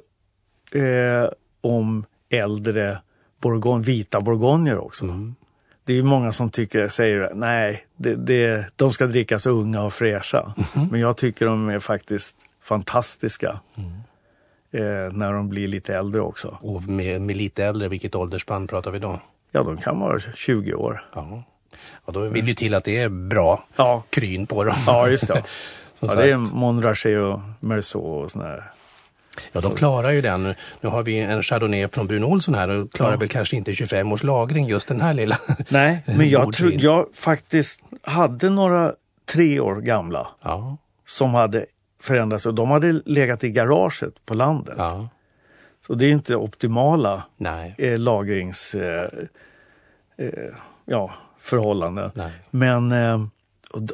eh, 0.71 1.29
om 1.63 2.05
äldre 2.29 2.97
bourgogne, 3.41 3.83
vita 3.83 4.21
bourgogner 4.21 4.77
också. 4.77 5.05
Det 5.85 5.93
är 5.93 5.97
ju 5.97 6.03
många 6.03 6.31
som 6.31 6.49
tycker, 6.49 6.87
säger 6.87 7.31
nej, 7.35 7.85
det, 7.95 8.15
det, 8.15 8.65
de 8.75 8.91
ska 8.91 9.05
drickas 9.07 9.45
unga 9.45 9.83
och 9.83 9.93
fräscha. 9.93 10.53
Men 10.91 10.99
jag 10.99 11.17
tycker 11.17 11.45
de 11.45 11.69
är 11.69 11.79
faktiskt 11.79 12.35
fantastiska. 12.61 13.59
Eh, 14.71 15.11
när 15.11 15.33
de 15.33 15.49
blir 15.49 15.67
lite 15.67 15.97
äldre 15.97 16.21
också. 16.21 16.57
Och 16.61 16.83
med, 16.83 17.21
med 17.21 17.37
lite 17.37 17.65
äldre, 17.65 17.87
vilket 17.87 18.15
åldersspann 18.15 18.67
pratar 18.67 18.91
vi 18.91 18.99
då? 18.99 19.19
Ja, 19.51 19.63
de 19.63 19.77
kan 19.77 19.99
vara 19.99 20.19
20 20.35 20.73
år. 20.73 21.05
Ja. 21.15 21.43
Och 22.05 22.13
då 22.13 22.19
vill 22.19 22.45
det 22.45 22.53
till 22.53 22.73
att 22.73 22.83
det 22.83 22.99
är 22.99 23.09
bra 23.09 23.65
Ja. 23.75 24.03
kryn 24.09 24.47
på 24.47 24.63
dem. 24.63 24.75
Ja, 24.87 25.09
just 25.09 25.27
det. 25.27 25.43
Ja, 25.99 26.15
det 26.15 26.31
är. 26.31 26.37
Montrachet 26.37 27.19
och 27.21 27.39
Merceau 27.59 28.01
och 28.01 28.31
sådana 28.31 28.49
här. 28.49 28.63
Ja, 29.51 29.61
de 29.61 29.75
klarar 29.75 30.11
ju 30.11 30.21
den. 30.21 30.55
Nu 30.81 30.89
har 30.89 31.03
vi 31.03 31.19
en 31.19 31.43
Chardonnay 31.43 31.87
från 31.87 32.07
Brun 32.07 32.23
Olsson 32.23 32.55
här 32.55 32.69
och 32.69 32.91
klarar 32.91 33.17
väl 33.17 33.27
kanske 33.27 33.55
inte 33.55 33.73
25 33.73 34.11
års 34.11 34.23
lagring, 34.23 34.67
just 34.67 34.87
den 34.87 35.01
här 35.01 35.13
lilla. 35.13 35.37
Nej, 35.69 36.03
men 36.17 36.29
jag 36.29 36.53
tror 36.53 36.73
jag 36.77 37.07
faktiskt 37.13 37.83
hade 38.01 38.49
några 38.49 38.93
tre 39.25 39.59
år 39.59 39.75
gamla 39.75 40.27
Ja, 40.43 40.77
som 41.05 41.33
hade 41.33 41.65
förändrats 42.01 42.45
och 42.45 42.53
de 42.53 42.71
hade 42.71 42.91
legat 43.05 43.43
i 43.43 43.49
garaget 43.49 44.25
på 44.25 44.33
landet. 44.33 44.75
ja, 44.77 45.07
Så 45.87 45.93
det 45.93 46.05
är 46.05 46.11
inte 46.11 46.35
optimala 46.35 47.23
eh, 47.77 47.97
lagrings... 47.97 48.75
Eh, 48.75 49.07
eh, 50.17 50.53
ja, 50.85 51.11
förhållanden. 51.39 52.11
Nej. 52.13 52.31
Men 52.49 52.91
eh, 52.91 53.25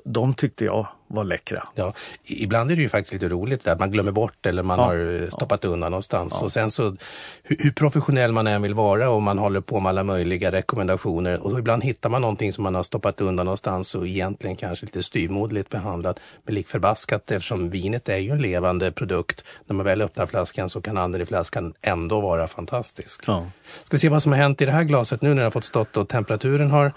de 0.06 0.34
tyckte 0.34 0.66
jag 0.66 0.88
var 1.10 1.24
läckra. 1.24 1.64
Ja, 1.76 1.94
ibland 2.24 2.72
är 2.72 2.76
det 2.76 2.82
ju 2.82 2.90
faktiskt 2.90 3.14
lite 3.14 3.30
roligt 3.30 3.64
där. 3.64 3.76
Man 3.80 3.92
glömmer 3.92 4.12
bort 4.12 4.46
eller 4.46 4.64
man 4.64 4.80
Ja. 4.80 4.86
har 4.86 5.22
eh, 5.24 5.28
stoppat 5.30 5.66
undan 5.66 5.92
någonstans. 5.92 6.42
Och 6.42 6.52
sen 6.52 6.72
så, 6.72 6.96
hur, 7.44 7.58
hur 7.60 7.72
professionell 7.72 8.32
man 8.32 8.48
än 8.48 8.62
vill 8.62 8.74
vara 8.74 9.10
och 9.10 9.22
man 9.24 9.38
håller 9.38 9.62
på 9.62 9.80
med 9.80 9.90
alla 9.90 10.04
möjliga 10.04 10.52
rekommendationer 10.52 11.40
och 11.40 11.60
ibland 11.60 11.84
hittar 11.84 12.10
man 12.10 12.22
någonting 12.22 12.54
som 12.54 12.64
man 12.64 12.76
har 12.76 12.84
stoppat 12.84 13.22
undan 13.22 13.46
någonstans 13.46 13.96
och 13.96 14.08
egentligen 14.08 14.56
kanske 14.56 14.86
lite 14.86 15.04
styvmoderligt 15.04 15.70
behandlat. 15.70 16.20
Men 16.44 16.56
lik 16.56 16.68
förbaskat 16.68 17.32
eftersom 17.32 17.70
vinet 17.70 18.10
är 18.10 18.18
ju 18.18 18.32
en 18.32 18.42
levande 18.42 18.92
produkt. 18.92 19.44
När 19.66 19.76
man 19.76 19.86
väl 19.86 20.02
öppnar 20.02 20.26
flaskan 20.26 20.70
så 20.70 20.82
kan 20.82 20.98
anden 20.98 21.22
i 21.22 21.26
flaskan 21.26 21.74
ändå 21.82 22.20
vara 22.22 22.48
fantastisk. 22.48 23.24
Ja. 23.28 23.52
Ska 23.84 23.96
vi 23.96 24.00
se 24.00 24.10
vad 24.10 24.24
som 24.24 24.32
har 24.32 24.40
hänt 24.40 24.62
i 24.62 24.66
det 24.66 24.72
här 24.72 24.84
glaset 24.84 25.22
nu 25.22 25.30
när 25.30 25.36
det 25.36 25.44
har 25.44 25.52
fått 25.52 25.66
stått 25.66 25.98
och 25.98 26.10
temperaturen 26.10 26.72
har 26.72 26.92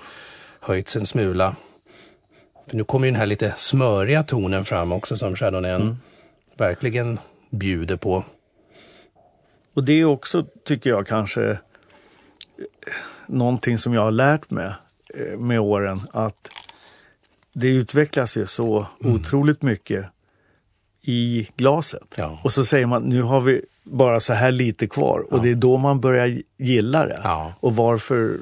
höjts 0.60 0.96
en 0.96 1.06
smula. 1.06 1.56
För 2.66 2.76
nu 2.76 2.84
kommer 2.84 3.06
ju 3.06 3.10
den 3.10 3.20
här 3.20 3.26
lite 3.26 3.54
smöriga 3.56 4.22
tonen 4.22 4.64
fram 4.64 4.92
också 4.92 5.16
som 5.16 5.36
Chardonnayen 5.36 5.96
verkligen 6.56 7.18
bjuder 7.50 7.96
på. 7.96 8.24
Och 9.74 9.84
det 9.84 9.92
är 9.92 10.04
också, 10.04 10.46
tycker 10.64 10.90
jag, 10.90 11.06
kanske 11.06 11.50
eh, 11.50 11.56
någonting 13.26 13.78
som 13.78 13.94
jag 13.94 14.02
har 14.02 14.10
lärt 14.10 14.50
mig 14.50 14.72
eh, 15.14 15.38
med 15.38 15.60
åren. 15.60 16.00
Att 16.12 16.48
det 17.52 17.68
utvecklas 17.68 18.36
ju 18.36 18.46
så 18.46 18.86
otroligt 19.00 19.62
mycket 19.62 20.06
i 21.02 21.48
glaset. 21.56 22.14
Ja. 22.14 22.40
Och 22.44 22.52
så 22.52 22.64
säger 22.64 22.86
man, 22.86 23.02
nu 23.02 23.22
har 23.22 23.40
vi 23.40 23.64
bara 23.84 24.20
så 24.20 24.32
här 24.32 24.52
lite 24.52 24.86
kvar. 24.86 25.26
Och 25.30 25.42
det 25.42 25.50
är 25.50 25.54
då 25.54 25.78
man 25.78 26.00
börjar 26.00 26.42
gilla 26.58 27.06
det. 27.06 27.20
Ja. 27.22 27.54
Och 27.60 27.76
varför 27.76 28.36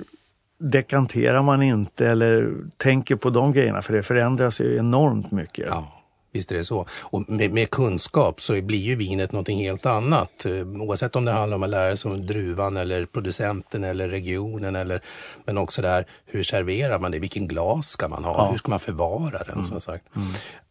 dekanterar 0.61 1.43
man 1.43 1.63
inte 1.63 2.07
eller 2.09 2.55
tänker 2.77 3.17
på 3.17 3.31
de 3.31 3.53
grejerna? 3.53 3.83
För 3.83 3.93
det 3.95 4.03
förändras 4.03 4.61
ju 4.61 4.77
enormt 4.77 5.31
mycket. 5.31 5.67
Ja, 5.69 6.03
visst 6.33 6.53
är 6.53 6.57
det 6.57 6.65
så. 6.65 6.87
Och 7.01 7.31
med, 7.31 7.53
med 7.53 7.71
kunskap 7.71 8.41
så 8.41 8.63
blir 8.63 8.79
ju 8.79 8.95
vinet 8.95 9.33
någonting 9.33 9.59
helt 9.59 9.87
annat. 9.87 10.47
Eh, 10.47 10.53
Oavsett 10.53 11.17
om 11.17 11.25
det 11.25 11.33
handlar 11.33 11.57
om 11.57 11.63
att 11.63 11.71
lära 11.71 11.97
sig 11.97 12.11
om 12.11 12.27
druvan 12.27 12.77
eller 12.77 13.07
producenten 13.07 13.85
eller 13.85 14.09
regionen 14.09 14.77
eller 14.77 15.01
men 15.45 15.59
också 15.59 15.83
där 15.83 16.05
hur 16.27 16.43
serverar 16.43 16.99
man 16.99 17.11
det? 17.11 17.19
Vilken 17.19 17.49
glas 17.49 17.89
ska 17.89 18.09
man 18.09 18.25
ha? 18.25 18.51
Hur 18.51 18.59
ska 18.59 18.71
man 18.71 18.81
förvara 18.81 19.43
den 19.55 19.65
som 19.65 19.81
sagt? 19.81 20.07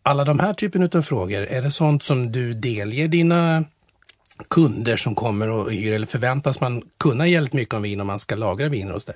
Alla 0.04 0.26
de 0.26 0.40
här 0.40 0.54
typen 0.54 0.90
av 0.94 1.02
frågor, 1.02 1.42
är 1.42 1.62
det 1.62 1.72
sånt 1.72 2.04
som 2.04 2.32
du 2.32 2.54
delger 2.54 3.08
dina 3.08 3.64
kunder 4.50 4.98
som 4.98 5.16
kommer 5.16 5.50
och 5.50 5.72
hyr 5.72 5.94
eller 5.94 6.08
förväntas 6.08 6.62
man 6.62 6.82
kunna 6.98 7.28
hjälpt 7.28 7.54
mycket 7.54 7.74
om 7.74 7.82
vin 7.82 8.02
om 8.02 8.08
man 8.08 8.20
ska 8.20 8.36
lagra 8.36 8.68
viner 8.68 8.94
hos 8.94 9.06
dig? 9.06 9.16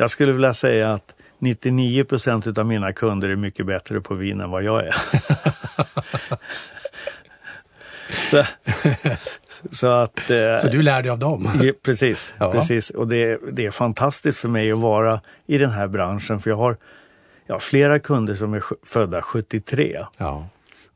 Jag 0.00 0.10
skulle 0.10 0.32
vilja 0.32 0.54
säga 0.54 0.92
att 0.92 1.14
99 1.38 2.04
procent 2.04 2.58
av 2.58 2.66
mina 2.66 2.92
kunder 2.92 3.28
är 3.28 3.36
mycket 3.36 3.66
bättre 3.66 4.00
på 4.00 4.14
vin 4.14 4.40
än 4.40 4.50
vad 4.50 4.62
jag 4.62 4.84
är. 4.86 4.94
så, 8.30 8.44
så 9.70 9.86
att... 9.86 10.30
Eh, 10.30 10.56
Så 10.58 10.68
du 10.68 10.82
lär 10.82 11.02
dig 11.02 11.10
av 11.10 11.18
dem? 11.18 11.50
Ja, 11.62 11.72
precis, 11.82 12.34
Ja. 12.38 12.52
precis. 12.52 12.90
Och 12.90 13.08
det, 13.08 13.38
det 13.52 13.66
är 13.66 13.70
fantastiskt 13.70 14.38
för 14.38 14.48
mig 14.48 14.72
att 14.72 14.78
vara 14.78 15.20
i 15.46 15.58
den 15.58 15.70
här 15.70 15.88
branschen 15.88 16.40
för 16.40 16.50
jag 16.50 16.56
har, 16.56 16.76
jag 17.46 17.54
har 17.54 17.60
flera 17.60 17.98
kunder 17.98 18.34
som 18.34 18.54
är 18.54 18.62
födda 18.86 19.22
73 19.22 20.04
Ja. 20.18 20.46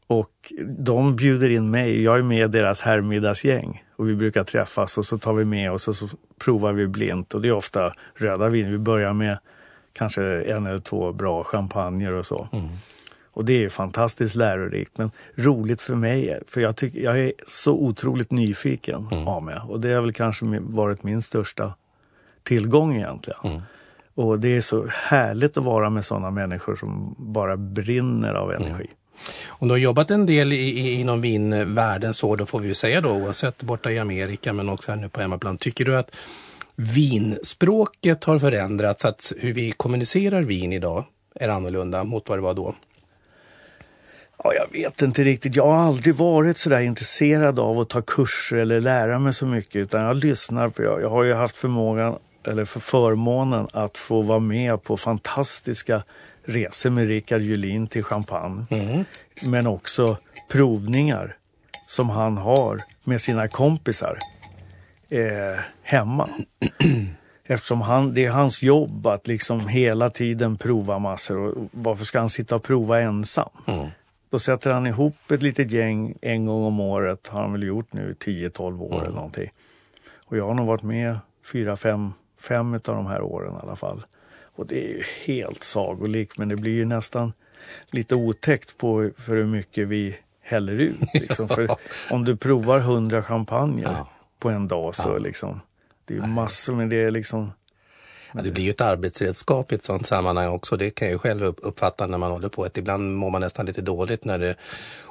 Och 0.07 0.53
de 0.79 1.17
bjuder 1.17 1.51
in 1.51 1.71
mig. 1.71 2.03
Jag 2.03 2.19
är 2.19 2.23
med 2.23 2.45
i 2.45 2.49
deras 2.49 2.81
herrmiddagsgäng 2.81 3.83
och 3.97 4.09
vi 4.09 4.15
brukar 4.15 4.45
träffas 4.45 4.99
och 4.99 5.07
så 5.07 5.19
tar 5.19 5.33
vi 5.35 5.45
med 5.45 5.73
oss 5.73 5.89
och 5.89 5.97
så 5.97 6.09
provar 6.39 6.73
vi 6.73 6.87
blint 6.87 7.35
och 7.35 7.41
det 7.41 7.49
är 7.49 7.53
ofta 7.53 7.93
röda 8.17 8.49
vin. 8.49 8.71
Vi 8.71 8.79
börjar 8.79 9.13
med 9.13 9.39
kanske 9.93 10.23
en 10.43 10.67
eller 10.67 10.79
två 10.79 11.13
bra 11.13 11.45
champagner 11.45 12.13
och 12.13 12.27
så. 12.27 12.49
Och 13.33 13.45
det 13.45 13.65
är 13.65 13.69
fantastiskt 13.69 14.35
lärorikt 14.35 14.99
men 14.99 15.11
roligt 15.35 15.81
för 15.81 15.95
mig 15.95 16.41
för 16.47 16.61
jag, 16.61 16.77
tycker, 16.77 17.01
jag 17.01 17.19
är 17.21 17.33
så 17.47 17.73
otroligt 17.75 18.31
nyfiken 18.31 19.09
av 19.27 19.43
mig 19.43 19.59
och 19.69 19.81
det 19.81 19.93
har 19.93 20.03
väl 20.03 20.13
kanske 20.13 20.45
varit 20.61 21.03
min 21.03 21.23
största 21.23 21.75
tillgång 22.43 22.97
egentligen. 22.97 23.63
Och 24.15 24.41
det 24.41 24.57
är 24.57 24.61
så 24.61 24.87
härligt 24.87 25.57
att 25.57 25.65
vara 25.65 25.91
med 25.91 26.05
sådana 26.05 26.31
människor 26.31 26.77
som 26.77 27.15
bara 27.19 27.57
brinner 27.57 28.35
av 28.35 28.53
energi. 28.53 28.87
Om 29.49 29.69
du 29.69 29.75
har 29.75 29.79
jobbat 29.79 30.11
en 30.11 30.27
del 30.27 30.53
i, 30.53 30.57
i, 30.57 31.01
inom 31.01 31.21
vinvärlden 31.21 32.15
så, 32.15 32.37
då 32.37 32.47
får 32.47 32.59
vi 32.59 32.69
ju 32.69 32.75
säga 32.75 33.01
då, 33.01 33.11
oavsett 33.11 33.63
borta 33.63 33.91
i 33.91 33.99
Amerika 33.99 34.53
men 34.53 34.69
också 34.69 34.93
här 34.93 34.99
nu 34.99 35.09
på 35.09 35.21
hemmaplan. 35.21 35.57
Tycker 35.57 35.85
du 35.85 35.97
att 35.97 36.17
vinspråket 36.77 38.25
har 38.25 38.39
förändrats, 38.39 39.05
att 39.05 39.33
hur 39.39 39.55
vi 39.55 39.73
kommunicerar 39.73 40.43
vin 40.43 40.73
idag 40.73 41.05
är 41.35 41.49
annorlunda 41.49 42.05
mot 42.05 42.29
vad 42.29 42.39
det 42.39 42.43
var 42.43 42.55
då? 42.55 42.75
Ja, 44.45 44.53
jag 44.55 44.73
vet 44.73 45.03
inte 45.03 45.25
riktigt. 45.25 45.57
Jag 45.57 45.67
har 45.67 45.77
aldrig 45.77 46.15
varit 46.15 46.59
så 46.59 46.71
där 46.71 46.81
intresserad 46.81 47.59
av 47.59 47.81
att 47.81 47.89
ta 47.89 48.03
kurser 48.03 48.57
eller 48.57 48.81
lära 48.81 49.19
mig 49.19 49.35
så 49.35 49.47
mycket. 49.47 49.77
Utan 49.77 50.03
jag 50.03 50.17
lyssnar. 50.17 50.69
För 50.69 50.83
jag, 50.83 51.03
jag 51.03 51.09
har 51.09 51.23
ju 51.23 51.35
haft 51.35 51.57
förmågan, 51.57 52.19
eller 52.47 52.65
för 52.65 52.81
förmånen 52.81 53.69
att 53.73 53.99
få 53.99 54.23
vara 54.23 54.39
med 54.39 54.83
på 54.83 54.97
fantastiska 54.97 56.03
resor 56.45 56.91
med 56.91 57.09
Rickard 57.09 57.41
Julin 57.41 57.87
till 57.87 58.05
Champagne. 58.05 58.67
Men 59.47 59.67
också 59.67 60.17
provningar 60.51 61.37
som 61.87 62.11
han 62.11 62.37
har 62.37 62.79
med 63.05 63.21
sina 63.21 63.49
kompisar 63.49 64.19
eh, 65.09 65.61
hemma. 65.83 66.29
Eftersom 67.47 67.81
han, 67.81 68.15
det 68.15 68.25
är 68.25 68.31
hans 68.31 68.63
jobb 68.63 69.07
att 69.07 69.27
liksom 69.27 69.69
hela 69.69 70.11
tiden 70.11 70.57
prova 70.57 70.99
massor. 70.99 71.39
Och 71.39 71.69
varför 71.71 72.05
ska 72.05 72.19
han 72.19 72.31
sitta 72.31 72.57
och 72.57 72.63
prova 72.63 73.01
ensam? 73.01 73.49
Då 74.31 74.39
sätter 74.39 74.71
han 74.71 74.87
ihop 74.87 75.31
ett 75.31 75.43
litet 75.43 75.71
gäng 75.71 76.15
en 76.23 76.47
gång 76.47 76.65
om 76.65 76.81
året, 76.81 77.29
har 77.29 77.43
han 77.43 77.53
väl 77.53 77.63
gjort 77.63 77.93
nu 77.93 78.17
10-12 78.21 78.81
år 78.81 79.03
eller 79.03 79.15
någonting. 79.15 79.51
Och 80.27 80.37
jag 80.37 80.47
har 80.47 80.55
nog 80.55 80.67
varit 80.67 80.83
med 80.83 81.19
fyra, 81.53 81.77
fem, 81.77 82.13
fem 82.41 82.75
av 82.75 82.81
de 82.81 83.07
här 83.07 83.23
åren 83.23 83.55
i 83.55 83.59
alla 83.63 83.77
fall. 83.77 84.03
Och 84.57 84.67
det 84.67 84.85
är 84.85 84.89
ju 84.89 85.03
helt 85.27 85.65
sagolikt 85.65 86.39
men 86.39 86.49
det 86.49 86.57
blir 86.57 86.73
ju 86.73 86.85
nästan 86.85 87.33
lite 87.91 88.15
otäckt 88.15 88.79
på 88.79 89.11
för 89.17 89.37
hur 89.37 89.47
mycket 89.47 89.89
vi 89.89 90.17
häller 90.43 90.73
ut. 90.73 90.97
Liksom. 91.15 91.49
för 91.49 91.77
om 92.11 92.25
du 92.25 92.37
provar 92.37 92.79
100 92.79 93.23
champagner 93.23 93.83
Ja. 93.83 94.09
på 94.39 94.49
en 94.51 94.69
dag 94.69 94.95
så 94.95 95.19
liksom, 95.19 95.61
det 96.05 96.17
är 96.17 96.21
massor 96.27 96.75
men 96.75 96.89
det 96.89 97.11
liksom 97.11 97.53
Ja, 98.37 98.43
det 98.43 98.51
blir 98.51 98.65
ju 98.65 98.71
ett 98.71 98.81
arbetsredskap 98.81 99.73
i 99.73 99.75
ett 99.75 99.85
sådant 99.85 100.07
sammanhang 100.07 100.49
också. 100.49 100.77
Det 100.77 100.91
kan 100.91 101.09
jag 101.09 101.13
ju 101.13 101.19
själv 101.19 101.45
upp- 101.45 101.59
uppfatta 101.63 102.07
när 102.07 102.19
man 102.19 102.31
håller 102.31 102.49
på. 102.49 102.65
Att 102.65 102.79
ibland 102.79 103.17
mår 103.17 103.31
man 103.31 103.41
nästan 103.41 103.67
lite 103.67 103.83
dåligt 103.83 104.25
när 104.25 104.39
det 104.39 104.55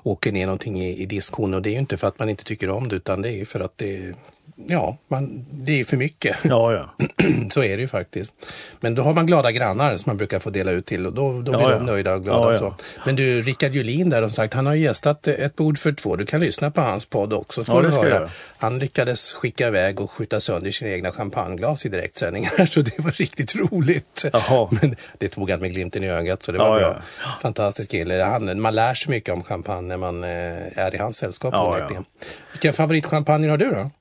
åker 0.03 0.31
ner 0.31 0.45
någonting 0.45 0.81
i, 0.81 0.97
i 0.97 1.05
diskhon. 1.05 1.53
Och 1.53 1.61
det 1.61 1.69
är 1.69 1.71
ju 1.71 1.79
inte 1.79 1.97
för 1.97 2.07
att 2.07 2.19
man 2.19 2.29
inte 2.29 2.43
tycker 2.43 2.69
om 2.69 2.87
det 2.87 2.95
utan 2.95 3.21
det 3.21 3.29
är 3.29 3.35
ju 3.35 3.45
för 3.45 3.59
att 3.59 3.77
det, 3.77 4.13
ja, 4.55 4.97
man, 5.07 5.45
det 5.51 5.79
är 5.79 5.83
för 5.83 5.97
mycket. 5.97 6.37
Ja, 6.43 6.73
ja. 6.73 7.05
så 7.51 7.63
är 7.63 7.77
det 7.77 7.81
ju 7.81 7.87
faktiskt. 7.87 8.33
Men 8.79 8.95
då 8.95 9.03
har 9.03 9.13
man 9.13 9.25
glada 9.25 9.51
grannar 9.51 9.97
som 9.97 10.09
man 10.09 10.17
brukar 10.17 10.39
få 10.39 10.49
dela 10.49 10.71
ut 10.71 10.85
till 10.85 11.05
och 11.05 11.13
då, 11.13 11.41
då 11.41 11.51
blir 11.51 11.61
Ja, 11.61 11.69
de 11.69 11.85
nöjda 11.85 12.13
och 12.13 12.23
glada. 12.23 12.47
Och. 12.49 12.55
Så. 12.55 12.75
Men 13.05 13.15
du, 13.15 13.41
Rickard 13.41 13.75
Julin 13.75 14.09
där, 14.09 14.21
som 14.21 14.29
sagt, 14.29 14.53
han 14.53 14.65
har 14.65 14.73
gästat 14.73 15.27
ett 15.27 15.55
bord 15.55 15.77
för 15.77 15.91
två. 15.91 16.15
Du 16.15 16.25
kan 16.25 16.39
lyssna 16.39 16.71
på 16.71 16.81
hans 16.81 17.05
podd 17.05 17.33
också. 17.33 17.63
Så 17.63 17.81
du 17.81 17.89
höra. 17.89 18.29
Han 18.57 18.79
lyckades 18.79 19.33
skicka 19.33 19.67
iväg 19.67 20.01
och 20.01 20.11
skjuta 20.11 20.39
sönder 20.39 20.71
sina 20.71 20.91
egna 20.91 21.11
champagneglas 21.11 21.85
i 21.85 21.89
direktsändningar, 21.89 22.65
så 22.69 22.81
det 22.81 22.99
var 22.99 23.11
riktigt 23.11 23.55
roligt. 23.55 24.25
Jaha. 24.33 24.67
Men 24.81 24.95
det 25.17 25.29
tog 25.29 25.49
han 25.49 25.59
med 25.59 25.71
glimten 25.71 26.03
i 26.03 26.09
ögat, 26.09 26.43
så 26.43 26.51
det 26.51 26.57
var 26.57 26.79
bra. 26.79 27.01
Fantastisk 27.41 27.91
kille. 27.91 28.23
Han, 28.23 28.61
man 28.61 28.75
lär 28.75 28.93
sig 28.93 29.09
mycket 29.09 29.33
om 29.33 29.43
champagne 29.43 29.92
när 29.93 29.97
man 29.97 30.23
eh, 30.23 30.77
är 30.77 30.95
i 30.95 30.97
hans 30.97 31.17
sällskap. 31.17 31.53
Ja, 31.53 31.77
onekligen. 31.77 32.05
Vilka 32.51 32.73
favoritchampagner 32.73 33.49
har 33.49 33.57
du 33.57 33.69
då? 33.69 33.91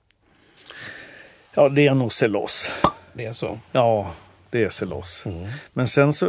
Ja, 1.55 1.69
det 1.69 1.87
är 1.87 1.95
nog 1.95 2.13
Celos. 2.13 2.71
Det 3.13 3.25
är 3.25 3.33
så? 3.33 3.59
Ja, 3.73 4.11
det 4.51 4.65
är 4.65 4.69
Celos. 4.69 5.25
Men 5.73 5.89
sen 5.89 6.13
så, 6.13 6.27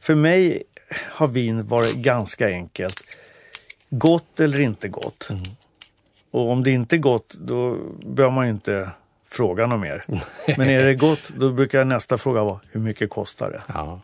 för 0.00 0.14
mig 0.14 0.62
har 0.92 1.26
vin 1.26 1.66
varit 1.66 1.94
ganska 1.94 2.48
enkelt. 2.48 3.02
Gott 3.90 4.40
eller 4.40 4.60
inte 4.60 4.88
gott. 4.88 5.28
Och 6.30 6.50
om 6.50 6.64
det 6.64 6.70
inte 6.70 6.96
är 6.96 6.98
gott, 6.98 7.34
då 7.40 7.78
behöver 8.06 8.34
man 8.34 8.46
ju 8.46 8.52
inte 8.52 8.90
fråga 9.28 9.66
något 9.66 9.80
mer. 9.80 10.04
Men 10.56 10.68
är 10.68 10.84
det 10.84 10.94
gott, 10.94 11.32
då 11.36 11.50
brukar 11.52 11.84
nästa 11.84 12.18
fråga 12.18 12.44
vara, 12.44 12.60
hur 12.70 12.80
mycket 12.80 13.10
kostar 13.10 13.50
det? 13.50 13.62
Ja. 13.68 14.00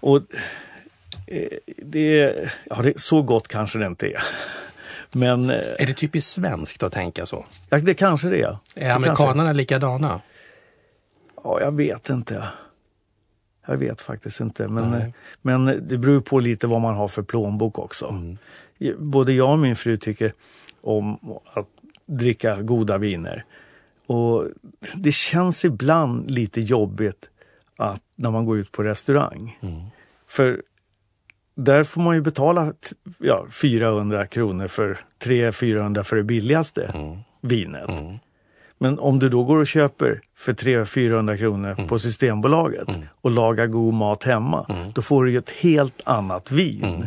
Och 0.00 0.22
det, 1.76 2.20
är- 2.20 2.52
ja, 2.70 2.82
det, 2.82 3.00
så 3.00 3.22
gott 3.22 3.48
kanske 3.48 3.78
det 3.78 3.86
inte 3.86 4.06
är. 4.08 4.22
Men 5.12 5.50
eh, 5.50 5.56
Är 5.78 5.86
det 5.86 5.94
typiskt 5.94 6.30
svenskt 6.32 6.82
att 6.82 6.92
tänka 6.92 7.26
så? 7.26 7.44
ja, 7.70 7.78
det 7.78 7.94
kanske 7.94 8.28
det 8.28 8.40
är. 8.40 8.46
Är 8.48 8.56
Det 8.74 8.80
kanske- 8.80 8.92
amerikanerna 8.94 9.52
likadana? 9.52 10.20
Ja, 11.44 11.60
jag 11.60 11.76
vet 11.76 12.08
inte. 12.08 12.44
Jag 13.66 13.76
vet 13.76 14.00
faktiskt 14.00 14.40
inte. 14.40 14.68
Men, 14.68 14.90
Nej. 14.90 15.14
men 15.42 15.64
det 15.88 15.98
beror 15.98 16.20
på 16.20 16.38
lite 16.40 16.66
vad 16.66 16.80
man 16.80 16.94
har 16.94 17.08
för 17.08 17.22
plånbok 17.22 17.78
också. 17.78 18.06
Mm. 18.08 18.38
Både 18.98 19.32
jag 19.32 19.50
och 19.50 19.58
min 19.58 19.76
fru 19.76 19.96
tycker 19.96 20.32
om 20.80 21.18
att 21.54 21.66
dricka 22.06 22.62
goda 22.62 22.98
viner. 22.98 23.44
Och 24.06 24.48
det 24.94 25.12
känns 25.12 25.64
ibland 25.64 26.30
lite 26.30 26.60
jobbigt 26.60 27.28
att 27.76 28.02
när 28.16 28.30
man 28.30 28.44
går 28.44 28.58
ut 28.58 28.72
på 28.72 28.82
restaurang. 28.82 29.58
Mm. 29.62 29.82
För 30.28 30.62
där 31.56 31.84
får 31.84 32.00
man 32.02 32.14
ju 32.14 32.20
betala 32.20 32.72
ja, 33.18 33.46
400 33.50 34.26
kronor 34.26 34.66
för 34.66 34.98
300-400 35.24 36.02
för 36.02 36.16
det 36.16 36.22
billigaste 36.22 36.84
Mm. 36.94 37.16
vinet. 37.40 37.90
Men 38.78 38.98
om 38.98 39.18
du 39.18 39.28
då 39.28 39.44
går 39.44 39.56
och 39.58 39.66
köper 39.66 40.20
för 40.38 40.52
300-400 40.52 41.36
kronor 41.36 41.70
Mm. 41.78 41.88
på 41.88 41.98
Systembolaget 41.98 42.88
och 43.20 43.30
lagar 43.30 43.66
god 43.66 43.94
mat 43.94 44.22
hemma, 44.22 44.66
Mm. 44.68 44.92
då 44.94 45.02
får 45.02 45.24
du 45.24 45.30
ju 45.32 45.38
ett 45.38 45.50
helt 45.50 46.00
annat 46.04 46.52
vin. 46.52 47.06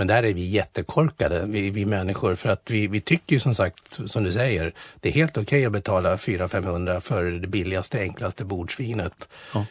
Men 0.00 0.06
där 0.06 0.22
är 0.22 0.34
vi 0.34 0.44
jättekorkade, 0.44 1.46
vi, 1.46 1.70
vi 1.70 1.86
människor, 1.86 2.34
för 2.34 2.48
att 2.48 2.70
vi, 2.70 2.86
vi 2.86 3.00
tycker 3.00 3.36
ju 3.36 3.40
som 3.40 3.54
sagt, 3.54 4.00
som 4.06 4.24
du 4.24 4.32
säger, 4.32 4.72
det 5.00 5.08
är 5.08 5.12
helt 5.12 5.38
okej 5.38 5.66
att 5.66 5.72
betala 5.72 6.16
400-500 6.16 7.00
för 7.00 7.24
det 7.24 7.46
billigaste, 7.46 8.00
enklaste 8.00 8.44
bordsvinet 8.44 9.28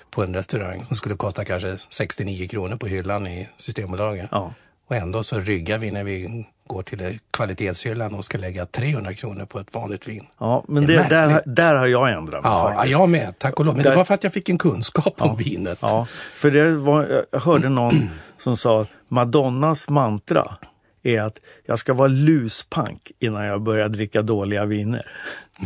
på 0.10 0.24
en 0.24 0.34
restaurang 0.34 0.84
som 0.84 0.96
skulle 0.96 1.16
kosta 1.16 1.46
kanske 1.46 1.78
69 1.90 2.48
kronor 2.48 2.76
på 2.76 2.88
hyllan 2.88 3.28
i 3.28 3.50
Systembolaget. 3.58 4.30
Ja. 4.32 4.54
Och 4.88 4.96
ändå 4.96 5.24
så 5.24 5.40
ryggar 5.40 5.78
vi 5.78 5.92
när 5.92 6.04
vi 6.04 6.46
går 6.70 6.82
till 6.82 7.20
kvalitetshyllan 7.32 8.14
och 8.16 8.26
ska 8.26 8.38
lägga 8.38 8.66
300 8.66 9.14
kronor 9.14 9.46
på 9.46 9.60
ett 9.60 9.74
vanligt 9.76 10.08
vin. 10.08 10.26
Ja, 10.38 10.64
men 10.68 10.86
Det 10.86 10.94
det, 10.98 11.06
där, 11.10 11.42
där 11.46 11.76
har 11.76 11.86
jag 11.88 12.10
ändrat 12.12 12.44
mig 12.44 12.52
Ja, 12.52 12.74
faktiskt. 12.74 12.92
jag 12.92 13.10
med, 13.10 13.40
tack 13.40 13.60
och 13.60 13.66
lov. 13.66 13.76
Men 13.76 13.84
det 13.84 13.90
Där- 13.90 13.98
var 13.98 14.04
för 14.04 14.14
att 14.14 14.24
jag 14.24 14.34
fick 14.34 14.50
en 14.50 14.58
kunskap 14.58 15.22
om 15.22 15.38
vinet. 15.38 15.78
Ja, 15.82 16.08
för 16.34 16.52
det 16.52 16.72
var, 16.72 17.24
jag 17.32 17.40
hörde 17.40 17.70
någon 17.70 18.10
som 18.38 18.58
sa 18.58 18.82
att 18.82 18.88
Madonnas 19.08 19.90
mantra 19.90 20.56
är 21.04 21.22
att 21.22 21.40
jag 21.66 21.80
ska 21.80 21.94
vara 21.94 22.08
luspank 22.08 23.12
innan 23.20 23.46
jag 23.46 23.62
börjar 23.62 23.90
dricka 23.90 24.22
dåliga 24.22 24.66
viner. 24.66 25.12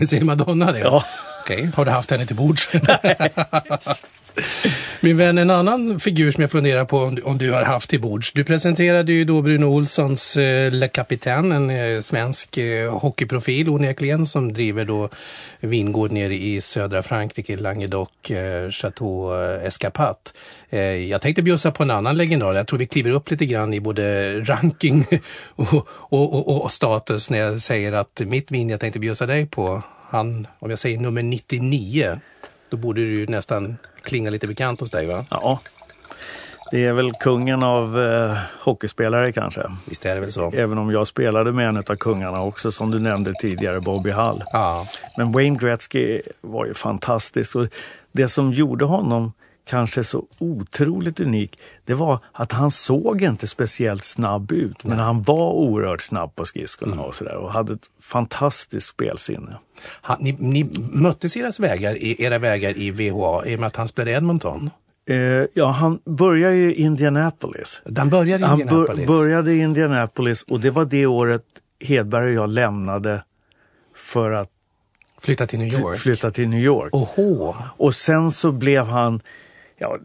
Säger 0.10 0.24
Madonna 0.24 0.72
det? 0.72 0.80
Ja. 0.80 1.04
Okej, 1.44 1.70
har 1.76 1.86
du 1.86 1.92
haft 1.92 2.12
henne 2.12 2.26
till 2.26 2.36
bords? 2.36 2.70
Min 5.02 5.18
vän, 5.18 5.38
en 5.38 5.50
annan 5.50 6.00
figur 6.00 6.32
som 6.32 6.42
jag 6.42 6.52
funderar 6.52 6.86
på 6.86 6.98
om, 6.98 7.16
du- 7.16 7.22
om 7.22 7.38
du 7.38 7.52
har 7.52 7.64
haft 7.64 7.90
till 7.90 8.02
bords. 8.02 8.34
Du 8.34 8.44
presenterade 8.44 9.14
ju 9.14 9.26
då 9.26 9.42
Bruno 9.42 9.66
Olssons 9.66 10.38
eh, 10.38 10.72
Le 10.72 10.88
Capitaine, 10.88 11.52
en 11.52 11.70
eh, 11.70 12.02
svensk 12.02 12.58
eh, 12.58 13.00
hockeyprofil 13.00 13.70
onekligen, 13.70 14.26
som 14.26 14.54
driver 14.54 14.86
då 14.86 15.10
vingård 15.60 16.12
nere 16.12 16.36
i 16.36 16.62
södra 16.62 17.04
Frankrike, 17.04 17.56
Languedoc, 17.58 18.32
eh, 18.32 18.70
Chateau 18.72 19.34
eh, 19.44 19.66
Escapat. 19.68 20.34
Eh, 20.70 20.80
jag 20.82 21.22
tänkte 21.22 21.42
bjussa 21.42 21.72
på 21.72 21.84
en 21.84 21.92
annan 21.92 22.18
legendar. 22.18 22.56
Jag 22.56 22.68
tror 22.68 22.80
vi 22.80 22.88
kliver 22.88 23.12
upp 23.12 23.32
lite 23.32 23.46
grann 23.46 23.74
i 23.74 23.80
både 23.80 24.40
ranking 24.40 25.06
och, 25.56 25.74
och, 25.90 26.34
och, 26.50 26.64
och 26.64 26.72
status 26.72 27.30
när 27.30 27.40
jag 27.40 27.62
säger 27.62 27.92
att 27.94 28.22
mitt 28.26 28.52
vin 28.52 28.70
jag 28.70 28.80
tänkte 28.80 29.00
bjussa 29.00 29.26
dig 29.26 29.46
på, 29.46 29.82
han, 30.14 30.48
om 30.60 30.70
jag 30.70 30.80
säger 30.80 30.98
nummer 30.98 31.24
99, 31.24 32.20
då 32.70 32.78
borde 32.78 33.02
det 33.02 33.08
ju 33.08 33.28
nästan 33.28 33.78
klinga 34.02 34.30
lite 34.30 34.48
bekant 34.48 34.80
hos 34.80 34.92
dig 34.92 35.06
va? 35.06 35.26
Ja, 35.30 35.60
det 36.72 36.86
är 36.86 36.94
väl 36.94 37.12
kungen 37.12 37.64
av 37.64 38.00
eh, 38.00 38.38
hockeyspelare 38.60 39.32
kanske. 39.32 39.62
Visst 39.86 40.06
är 40.06 40.16
det 40.16 40.22
väl 40.22 40.32
så? 40.32 40.52
Även 40.56 40.78
om 40.78 40.92
jag 40.92 41.08
spelade 41.08 41.54
med 41.54 41.68
en 41.68 41.78
av 41.78 41.96
kungarna 41.96 42.42
också, 42.42 42.72
som 42.72 42.92
du 42.92 43.00
nämnde 43.00 43.34
tidigare, 43.42 43.80
Bobby 43.80 44.12
Hull. 44.12 44.44
Ja. 44.52 44.86
Men 45.18 45.32
Wayne 45.32 45.58
Gretzky 45.58 46.22
var 46.42 46.66
ju 46.66 46.74
fantastisk. 46.74 47.56
Och 47.56 47.68
det 48.12 48.28
som 48.28 48.52
gjorde 48.52 48.86
honom 48.86 49.34
kanske 49.66 50.04
så 50.04 50.26
otroligt 50.40 51.20
unik, 51.20 51.60
det 51.86 51.94
var 51.94 52.20
att 52.32 52.52
han 52.52 52.72
såg 52.72 53.22
inte 53.22 53.48
speciellt 53.48 54.04
snabb 54.04 54.52
ut, 54.52 54.84
men 54.84 55.00
han 55.00 55.22
var 55.22 55.52
oerhört 55.52 56.02
snabb 56.02 56.36
på 56.36 56.46
skridskorna 56.46 57.02
och 57.02 57.16
sådär 57.16 57.36
och 57.36 57.52
hade 57.52 57.74
ett 57.74 57.90
fantastiskt 58.02 58.88
spelsinne. 58.88 59.58
Han, 59.86 60.18
ni, 60.22 60.36
ni 60.40 60.70
möttes 60.92 61.38
eras 61.38 61.60
vägar, 61.60 62.22
era 62.22 62.38
vägar 62.40 62.78
i 62.78 62.92
VHA 62.92 63.46
i 63.46 63.56
och 63.56 63.60
med 63.60 63.68
att 63.68 63.76
han 63.76 63.88
spelade 63.88 64.12
Edmonton. 64.18 64.70
Eh, 65.06 65.16
ja, 65.54 65.70
han 65.70 66.00
började 66.06 66.56
ju 66.56 66.74
i 66.74 66.82
Indianapolis. 66.82 67.82
Den 67.86 68.10
började 68.10 68.46
Han 68.46 68.62
Indianapolis. 68.62 69.08
bör, 69.08 69.18
började 69.18 69.54
i 69.54 69.60
Indianapolis 69.60 70.44
och 70.44 70.60
det 70.60 70.70
var 70.70 70.86
det 70.86 71.06
året 71.06 71.44
Hedberg 71.80 72.26
och 72.28 72.44
jag 72.44 72.50
lämnade 72.50 73.24
för 73.96 74.32
att 74.32 74.50
Flyttade 75.22 75.48
till 75.48 75.60
New 75.60 75.74
York. 75.74 75.98
flytta 76.00 76.32
till 76.32 76.48
New 76.50 76.60
York. 76.60 76.94
Oho. 76.94 77.56
Och 77.78 77.96
sen 77.96 78.32
så 78.32 78.52
blev 78.52 78.86
han, 78.86 79.22
ja, 79.84 79.98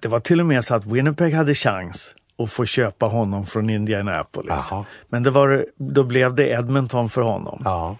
det 0.00 0.08
var 0.08 0.20
till 0.20 0.40
och 0.40 0.46
med 0.46 0.64
så 0.64 0.74
att 0.74 0.86
Winnipeg 0.86 1.34
hade 1.34 1.54
chans 1.54 2.14
att 2.38 2.52
få 2.52 2.64
köpa 2.64 3.06
honom 3.06 3.46
från 3.46 3.70
Indianapolis. 3.70 4.68
Jaha. 4.70 4.84
Men 5.08 5.22
det 5.22 5.30
var, 5.30 5.66
då 5.76 6.04
blev 6.04 6.34
det 6.34 6.48
Edmonton 6.48 7.08
för 7.08 7.22
honom. 7.22 7.62
Ja. 7.64 7.96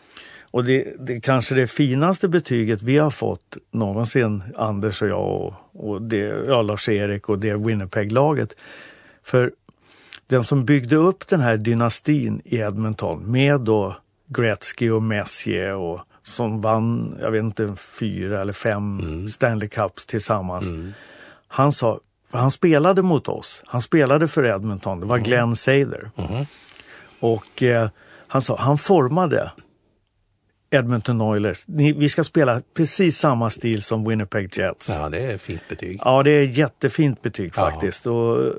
Och 0.51 0.65
det, 0.65 0.95
det 0.99 1.21
kanske 1.21 1.55
det 1.55 1.67
finaste 1.67 2.29
betyget 2.29 2.83
vi 2.83 2.99
har 2.99 3.11
fått 3.11 3.57
någonsin, 3.71 4.43
Anders 4.57 5.03
och 5.03 5.09
jag 5.09 5.21
och, 5.21 5.55
och 5.73 6.03
det, 6.03 6.45
ja, 6.47 6.63
Lars-Erik 6.63 7.29
och 7.29 7.39
det 7.39 7.57
Winnipeg-laget. 7.57 8.57
För 9.23 9.53
den 10.27 10.45
som 10.45 10.65
byggde 10.65 10.97
upp 10.97 11.29
den 11.29 11.41
här 11.41 11.57
dynastin 11.57 12.43
i 12.45 12.57
Edmonton 12.57 13.31
med 13.33 13.61
då 13.61 13.97
Gretzky 14.27 14.91
och 14.91 15.03
Messier 15.03 15.75
och 15.75 16.01
som 16.33 16.61
vann, 16.61 17.19
jag 17.21 17.31
vet 17.31 17.41
inte, 17.45 17.75
fyra 17.99 18.41
eller 18.41 18.53
fem 18.53 19.01
Stanley 19.29 19.69
Cups 19.69 20.07
tillsammans. 20.07 20.67
Han 21.49 21.73
sa, 21.73 22.01
för 22.31 22.39
han 22.39 22.51
spelade 22.51 23.03
mot 23.03 23.29
oss, 23.29 23.63
han 23.67 23.83
spelade 23.83 24.29
för 24.29 24.45
Edmonton, 24.47 25.01
det 25.01 25.07
var 25.07 25.19
Glenn 25.19 25.57
Sather. 25.57 26.11
Och 27.21 27.63
eh, 27.63 27.89
han 28.29 28.43
sa, 28.43 28.57
han 28.57 28.79
formade 28.79 29.53
Edmonton 30.71 31.21
Oilers. 31.21 31.65
Ni, 31.69 31.93
vi 31.93 32.09
ska 32.09 32.25
spela 32.25 32.63
precis 32.75 33.19
samma 33.19 33.51
stil 33.51 33.83
som 33.83 34.09
Winnipeg 34.09 34.59
Jets. 34.59 34.89
Ja, 34.89 35.01
ja, 35.01 35.09
det 35.09 35.21
är 35.33 35.39
fint 35.39 35.69
betyg. 35.69 36.01
det 36.25 36.31
är 36.31 36.45
jättefint 36.45 37.23
betyg 37.23 37.53
Ja. 37.57 37.71
faktiskt. 37.71 38.07
Och, 38.07 38.53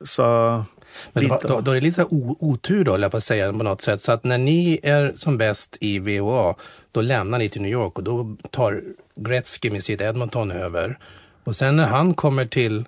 så, 0.00 0.64
Men 1.12 1.28
då, 1.28 1.38
då, 1.42 1.60
då 1.60 1.70
är 1.70 1.74
det 1.74 1.80
lite 1.80 2.04
o, 2.04 2.36
otur 2.40 2.84
då, 2.84 2.98
jag 3.00 3.12
på 3.12 3.20
säga 3.20 3.52
på 3.52 3.62
något 3.62 3.82
sätt. 3.82 4.02
Så 4.02 4.12
att 4.12 4.24
när 4.24 4.38
ni 4.38 4.80
är 4.82 5.12
som 5.16 5.38
bäst 5.38 5.76
i 5.80 5.98
VHA, 5.98 6.54
då 6.92 7.00
lämnar 7.00 7.38
ni 7.38 7.48
till 7.48 7.62
New 7.62 7.70
York 7.72 7.98
och 7.98 8.04
då 8.04 8.36
tar 8.50 8.82
Gretzky 9.16 9.70
med 9.70 9.84
sitt 9.84 10.00
Edmonton 10.00 10.50
över. 10.50 10.98
Och 11.44 11.56
sen 11.56 11.76
när 11.76 11.86
han 11.86 12.14
kommer 12.14 12.44
till, 12.46 12.84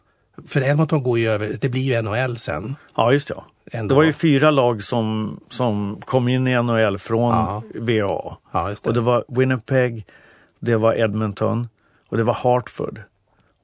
för 0.46 0.62
Edmonton 0.62 1.02
går 1.02 1.18
ju 1.18 1.28
över, 1.28 1.56
det 1.60 1.68
blir 1.68 1.82
ju 1.82 2.02
NHL 2.02 2.36
sen. 2.36 2.76
ja, 2.96 3.12
just 3.12 3.28
det. 3.28 3.34
Ändå. 3.72 3.94
Det 3.94 3.96
var 3.96 4.04
ju 4.04 4.12
fyra 4.12 4.50
lag 4.50 4.82
som, 4.82 5.40
som 5.48 6.00
kom 6.04 6.28
in 6.28 6.46
i 6.46 6.62
NHL 6.62 6.98
från 6.98 7.32
Ja. 7.34 7.62
VA. 7.74 8.36
Ja, 8.52 8.70
det. 8.84 8.88
Och 8.88 8.94
det 8.94 9.00
var 9.00 9.24
Winnipeg, 9.28 10.06
det 10.60 10.76
var 10.76 10.94
Edmonton 10.94 11.68
och 12.08 12.16
det 12.16 12.22
var 12.22 12.34
Hartford. 12.34 13.00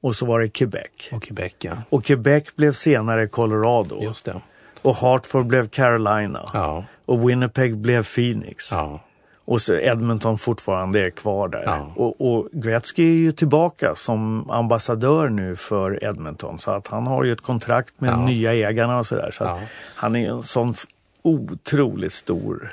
Och 0.03 0.15
så 0.15 0.25
var 0.25 0.39
det 0.39 0.49
Quebec. 0.49 0.89
Och 1.11 1.23
Quebec, 1.23 1.53
ja. 1.59 1.71
Och 1.89 2.05
Quebec 2.05 2.43
blev 2.55 2.71
senare 2.71 3.27
Colorado. 3.27 4.03
Just 4.03 4.25
det. 4.25 4.41
Och 4.81 4.95
Hartford 4.95 5.45
blev 5.45 5.69
Carolina. 5.69 6.49
Ja. 6.53 6.85
Och 7.05 7.29
Winnipeg 7.29 7.77
blev 7.77 8.03
Phoenix. 8.15 8.71
Ja. 8.71 8.99
Och 9.45 9.61
så 9.61 9.73
Edmonton 9.75 10.37
fortfarande 10.37 11.05
är 11.05 11.09
kvar 11.09 11.47
där. 11.47 11.63
Ja. 11.65 11.93
Och, 11.95 12.21
och 12.35 12.49
Gretzky 12.51 13.03
är 13.03 13.17
ju 13.19 13.31
tillbaka 13.31 13.95
som 13.95 14.49
ambassadör 14.49 15.29
nu 15.29 15.55
för 15.55 16.03
Edmonton. 16.03 16.59
Så 16.59 16.71
att 16.71 16.87
han 16.87 17.07
har 17.07 17.23
ju 17.23 17.31
ett 17.31 17.41
kontrakt 17.41 17.93
med 17.97 18.09
Ja. 18.11 18.25
nya 18.25 18.53
ägarna 18.53 18.99
och 18.99 19.05
sådär. 19.05 19.31
Så 19.31 19.43
att 19.43 19.59
Ja. 19.61 19.67
han 19.95 20.15
är 20.15 20.29
en 20.29 20.43
sån 20.43 20.73
otroligt 21.21 22.13
stor 22.13 22.71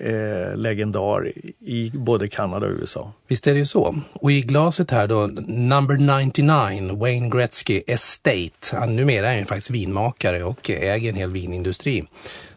eh, 0.00 0.56
legendar 0.56 1.32
i, 1.60 1.90
både 1.94 2.28
Kanada 2.28 2.66
och 2.66 2.72
USA. 2.72 3.12
Visst 3.28 3.46
är 3.46 3.52
det 3.52 3.58
ju 3.58 3.66
så. 3.66 3.96
Och 4.12 4.32
i 4.32 4.40
glaset 4.40 4.90
här 4.90 5.06
då, 5.06 5.26
number 5.46 6.22
99, 6.22 6.96
Wayne 6.96 7.28
Gretzky 7.28 7.82
Estate. 7.86 8.76
Han, 8.76 8.96
numera 8.96 9.26
är 9.26 9.30
han 9.30 9.38
ju 9.38 9.44
faktiskt 9.44 9.70
vinmakare 9.70 10.44
och 10.44 10.70
äger 10.70 11.08
en 11.08 11.16
hel 11.16 11.30
vinindustri. 11.30 12.04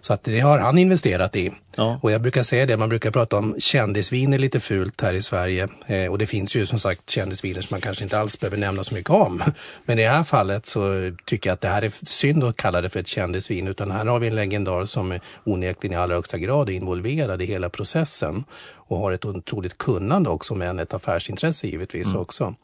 Så 0.04 0.14
att 0.14 0.24
det 0.24 0.40
har 0.40 0.60
han 0.60 0.78
investerat 0.78 1.36
i. 1.36 1.52
Ja. 1.76 2.00
Och 2.04 2.12
jag 2.12 2.22
brukar 2.22 2.44
säga 2.44 2.66
det, 2.66 2.78
man 2.78 2.90
brukar 2.90 3.12
prata 3.12 3.38
om 3.38 3.56
kändisviner 3.60 4.38
lite 4.38 4.60
fult 4.60 5.02
här 5.02 5.14
i 5.14 5.22
Sverige. 5.22 5.68
Eh, 5.88 6.12
och 6.12 6.18
det 6.18 6.26
finns 6.26 6.56
ju 6.56 6.66
som 6.66 6.80
sagt 6.80 7.10
kändisviner 7.10 7.62
som 7.62 7.74
man 7.76 7.82
kanske 7.82 8.04
inte 8.04 8.20
alls 8.20 8.40
behöver 8.40 8.58
nämna 8.58 8.84
så 8.84 8.94
mycket 8.94 9.10
om. 9.10 9.44
Men 9.86 10.00
i 10.00 10.04
det 10.04 10.10
här 10.10 10.24
fallet 10.24 10.66
så 10.66 11.12
tycker 11.26 11.50
jag 11.50 11.54
att 11.54 11.62
det 11.62 11.68
här 11.68 11.82
är 11.82 12.06
synd 12.06 12.44
att 12.44 12.58
kalla 12.58 12.82
det 12.82 12.90
för 12.90 13.00
ett 13.00 13.08
kändisvin. 13.08 13.68
Utan 13.68 13.92
här 13.92 14.06
har 14.06 14.20
vi 14.20 14.28
en 14.28 14.36
legendar 14.36 14.86
som 14.86 15.20
onekligen 15.44 15.98
i 15.98 16.02
allra 16.02 16.16
högsta 16.16 16.38
grad 16.38 16.70
är 16.70 16.74
involverad 16.74 17.42
i 17.42 17.46
hela 17.46 17.70
processen. 17.70 18.44
Och 18.88 18.98
har 18.98 19.12
ett 19.12 19.26
otroligt 19.26 19.78
kunnande 19.78 20.30
också, 20.30 20.56
men 20.56 20.80
ett 20.80 20.94
affärsintresse 20.94 21.68
givetvis 21.68 22.08
Mm. 22.08 22.20
också. 22.20 22.56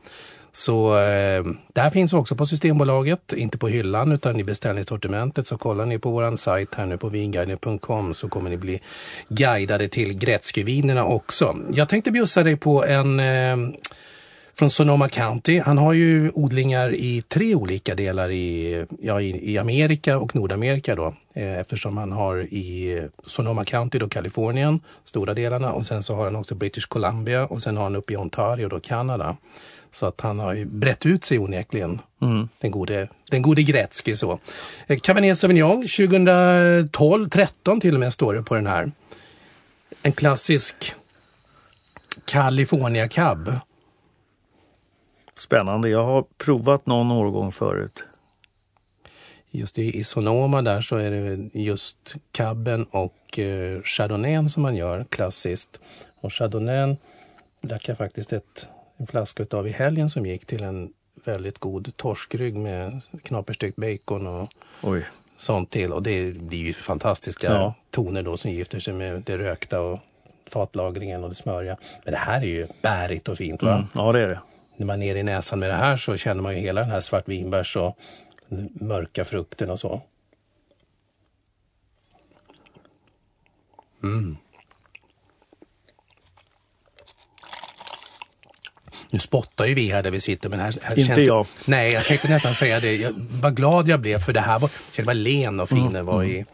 Så 0.51 0.97
eh, 0.97 1.43
det 1.73 1.81
här 1.81 1.89
finns 1.89 2.13
också 2.13 2.35
på 2.35 2.45
Systembolaget, 2.45 3.33
inte 3.33 3.57
på 3.57 3.67
hyllan 3.67 4.11
utan 4.11 4.39
i 4.39 4.43
beställningssortimentet. 4.43 5.47
Så 5.47 5.57
kollar 5.57 5.85
ni 5.85 5.99
på 5.99 6.11
våran 6.11 6.37
sajt 6.37 6.75
här 6.75 6.85
nu 6.85 6.97
på 6.97 7.09
vinguiden.com 7.09 8.13
så 8.13 8.29
kommer 8.29 8.49
ni 8.49 8.57
bli 8.57 8.81
guidade 9.29 9.87
till 9.87 10.13
Gretzkyvinerna 10.13 11.05
också. 11.05 11.57
Jag 11.73 11.89
tänkte 11.89 12.11
bjussa 12.11 12.43
dig 12.43 12.55
på 12.55 12.85
en 12.85 13.19
eh, 13.19 13.79
från 14.59 14.69
Sonoma 14.69 15.09
County. 15.09 15.59
Han 15.59 15.77
har 15.77 15.93
ju 15.93 16.31
odlingar 16.33 16.93
i 16.93 17.23
tre 17.27 17.55
olika 17.55 17.95
delar 17.95 18.29
i, 18.29 18.85
ja, 19.01 19.21
i, 19.21 19.57
Amerika 19.57 20.19
och 20.19 20.35
Nordamerika 20.35 20.95
då. 20.95 21.13
Eh, 21.33 21.59
eftersom 21.59 21.97
han 21.97 22.11
har 22.11 22.37
i 22.37 23.01
Sonoma 23.25 23.65
County 23.65 23.99
då 23.99 24.09
Kalifornien, 24.09 24.79
stora 25.03 25.33
delarna 25.33 25.73
och 25.73 25.85
sen 25.85 26.03
så 26.03 26.15
har 26.15 26.23
han 26.23 26.35
också 26.35 26.55
British 26.55 26.87
Columbia 26.87 27.45
och 27.45 27.61
sen 27.61 27.77
har 27.77 27.83
han 27.83 27.95
uppe 27.95 28.13
i 28.13 28.17
Ontario 28.17 28.69
då 28.69 28.79
Kanada. 28.79 29.37
Så 29.91 30.05
att 30.05 30.21
han 30.21 30.39
har 30.39 30.53
ju 30.53 30.65
brett 30.65 31.05
ut 31.05 31.25
sig 31.25 31.39
onekligen. 31.39 32.01
Den 32.61 32.71
gode, 32.71 33.07
den 33.29 33.41
gode 33.41 33.63
Gretzky 33.63 34.15
så. 34.15 34.39
Eh, 34.87 34.99
Cabernet 34.99 35.37
Sauvignon 35.37 35.81
2012, 35.81 37.29
13 37.29 37.81
till 37.81 37.93
och 37.93 37.99
med 37.99 38.13
står 38.13 38.33
det 38.33 38.43
på 38.43 38.55
den 38.55 38.67
här. 38.67 38.91
En 40.01 40.11
klassisk 40.11 40.95
California 42.25 43.07
Cab. 43.07 43.51
Spännande. 45.37 45.89
Jag 45.89 46.03
har 46.03 46.25
provat 46.37 46.85
någon 46.85 47.11
årgång 47.11 47.51
förut. 47.51 48.03
Just 49.51 49.79
i, 49.79 49.97
i 49.97 50.03
Sonoma 50.03 50.61
där 50.61 50.81
så 50.81 50.95
är 50.95 51.11
det 51.11 51.59
just 51.59 52.15
Cabben 52.31 52.83
och 52.83 53.39
eh, 53.39 53.81
Chardonnayn 53.81 54.49
som 54.49 54.63
man 54.63 54.75
gör 54.75 55.05
klassiskt. 55.09 55.79
Och 56.21 56.33
Chardonnayn 56.33 56.97
drack 57.61 57.89
jag 57.89 57.97
faktiskt 57.97 58.33
ett, 58.33 58.69
en 58.99 59.07
flaska 59.07 59.43
utav 59.43 59.67
i 59.67 59.71
helgen 59.71 60.09
som 60.09 60.25
gick 60.25 60.45
till 60.45 60.63
en 60.63 60.93
väldigt 61.25 61.59
god 61.59 61.97
torskrygg 61.97 62.55
med 62.57 63.01
knaperstekt 63.23 63.75
bacon 63.75 64.27
och 64.27 64.49
Oj. 64.81 65.05
sånt 65.37 65.69
till. 65.69 65.93
Och 65.93 66.03
det 66.03 66.31
blir 66.31 66.59
ju 66.65 66.73
fantastiska 66.73 67.47
Ja. 67.47 67.73
toner 67.89 68.23
då 68.23 68.37
som 68.37 68.51
gifter 68.51 68.79
sig 68.79 68.93
med 68.93 69.21
det 69.25 69.37
rökta 69.37 69.81
och 69.81 69.99
fatlagringen 70.49 71.23
och 71.23 71.29
det 71.29 71.35
smöriga. 71.35 71.77
Men 72.03 72.11
det 72.11 72.17
här 72.19 72.41
är 72.41 72.45
ju 72.45 72.67
bärigt 72.81 73.29
och 73.29 73.37
fint 73.37 73.63
va? 73.63 73.73
Mm. 73.75 73.87
Ja, 73.95 74.11
det 74.11 74.19
är 74.19 74.27
det. 74.27 74.39
när 74.77 74.85
man 74.85 74.95
är 75.01 75.05
ner 75.05 75.15
i 75.15 75.23
näsan 75.23 75.59
med 75.59 75.69
det 75.69 75.75
här 75.75 75.97
så 75.97 76.17
känner 76.17 76.41
man 76.41 76.53
ju 76.55 76.59
hela 76.59 76.81
den 76.81 76.89
här 76.89 77.01
svartvinbärs 77.01 77.77
och 77.77 77.97
mörka 78.73 79.25
frukten 79.25 79.69
och 79.69 79.79
så. 79.79 80.01
Mm. 84.03 84.37
Nu 89.11 89.19
spottar 89.19 89.65
ju 89.65 89.73
vi 89.73 89.89
här 89.91 90.03
där 90.03 90.11
vi 90.11 90.19
sitter 90.19 90.49
men 90.49 90.59
här, 90.59 90.75
här 90.81 90.91
Inte 90.91 91.03
känns 91.07 91.19
det- 91.19 91.23
jag. 91.25 91.45
Nej, 91.65 91.93
jag 91.93 92.05
tänkte 92.05 92.27
nästan 92.29 92.53
säga 92.53 92.79
det. 92.79 92.95
Jag, 92.95 93.11
vad 93.41 93.55
glad 93.55 93.87
jag 93.87 93.99
blev 93.99 94.19
för 94.19 94.33
det 94.33 94.39
här 94.39 94.59
var, 94.59 94.69
det 94.95 95.03
var 95.03 95.13
len 95.13 95.59
och 95.59 95.69
fin 95.69 95.87
Mm. 95.87 96.05
var 96.05 96.23
i, 96.23 96.45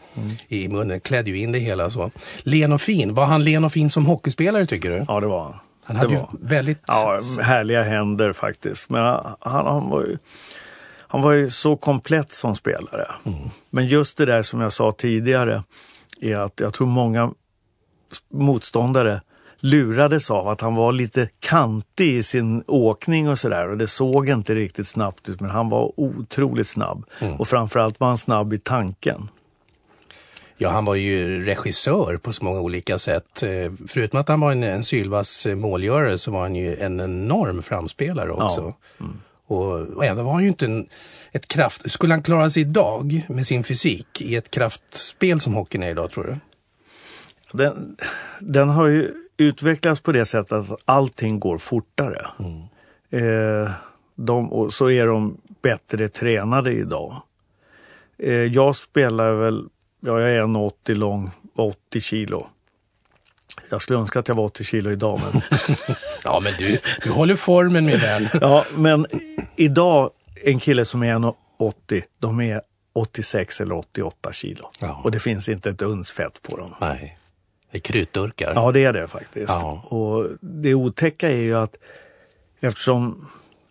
i 0.48 0.68
munnen. 0.68 1.00
Klädde 1.00 1.30
ju 1.30 1.38
in 1.38 1.52
det 1.52 1.58
hela 1.58 1.90
så. 1.90 2.10
Len 2.42 2.72
och 2.72 2.80
fin, 2.80 3.14
var 3.14 3.26
han 3.26 3.44
len 3.44 3.64
och 3.64 3.72
fin 3.72 3.90
som 3.90 4.06
hockeyspelare 4.06 4.66
tycker 4.66 4.90
du? 4.90 5.04
Ja, 5.08 5.20
det 5.20 5.26
var 5.26 5.42
han. 5.44 5.54
Han 5.84 5.96
hade 5.96 6.08
det 6.08 6.14
ju 6.14 6.20
väldigt... 6.40 6.78
Ja, 6.86 7.20
härliga 7.42 7.82
händer 7.82 8.32
faktiskt. 8.32 8.90
Men 8.90 9.00
han, 9.04 9.36
han, 9.66 9.88
var 9.90 10.02
ju, 10.02 10.18
han 11.08 11.22
var 11.22 11.32
ju 11.32 11.50
så 11.50 11.76
komplett 11.76 12.32
som 12.32 12.56
spelare. 12.56 13.06
Men 13.70 13.86
just 13.86 14.16
det 14.16 14.26
där 14.26 14.42
som 14.42 14.60
jag 14.60 14.72
sa 14.72 14.92
tidigare 14.92 15.62
är 16.20 16.36
att 16.36 16.60
jag 16.60 16.74
tror 16.74 16.86
många 16.86 17.30
motståndare 18.32 19.20
lurades 19.60 20.30
av 20.30 20.48
att 20.48 20.60
han 20.60 20.74
var 20.74 20.92
lite 20.92 21.28
kantig 21.40 22.16
i 22.16 22.22
sin 22.22 22.64
åkning 22.66 23.28
och 23.28 23.38
sådär 23.38 23.68
och 23.68 23.78
det 23.78 23.86
såg 23.86 24.28
inte 24.28 24.54
riktigt 24.54 24.88
snabbt 24.88 25.28
ut 25.28 25.40
men 25.40 25.50
han 25.50 25.68
var 25.68 25.92
otroligt 26.00 26.68
snabb. 26.68 27.04
Och 27.38 27.48
framförallt 27.48 28.00
var 28.00 28.08
han 28.08 28.18
snabb 28.18 28.52
i 28.52 28.58
tanken. 28.58 29.28
Ja, 30.58 30.70
han 30.70 30.84
var 30.84 30.94
ju 30.94 31.42
regissör 31.44 32.16
på 32.16 32.32
så 32.32 32.44
många 32.44 32.60
olika 32.60 32.98
sätt. 32.98 33.42
Eh, 33.42 33.72
Förutom 33.88 34.20
att 34.20 34.28
han 34.28 34.40
var 34.40 34.52
en, 34.52 34.62
en 34.62 34.84
sylvass 34.84 35.46
eh, 35.46 35.56
målgörare 35.56 36.18
så 36.18 36.30
var 36.30 36.40
han 36.40 36.54
ju 36.56 36.76
en 36.76 37.00
enorm 37.00 37.62
framspelare 37.62 38.32
också. 38.32 38.74
Och, 39.46 39.80
och 39.80 40.04
ändå 40.04 40.22
var 40.22 40.32
han 40.32 40.42
ju 40.42 40.48
inte 40.48 40.64
en, 40.64 40.88
ett 41.32 41.48
kraft... 41.48 41.90
Skulle 41.92 42.14
han 42.14 42.22
klara 42.22 42.50
sig 42.50 42.62
idag 42.62 43.26
med 43.28 43.46
sin 43.46 43.64
fysik 43.64 44.20
i 44.20 44.36
ett 44.36 44.50
kraftspel 44.50 45.40
som 45.40 45.54
hockeyn 45.54 45.82
är 45.82 45.90
idag, 45.90 46.10
tror 46.10 46.24
du? 46.24 46.36
Den, 47.52 47.96
den 48.40 48.68
har 48.68 48.86
ju 48.86 49.14
utvecklats 49.36 50.00
på 50.00 50.12
det 50.12 50.24
sättet 50.24 50.52
att 50.52 50.80
allting 50.84 51.40
går 51.40 51.58
fortare. 51.58 52.26
Eh, 53.10 53.70
de, 54.14 54.52
och 54.52 54.72
så 54.72 54.90
är 54.90 55.06
de 55.06 55.40
bättre 55.62 56.08
tränade 56.08 56.72
idag. 56.72 57.22
Eh, 58.18 58.32
jag 58.32 58.76
spelar 58.76 59.34
väl, 59.34 59.64
ja, 60.00 60.20
jag 60.20 60.30
är 60.30 60.42
1,80 60.42 60.94
lång, 60.94 61.30
80 61.56 62.00
kilo. 62.00 62.46
Jag 63.70 63.82
skulle 63.82 63.98
önska 63.98 64.18
att 64.18 64.28
jag 64.28 64.34
var 64.34 64.44
80 64.44 64.64
kilo 64.64 64.90
idag. 64.90 65.20
Men, 65.32 65.42
Ja, 66.24 66.40
men 66.40 66.52
du, 66.58 66.78
du 67.02 67.10
håller 67.10 67.36
formen 67.36 67.86
min 67.86 67.98
vän. 67.98 68.28
ja, 68.40 68.64
men 68.76 69.06
idag, 69.56 70.10
en 70.44 70.60
kille 70.60 70.84
som 70.84 71.02
är 71.02 71.14
1,80, 71.14 72.02
de 72.18 72.40
är 72.40 72.62
86 72.92 73.60
eller 73.60 73.74
88 73.74 74.32
kilo. 74.32 74.70
Ja. 74.80 75.00
Och 75.04 75.10
det 75.10 75.20
finns 75.20 75.48
inte 75.48 75.70
ett 75.70 75.82
uns 75.82 76.12
fett 76.12 76.42
på 76.42 76.56
dem. 76.56 76.74
Nej, 76.80 77.18
det 77.70 77.78
är 77.78 77.80
krutdurkar. 77.80 78.52
Ja, 78.54 78.72
det 78.72 78.84
är 78.84 78.92
det 78.92 79.08
faktiskt. 79.08 79.48
Ja. 79.52 79.82
Och 79.88 80.28
det 80.40 80.74
otäcka 80.74 81.30
är 81.30 81.36
ju 81.42 81.54
att 81.54 81.76
eftersom 82.60 83.26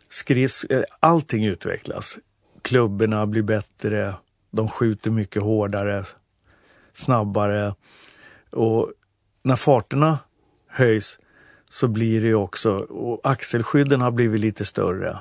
skris, 0.10 0.64
eh, 0.64 0.84
allting 1.00 1.46
utvecklas, 1.46 2.18
klubborna 2.62 3.26
blir 3.26 3.42
bättre, 3.42 4.14
de 4.52 4.68
skjuter 4.68 5.12
mycket 5.12 5.42
hårdare, 5.44 6.04
snabbare 6.94 7.76
och 8.52 8.92
när 9.44 9.56
farterna 9.56 10.20
höjs 10.68 11.20
så 11.70 11.88
blir 11.88 12.22
det 12.22 12.28
ju 12.28 12.36
också, 12.36 12.72
och 12.78 13.22
axelskydden 13.24 14.02
har 14.02 14.12
blivit 14.12 14.42
lite 14.42 14.66
större, 14.66 15.20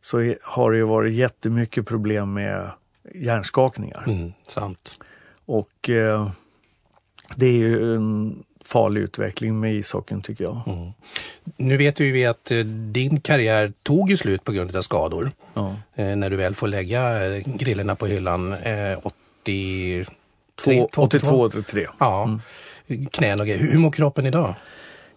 så 0.00 0.18
är- 0.20 0.38
har 0.42 0.70
det 0.70 0.76
ju 0.76 0.82
varit 0.84 1.14
jättemycket 1.14 1.86
problem 1.86 2.32
med 2.32 2.70
hjärnskakningar. 3.14 4.04
Mm, 4.06 4.32
sant. 4.46 5.00
Och 5.46 5.90
eh, 5.90 6.30
det 7.36 7.46
är 7.46 7.52
ju 7.52 7.94
en 7.94 8.36
farlig 8.64 9.00
utveckling 9.00 9.60
med 9.60 9.74
ishockeyn 9.74 10.22
tycker 10.22 10.44
jag. 10.44 10.60
Nu 11.56 11.76
vet 11.76 12.00
ju 12.00 12.12
vi 12.12 12.26
att 12.26 12.50
eh, 12.50 12.58
din 12.92 13.20
karriär 13.20 13.72
tog 13.82 14.10
ju 14.10 14.16
slut 14.16 14.44
på 14.44 14.52
grund 14.52 14.76
av 14.76 14.82
skador. 14.82 15.30
Ja. 15.54 15.76
Eh, 15.94 16.16
när 16.16 16.30
du 16.30 16.36
väl 16.36 16.54
får 16.54 16.68
lägga 16.68 17.26
eh, 17.36 17.42
grillorna 17.46 17.94
på 17.96 18.06
hyllan. 18.06 18.52
Eh, 18.52 18.98
83, 19.02 20.04
Två- 20.64 20.88
82, 20.96 21.40
83. 21.42 21.86
Ja, 21.98 22.38
knän 23.10 23.40
och 23.40 23.46
grejer. 23.46 23.60
Hur, 23.60 23.70
hur 23.72 23.78
mår 23.78 23.90
kroppen 23.90 24.26
idag? 24.26 24.54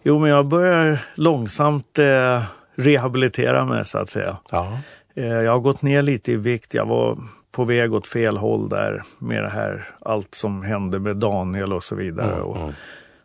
Jo, 0.02 0.18
men 0.18 0.30
jag 0.30 0.46
börjar 0.46 1.04
långsamt 1.14 1.98
eh, 1.98 2.42
rehabilitera 2.76 3.64
mig 3.64 3.84
så 3.84 3.98
att 3.98 4.10
säga. 4.10 4.36
Ja. 4.50 4.78
Eh, 5.14 5.24
jag 5.26 5.52
har 5.52 5.58
gått 5.58 5.82
ner 5.82 6.02
lite 6.02 6.32
i 6.32 6.36
vikt. 6.36 6.74
Jag 6.74 6.86
var 6.86 7.18
på 7.58 7.64
väg 7.64 7.94
åt 7.94 8.06
fel 8.06 8.36
håll 8.36 8.68
där 8.68 9.02
med 9.18 9.42
det 9.42 9.48
här, 9.50 9.88
allt 10.00 10.34
som 10.34 10.62
hände 10.62 10.98
med 10.98 11.16
Daniel 11.16 11.72
och 11.72 11.82
så 11.82 11.94
vidare. 11.94 12.40
Och, 12.40 12.56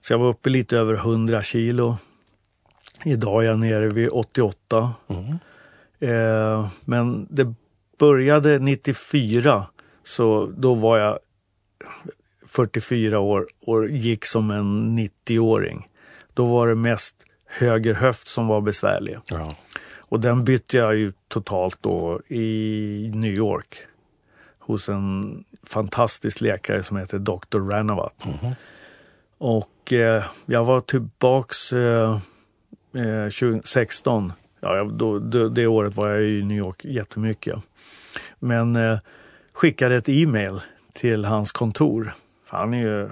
Så 0.01 0.13
jag 0.13 0.19
var 0.19 0.27
uppe 0.27 0.49
lite 0.49 0.77
över 0.77 0.93
100 0.93 1.41
kilo. 1.41 1.97
Idag 3.05 3.43
är 3.43 3.47
jag 3.47 3.59
nere 3.59 3.89
vid 3.89 4.09
88. 4.11 4.93
Eh, 5.99 6.69
men 6.85 7.27
det 7.29 7.53
började 7.99 8.59
94, 8.59 9.65
så 10.03 10.51
då 10.57 10.75
var 10.75 10.97
jag 10.97 11.19
44 12.47 13.19
år 13.19 13.47
och 13.65 13.89
gick 13.89 14.25
som 14.25 14.51
en 14.51 14.99
90-åring. 14.99 15.87
Då 16.33 16.45
var 16.45 16.67
det 16.67 16.75
mest 16.75 17.15
höger 17.45 17.93
höft 17.93 18.27
som 18.27 18.47
var 18.47 18.61
besvärlig. 18.61 19.17
ja. 19.29 19.55
Och 20.09 20.19
den 20.19 20.43
bytte 20.43 20.77
jag 20.77 20.95
ut 20.95 21.15
totalt 21.27 21.77
då 21.81 22.21
i 22.27 23.11
New 23.15 23.33
York 23.33 23.77
hos 24.65 24.89
en 24.89 25.43
fantastisk 25.67 26.41
läkare 26.41 26.83
som 26.83 26.97
heter 26.97 27.19
Dr. 27.19 27.69
Ranawat. 27.69 28.23
Och 29.37 29.93
eh, 29.93 30.23
jag 30.45 30.65
var 30.65 30.79
tillbaks 30.79 31.73
eh, 31.73 32.11
eh, 32.95 33.23
2016. 33.29 34.33
Ja, 34.59 34.75
jag- 34.77 34.93
då, 34.93 35.19
då, 35.19 35.49
det 35.49 35.67
året 35.67 35.95
var 35.95 36.09
jag 36.09 36.23
i 36.23 36.43
New 36.43 36.57
York 36.57 36.85
jättemycket. 36.85 37.55
Men 38.39 38.75
eh, 38.75 38.97
skickade 39.53 39.95
ett 39.95 40.09
e-mail 40.09 40.59
till 40.93 41.25
hans 41.25 41.51
kontor. 41.51 42.13
han 42.49 42.73
är 42.73 42.77
ju 42.81 43.09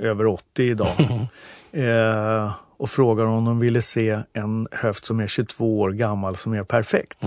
över 0.00 0.26
80 0.26 0.62
idag. 0.62 0.88
eh, 1.72 2.52
och 2.76 2.90
frågade 2.90 3.28
om 3.28 3.44
de 3.44 3.58
ville 3.58 3.82
se 3.82 4.18
en 4.32 4.66
höft 4.72 5.04
som 5.04 5.20
är 5.20 5.26
22 5.26 5.80
år 5.80 5.90
gammal 5.90 6.36
som 6.36 6.52
är 6.52 6.64
perfekt. 6.64 7.18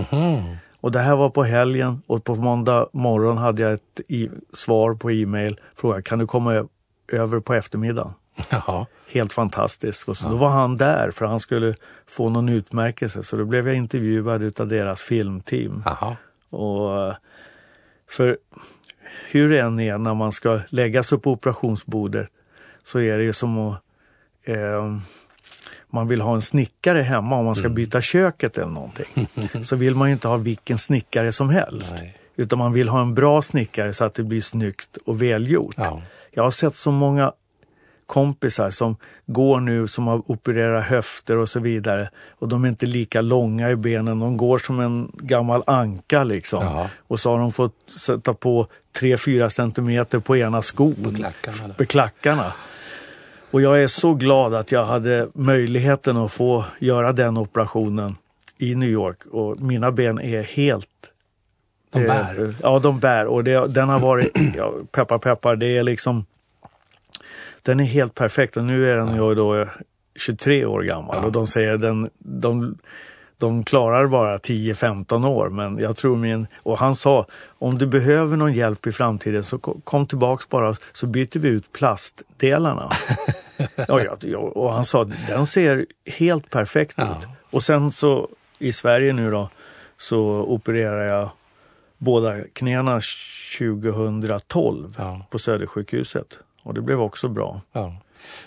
Och 0.80 0.92
det 0.92 0.98
här 1.00 1.16
var 1.16 1.30
på 1.30 1.42
helgen 1.44 2.02
och 2.06 2.24
på 2.24 2.34
måndag 2.34 2.88
morgon 2.92 3.38
hade 3.38 3.62
jag 3.62 3.72
ett 3.72 4.00
i- 4.08 4.30
svar 4.52 4.94
på 4.94 5.10
e-mail. 5.10 5.60
Frågade 5.74 6.02
kan 6.02 6.18
du 6.18 6.26
komma 6.26 6.68
över 7.12 7.40
på 7.40 7.54
eftermiddagen? 7.54 8.12
Jaha. 8.50 8.86
Helt 9.12 9.32
fantastiskt. 9.32 10.08
Och 10.08 10.16
så 10.16 10.28
då 10.28 10.36
var 10.36 10.48
han 10.48 10.76
där 10.76 11.10
för 11.10 11.26
han 11.26 11.40
skulle 11.40 11.74
få 12.06 12.28
någon 12.28 12.48
utmärkelse. 12.48 13.22
Så 13.22 13.36
då 13.36 13.44
blev 13.44 13.66
jag 13.68 13.76
intervjuad 13.76 14.42
utav 14.42 14.68
deras 14.68 15.02
filmteam. 15.02 15.82
Jaha. 15.86 16.16
Och 16.50 17.14
för 18.10 18.38
hur 19.30 19.48
det 19.50 19.58
än 19.60 19.80
är 19.80 19.98
när 19.98 20.14
man 20.14 20.32
ska 20.32 20.60
lägga 20.68 21.02
sig 21.02 21.18
på 21.18 21.30
operationsbordet 21.32 22.30
så 22.84 23.00
är 23.00 23.18
det 23.18 23.24
ju 23.24 23.32
som 23.32 23.58
att 23.58 23.82
eh, 24.44 24.96
man 25.90 26.08
vill 26.08 26.20
ha 26.20 26.34
en 26.34 26.42
snickare 26.42 27.02
hemma 27.02 27.36
om 27.36 27.44
man 27.44 27.54
ska 27.54 27.68
byta 27.68 28.00
köket 28.00 28.58
eller 28.58 28.72
någonting. 28.72 29.28
Så 29.62 29.76
vill 29.76 29.94
man 29.94 30.08
ju 30.08 30.12
inte 30.12 30.28
ha 30.28 30.36
vilken 30.36 30.78
snickare 30.78 31.32
som 31.32 31.50
helst. 31.50 31.94
Nej. 31.98 32.14
Utan 32.36 32.58
man 32.58 32.72
vill 32.72 32.88
ha 32.88 33.00
en 33.00 33.14
bra 33.14 33.42
snickare 33.42 33.92
så 33.92 34.04
att 34.04 34.14
det 34.14 34.22
blir 34.22 34.40
snyggt 34.40 34.98
och 35.04 35.22
välgjort. 35.22 35.74
Ja. 35.78 36.02
Jag 36.30 36.42
har 36.42 36.50
sett 36.50 36.76
så 36.76 36.90
många 36.90 37.32
kompisar 38.06 38.70
som 38.70 38.96
går 39.26 39.60
nu 39.60 39.86
som 39.86 40.06
har 40.06 40.30
opererat 40.30 40.84
höfter 40.84 41.36
och 41.36 41.48
så 41.48 41.60
vidare. 41.60 42.10
Och 42.38 42.48
de 42.48 42.64
är 42.64 42.68
inte 42.68 42.86
lika 42.86 43.20
långa 43.20 43.70
i 43.70 43.76
benen. 43.76 44.18
De 44.18 44.36
går 44.36 44.58
som 44.58 44.80
en 44.80 45.12
gammal 45.14 45.62
anka 45.66 46.24
liksom. 46.24 46.64
Ja. 46.64 46.90
Och 47.08 47.20
så 47.20 47.30
har 47.30 47.38
de 47.38 47.52
fått 47.52 47.74
sätta 47.96 48.34
på 48.34 48.66
3-4 49.00 49.48
centimeter 49.48 50.18
på 50.18 50.36
ena 50.36 50.62
skon. 50.62 50.94
På 51.04 51.14
klackarna. 51.14 51.74
På 51.74 51.84
klackarna. 51.84 52.52
Och 53.50 53.60
jag 53.62 53.82
är 53.82 53.86
så 53.86 54.14
glad 54.14 54.54
att 54.54 54.72
jag 54.72 54.84
hade 54.84 55.28
möjligheten 55.34 56.16
att 56.16 56.32
få 56.32 56.64
göra 56.78 57.12
den 57.12 57.36
operationen 57.36 58.16
i 58.58 58.74
New 58.74 58.88
York. 58.88 59.26
Och 59.26 59.60
mina 59.60 59.92
ben 59.92 60.20
är 60.20 60.42
helt 60.42 60.88
De 61.90 61.98
Eh, 61.98 62.06
bär. 62.06 62.54
Ja, 62.62 62.78
de 62.78 62.98
bär. 62.98 63.26
Och 63.26 63.44
det, 63.44 63.66
den 63.66 63.88
har 63.88 64.00
varit, 64.00 64.30
ja, 64.56 64.74
peppar 64.92 65.18
peppar, 65.18 65.56
det 65.56 65.76
är 65.76 65.82
liksom 65.82 66.26
Den 67.62 67.80
är 67.80 67.84
helt 67.84 68.14
perfekt 68.14 68.56
och 68.56 68.64
nu 68.64 68.90
är 68.90 68.96
den 68.96 69.14
ju 69.14 69.34
då 69.34 69.66
23 70.16 70.64
år 70.64 70.82
gammal 70.82 71.24
och 71.24 71.32
de 71.32 71.46
säger 71.46 71.76
den, 71.76 72.10
de, 72.18 72.78
de 73.38 73.64
klarar 73.64 74.06
bara 74.06 74.36
10-15 74.38 75.26
år 75.28 75.48
men 75.48 75.78
jag 75.78 75.96
tror 75.96 76.16
min, 76.16 76.46
och 76.62 76.78
han 76.78 76.96
sa 76.96 77.26
om 77.58 77.78
du 77.78 77.86
behöver 77.86 78.36
någon 78.36 78.52
hjälp 78.52 78.86
i 78.86 78.92
framtiden 78.92 79.44
så 79.44 79.58
ko- 79.58 79.80
kom 79.84 80.06
tillbaks 80.06 80.48
bara 80.48 80.74
så 80.92 81.06
byter 81.06 81.38
vi 81.38 81.48
ut 81.48 81.72
plastdelarna. 81.72 82.92
ja, 83.76 84.00
ja, 84.02 84.16
ja, 84.20 84.38
och 84.38 84.72
han 84.72 84.84
sa 84.84 85.04
den 85.28 85.46
ser 85.46 85.86
helt 86.18 86.50
perfekt 86.50 86.94
Ja. 86.96 87.18
ut. 87.18 87.26
Och 87.50 87.62
sen 87.62 87.92
så 87.92 88.28
i 88.58 88.72
Sverige 88.72 89.12
nu 89.12 89.30
då 89.30 89.48
så 89.96 90.20
opererar 90.42 91.04
jag 91.06 91.30
båda 91.98 92.34
knäna 92.52 93.00
2012 93.58 94.94
Ja. 94.98 95.26
på 95.30 95.38
Södersjukhuset. 95.38 96.38
Och 96.62 96.74
det 96.74 96.80
blev 96.80 97.02
också 97.02 97.28
bra. 97.28 97.60
Ja. 97.72 97.94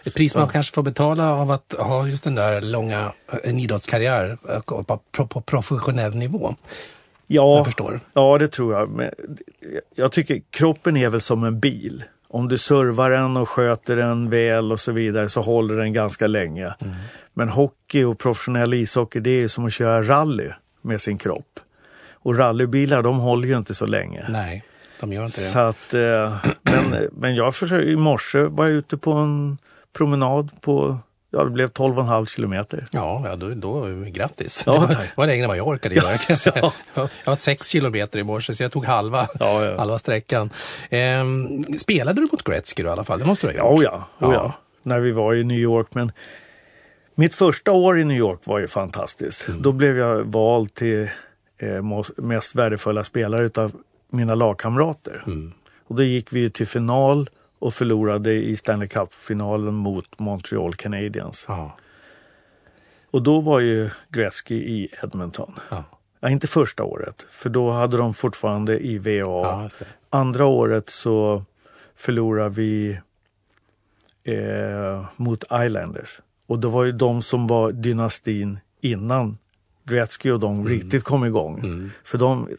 Ett 0.04 0.14
pris 0.16 0.36
man 0.36 0.48
kanske 0.48 0.74
får 0.74 0.84
betala 0.84 1.32
av 1.34 1.52
att 1.52 1.76
ha 1.80 2.08
just 2.08 2.24
den 2.24 2.36
där 2.36 2.62
långa 2.62 3.12
en 3.44 3.60
idrottskarriär 3.60 4.38
eh, 4.50 4.60
på, 5.12 5.28
på, 5.28 5.42
professionell 5.42 6.16
nivå. 6.16 6.56
Ja, 7.28 7.56
Jag 7.58 7.66
förstår. 7.66 8.00
Ja, 8.14 8.38
det 8.38 8.48
tror 8.48 8.74
jag. 8.74 8.90
Men 8.90 9.10
jag 9.96 10.12
tycker 10.12 10.42
kroppen 10.50 10.98
är 10.98 11.10
väl 11.10 11.22
som 11.22 11.44
en 11.44 11.60
bil. 11.60 12.04
Om 12.28 12.48
du 12.48 12.58
servar 12.58 13.10
den 13.10 13.38
och 13.38 13.50
sköter 13.50 13.96
den 13.96 14.30
väl 14.30 14.72
och 14.72 14.80
så 14.80 14.92
vidare 14.92 15.30
så 15.30 15.42
håller 15.42 15.76
den 15.76 15.94
ganska 15.94 16.28
länge. 16.28 16.74
Mm. 16.80 16.96
Men 17.34 17.50
hockey 17.50 18.04
och 18.04 18.20
professionell 18.20 18.74
ishockey 18.74 19.20
det 19.20 19.42
är 19.44 19.48
som 19.48 19.66
att 19.66 19.74
köra 19.74 20.04
rally 20.04 20.50
med 20.82 21.02
sin 21.02 21.18
kropp. 21.18 21.60
Och 22.12 22.38
rallybilar 22.38 23.02
de 23.02 23.20
håller 23.20 23.48
ju 23.48 23.58
inte 23.58 23.74
så 23.74 23.86
länge. 23.86 24.26
Nej, 24.30 24.64
de 25.00 25.14
gör 25.14 25.24
inte 25.24 25.40
Så 25.40 25.58
det. 25.58 25.68
att, 25.68 25.94
eh, 25.94 26.52
men, 26.92 27.10
men 27.12 27.36
jag 27.36 27.56
försökte, 27.56 27.90
i 27.90 27.96
morse 27.96 28.40
var 28.44 28.66
jag 28.66 28.74
ute 28.74 28.98
på 28.98 29.12
en 29.12 29.58
promenad 29.94 30.62
på, 30.62 30.98
ja 31.32 31.44
det 31.44 31.50
blev 31.50 31.70
12,5 31.72 32.26
kilometer. 32.26 32.86
Ja, 32.92 33.22
ja 33.26 33.36
då, 33.36 33.50
då 33.50 33.86
grattis. 34.08 34.64
Ja, 34.66 34.72
det, 34.74 34.80
var, 34.80 34.88
det 34.88 35.10
var 35.16 35.28
längre 35.28 35.44
än 35.44 35.48
vad 35.48 35.58
jag 35.58 35.68
orkade 35.68 35.96
göra 35.96 36.18
kan 36.18 36.26
jag 36.30 36.40
säga. 36.40 36.56
Jag 36.96 37.10
jag 37.24 37.32
var 37.32 37.36
sex 37.36 37.68
kilometer 37.68 38.20
i 38.20 38.24
morse 38.24 38.56
så 38.56 38.64
jag 38.64 38.72
tog 38.72 38.86
halva, 38.86 39.28
Ja, 39.40 39.66
ja. 39.66 39.78
halva 39.78 40.00
sträckan. 40.00 40.50
Ehm, 40.90 41.64
spelade 41.78 42.22
du 42.22 42.28
mot 42.32 42.44
Gretzky 42.44 42.84
då 42.84 42.90
i 42.90 42.92
alla 42.92 43.04
fall? 43.04 43.20
Det 43.20 43.26
måste 43.26 43.48
du 43.48 43.60
ha 43.60 43.66
Ja, 43.68 43.72
gjort? 43.72 43.84
ja, 44.20 44.28
oh, 44.28 44.34
ja. 44.34 44.54
När 44.84 45.00
vi 45.00 45.12
var 45.12 45.34
i 45.34 45.44
New 45.44 45.58
York. 45.60 45.88
Men 45.92 46.12
mitt 47.16 47.36
första 47.36 47.72
år 47.72 48.00
i 48.00 48.04
New 48.04 48.18
York 48.18 48.40
var 48.44 48.60
ju 48.60 48.68
fantastiskt. 48.68 49.48
Då 49.48 49.72
blev 49.72 49.98
jag 49.98 50.24
vald 50.24 50.74
till 50.74 51.10
eh, 51.62 52.04
mest 52.18 52.56
värdefulla 52.56 53.04
spelare 53.04 53.46
utav 53.46 53.72
mina 54.12 54.36
lagkamrater. 54.36 55.24
Och 55.88 55.96
då 55.96 56.04
gick 56.04 56.34
vi 56.34 56.50
till 56.50 56.68
final 56.68 57.30
och 57.62 57.74
förlorade 57.74 58.34
i 58.34 58.58
Stanley 58.58 58.88
Cup-finalen 58.88 59.74
mot 59.74 60.20
Montreal 60.20 60.74
Canadiens. 60.76 61.46
Ja. 61.48 61.76
Och 63.12 63.24
då 63.24 63.40
var 63.40 63.60
ju 63.60 63.90
Gretzky 64.10 64.56
i 64.56 64.90
Edmonton. 65.04 65.54
Ja. 65.70 65.84
Ja, 66.20 66.30
inte 66.30 66.48
första 66.48 66.84
året, 66.84 67.26
för 67.30 67.50
då 67.50 67.72
hade 67.72 67.98
de 67.98 68.14
fortfarande 68.14 68.80
i 68.80 68.98
VA. 68.98 69.70
Andra 70.10 70.46
året 70.46 70.90
så 70.90 71.44
förlorade 71.96 72.50
vi 72.50 73.00
eh, 74.24 75.06
mot 75.18 75.44
Islanders. 75.44 76.22
Och 76.48 76.60
det 76.60 76.68
var 76.68 76.84
ju 76.84 76.92
de 76.92 77.22
som 77.22 77.48
var 77.48 77.72
dynastin 77.72 78.60
innan 78.82 79.38
Gretzky 79.84 80.32
och 80.32 80.40
de 80.40 80.54
Mm. 80.56 80.68
riktigt 80.68 81.04
kom 81.04 81.26
igång. 81.26 81.90
För 82.04 82.18
de, 82.18 82.50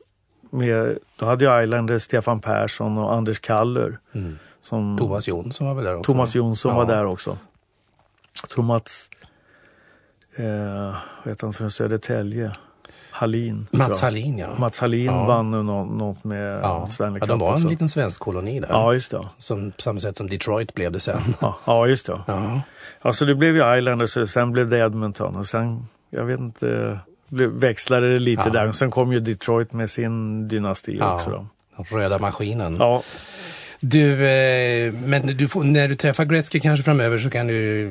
med, 0.50 0.98
då 1.16 1.26
hade 1.26 1.44
ju 1.44 1.62
Islanders 1.64 2.02
Stefan 2.02 2.40
Persson 2.40 2.98
och 2.98 3.14
Anders 3.14 3.38
Kaller. 3.40 3.98
Som, 4.62 4.96
Thomas 4.98 5.28
Jonsson 5.28 5.66
var 5.66 5.74
väl 5.74 5.84
där 5.84 5.96
också? 5.96 6.12
Thomas 6.12 6.34
Jonsson 6.34 6.72
Ja. 6.72 6.78
var 6.78 6.86
där 6.86 7.04
också. 7.06 7.38
Jag 8.42 8.50
tror 8.50 8.64
Mats, 8.64 9.10
eh, 10.36 10.44
vad 11.24 11.32
heter 11.32 11.46
han 11.46 11.52
från 11.52 11.70
Södertälje? 11.70 12.52
Hallin. 13.10 13.66
Mats. 13.70 14.02
Hallin, 14.02 14.38
ja. 14.38 14.48
Mats 14.58 14.80
Hallin 14.80 15.04
Ja. 15.06 15.24
vann 15.24 15.50
nu 15.50 15.62
nå- 15.62 15.84
något 15.84 16.24
med 16.24 16.60
Ja. 16.62 16.86
Stanley 16.86 17.18
ja, 17.20 17.26
de 17.26 17.38
var 17.38 17.56
en 17.56 17.62
liten 17.68 17.88
svensk 17.88 18.20
koloni 18.20 18.60
där. 18.60 18.68
Ja, 18.70 18.92
just 18.92 19.10
det. 19.10 19.20
Som, 19.38 19.70
på 19.70 19.82
samma 19.82 20.00
sätt 20.00 20.16
som 20.16 20.28
Detroit 20.28 20.74
blev 20.74 20.92
det 20.92 21.00
sen. 21.00 21.20
Ja, 21.40 21.58
ja 21.64 21.86
just 21.86 22.06
det. 22.06 22.20
Ja. 22.26 22.60
Alltså 23.02 23.24
det 23.24 23.34
blev 23.34 23.56
ju 23.56 23.78
Islanders 23.78 24.16
och 24.16 24.28
sen 24.28 24.52
blev 24.52 24.68
det 24.68 24.78
Edmonton 24.78 25.36
och 25.36 25.46
sen, 25.46 25.82
jag 26.10 26.24
vet 26.24 26.40
inte, 26.40 26.98
växlade 27.48 28.12
det 28.12 28.18
lite 28.18 28.42
Ja. 28.46 28.50
där. 28.50 28.68
Och 28.68 28.74
sen 28.74 28.90
kom 28.90 29.12
ju 29.12 29.20
Detroit 29.20 29.72
med 29.72 29.90
sin 29.90 30.48
dynasti 30.48 31.00
också. 31.02 31.30
Då. 31.30 31.46
Röda 31.96 32.18
maskinen. 32.18 32.76
Ja, 32.78 33.02
Du, 33.84 34.26
eh, 34.26 34.92
men 34.92 35.26
du 35.26 35.48
får, 35.48 35.64
när 35.64 35.88
du 35.88 35.96
träffar 35.96 36.24
Gretzky 36.24 36.60
kanske 36.60 36.84
framöver 36.84 37.18
så 37.18 37.30
kan 37.30 37.46
du 37.46 37.84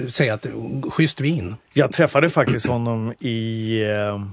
eh, 0.00 0.06
säga 0.08 0.34
att 0.34 0.46
schysst 0.90 1.20
vin. 1.20 1.56
jag 1.72 1.92
träffade 1.92 2.30
faktiskt 2.30 2.66
honom 2.66 3.14
i 3.18 3.82
eh, 3.82 4.26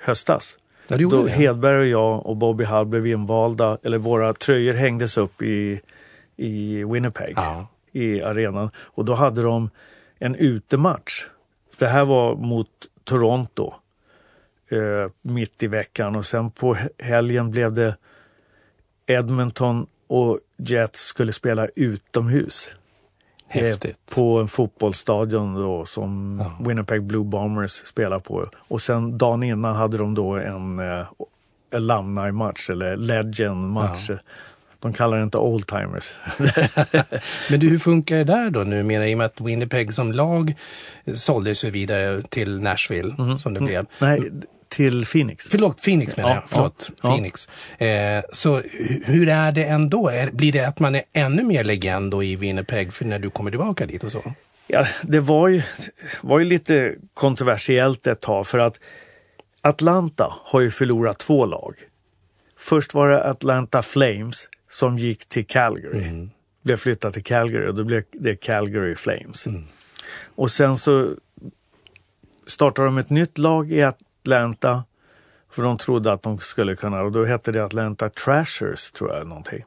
höstas. 0.00 0.58
Ja, 0.88 0.96
Då 0.96 1.24
det. 1.24 1.30
Hedberg 1.30 1.78
och 1.78 1.86
jag 1.86 2.26
och 2.26 2.36
Bobby 2.36 2.64
Hall 2.64 2.86
blev 2.86 3.06
invalda, 3.06 3.78
eller 3.82 3.98
våra 3.98 4.34
tröjor 4.34 4.74
hängdes 4.74 5.18
upp 5.18 5.42
i, 5.42 5.80
i 6.36 6.84
Winnipeg, 6.84 7.32
Ja. 7.36 7.66
i 7.92 8.22
arenan. 8.22 8.70
Och 8.76 9.04
då 9.04 9.14
hade 9.14 9.42
de 9.42 9.70
en 10.18 10.34
utematch. 10.34 11.24
Det 11.78 11.86
här 11.86 12.04
var 12.04 12.36
mot 12.36 12.68
Toronto 13.04 13.74
eh, 14.70 15.10
mitt 15.22 15.62
i 15.62 15.66
veckan 15.66 16.16
och 16.16 16.26
sen 16.26 16.50
på 16.50 16.76
helgen 16.98 17.50
blev 17.50 17.72
det 17.72 17.96
Edmonton 19.06 19.86
och 20.08 20.38
Jets 20.58 21.00
skulle 21.06 21.32
spela 21.32 21.68
utomhus. 21.76 22.68
Eh, 23.48 23.62
Häftigt. 23.62 23.98
På 24.14 24.38
en 24.40 24.48
fotbollsstadion 24.48 25.54
då 25.54 25.84
som 25.86 26.40
Ja. 26.44 26.66
Winnipeg 26.68 27.02
Blue 27.02 27.24
Bombers 27.24 27.70
spelar 27.70 28.18
på. 28.18 28.46
Och 28.68 28.80
sen 28.80 29.18
dagen 29.18 29.42
innan 29.42 29.76
hade 29.76 29.98
de 29.98 30.14
då 30.14 30.34
en 30.36 30.78
eh, 30.78 31.06
alumni-match 31.74 32.70
eller 32.70 32.96
legend-match. 32.96 34.10
De 34.80 34.92
kallar 34.92 35.16
det 35.16 35.22
inte 35.24 35.38
oldtimers. 35.38 36.12
Men 37.50 37.60
du, 37.60 37.68
hur 37.68 37.78
funkar 37.78 38.16
det 38.16 38.24
där 38.24 38.50
då 38.50 38.60
numera 38.60 39.08
i 39.08 39.14
och 39.14 39.18
med 39.18 39.24
att 39.26 39.40
Winnipeg 39.40 39.94
som 39.94 40.12
lag 40.12 40.54
såldes 41.14 41.64
ju 41.64 41.70
vidare 41.70 42.22
till 42.22 42.60
Nashville 42.60 43.14
Mhm. 43.18 43.38
som 43.38 43.54
det 43.54 43.60
blev. 43.60 43.86
Nej, 43.98 44.20
till 44.74 45.06
Phoenix. 45.06 45.46
Förlåt, 45.50 45.82
Phoenix 45.84 46.16
menar 46.16 46.30
Ja, 46.30 46.34
jag. 46.34 46.42
Förlåt, 46.46 46.90
ja. 47.02 47.08
Phoenix. 47.08 47.48
Eh, 47.78 48.24
så 48.32 48.60
hu- 48.60 49.02
hur 49.04 49.28
är 49.28 49.52
det 49.52 49.64
ändå? 49.64 50.08
Är, 50.08 50.30
blir 50.30 50.52
det 50.52 50.64
att 50.64 50.78
man 50.78 50.94
är 50.94 51.02
ännu 51.12 51.42
mer 51.42 51.64
legend 51.64 52.10
då 52.10 52.22
i 52.22 52.36
Winnipeg 52.36 52.92
för 52.92 53.04
när 53.04 53.18
du 53.18 53.30
kommer 53.30 53.50
tillbaka 53.50 53.86
dit 53.86 54.04
och 54.04 54.12
så? 54.12 54.34
Ja, 54.66 54.86
det 55.02 55.20
var 55.20 55.48
ju, 55.48 55.62
var 56.20 56.38
ju 56.38 56.44
lite 56.44 56.94
kontroversiellt 57.14 58.06
ett 58.06 58.20
tag 58.20 58.46
för 58.46 58.58
att 58.58 58.78
Atlanta 59.60 60.34
har 60.44 60.60
ju 60.60 60.70
förlorat 60.70 61.18
två 61.18 61.46
lag. 61.46 61.74
Först 62.58 62.94
var 62.94 63.08
det 63.08 63.24
Atlanta 63.24 63.82
Flames 63.82 64.48
som 64.70 64.98
gick 64.98 65.28
till 65.28 65.46
Calgary. 65.46 66.28
blev 66.62 66.76
flyttat 66.76 67.14
till 67.14 67.24
Calgary 67.24 67.66
och 67.66 67.74
då 67.74 67.84
blev 67.84 68.02
det 68.12 68.36
Calgary 68.36 68.94
Flames. 68.94 69.46
Och 70.34 70.50
sen 70.50 70.76
så 70.76 71.14
startade 72.46 72.88
de 72.88 72.98
ett 72.98 73.10
nytt 73.10 73.38
lag 73.38 73.72
i 73.72 73.82
Atlanta 74.24 74.84
för 75.50 75.62
de 75.62 75.78
trodde 75.78 76.12
att 76.12 76.22
de 76.22 76.38
skulle 76.38 76.74
kunna, 76.74 77.02
och 77.02 77.12
då 77.12 77.24
hette 77.24 77.52
det 77.52 77.64
Atlanta 77.64 78.08
Trashers 78.08 78.90
tror 78.90 79.14
jag 79.14 79.26
någonting. 79.26 79.64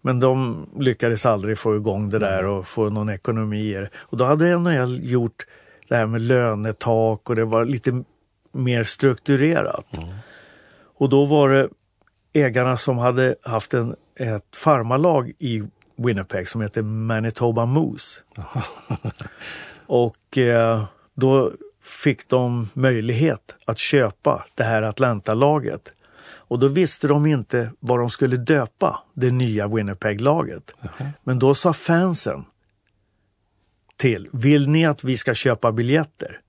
Men 0.00 0.20
de 0.20 0.66
lyckades 0.76 1.26
aldrig 1.26 1.58
få 1.58 1.76
igång 1.76 2.08
det 2.08 2.18
där 2.18 2.46
och 2.46 2.66
få 2.66 2.90
någon 2.90 3.08
ekonomi 3.08 3.70
i 3.70 3.72
det. 3.72 3.90
Och 3.96 4.16
då 4.16 4.24
hade 4.24 4.58
NHL 4.58 5.00
gjort 5.02 5.46
det 5.88 5.96
här 5.96 6.06
med 6.06 6.20
lönetak 6.20 7.30
och 7.30 7.36
det 7.36 7.44
var 7.44 7.64
lite 7.64 8.04
mer 8.52 8.84
strukturerat. 8.84 9.86
Och 10.98 11.08
då 11.08 11.24
var 11.24 11.48
det 11.48 11.68
ägarna 12.32 12.76
som 12.76 12.98
hade 12.98 13.34
haft 13.42 13.74
en, 13.74 13.96
ett 14.16 14.56
farmarlag 14.56 15.32
i 15.38 15.62
Winnipeg 15.96 16.48
som 16.48 16.60
heter 16.60 16.82
Manitoba 16.82 17.66
Moose. 17.66 18.20
och 19.86 20.38
eh, 20.38 20.84
då 21.14 21.52
fick 21.88 22.28
de 22.28 22.68
möjlighet 22.74 23.54
att 23.64 23.78
köpa 23.78 24.44
det 24.54 24.62
här 24.62 24.82
Atlanta-laget. 24.82 25.92
Och 26.48 26.58
då 26.58 26.68
visste 26.68 27.08
de 27.08 27.26
inte 27.26 27.70
vad 27.80 27.98
de 27.98 28.10
skulle 28.10 28.36
döpa 28.36 29.02
det 29.14 29.30
nya 29.30 29.68
Winnipeg-laget. 29.68 30.74
Men 31.24 31.38
då 31.38 31.54
sa 31.54 31.72
fansen 31.72 32.44
till, 33.96 34.28
vill 34.32 34.68
ni 34.68 34.86
att 34.86 35.04
vi 35.04 35.16
ska 35.16 35.34
köpa 35.34 35.72
biljetter? 35.72 36.40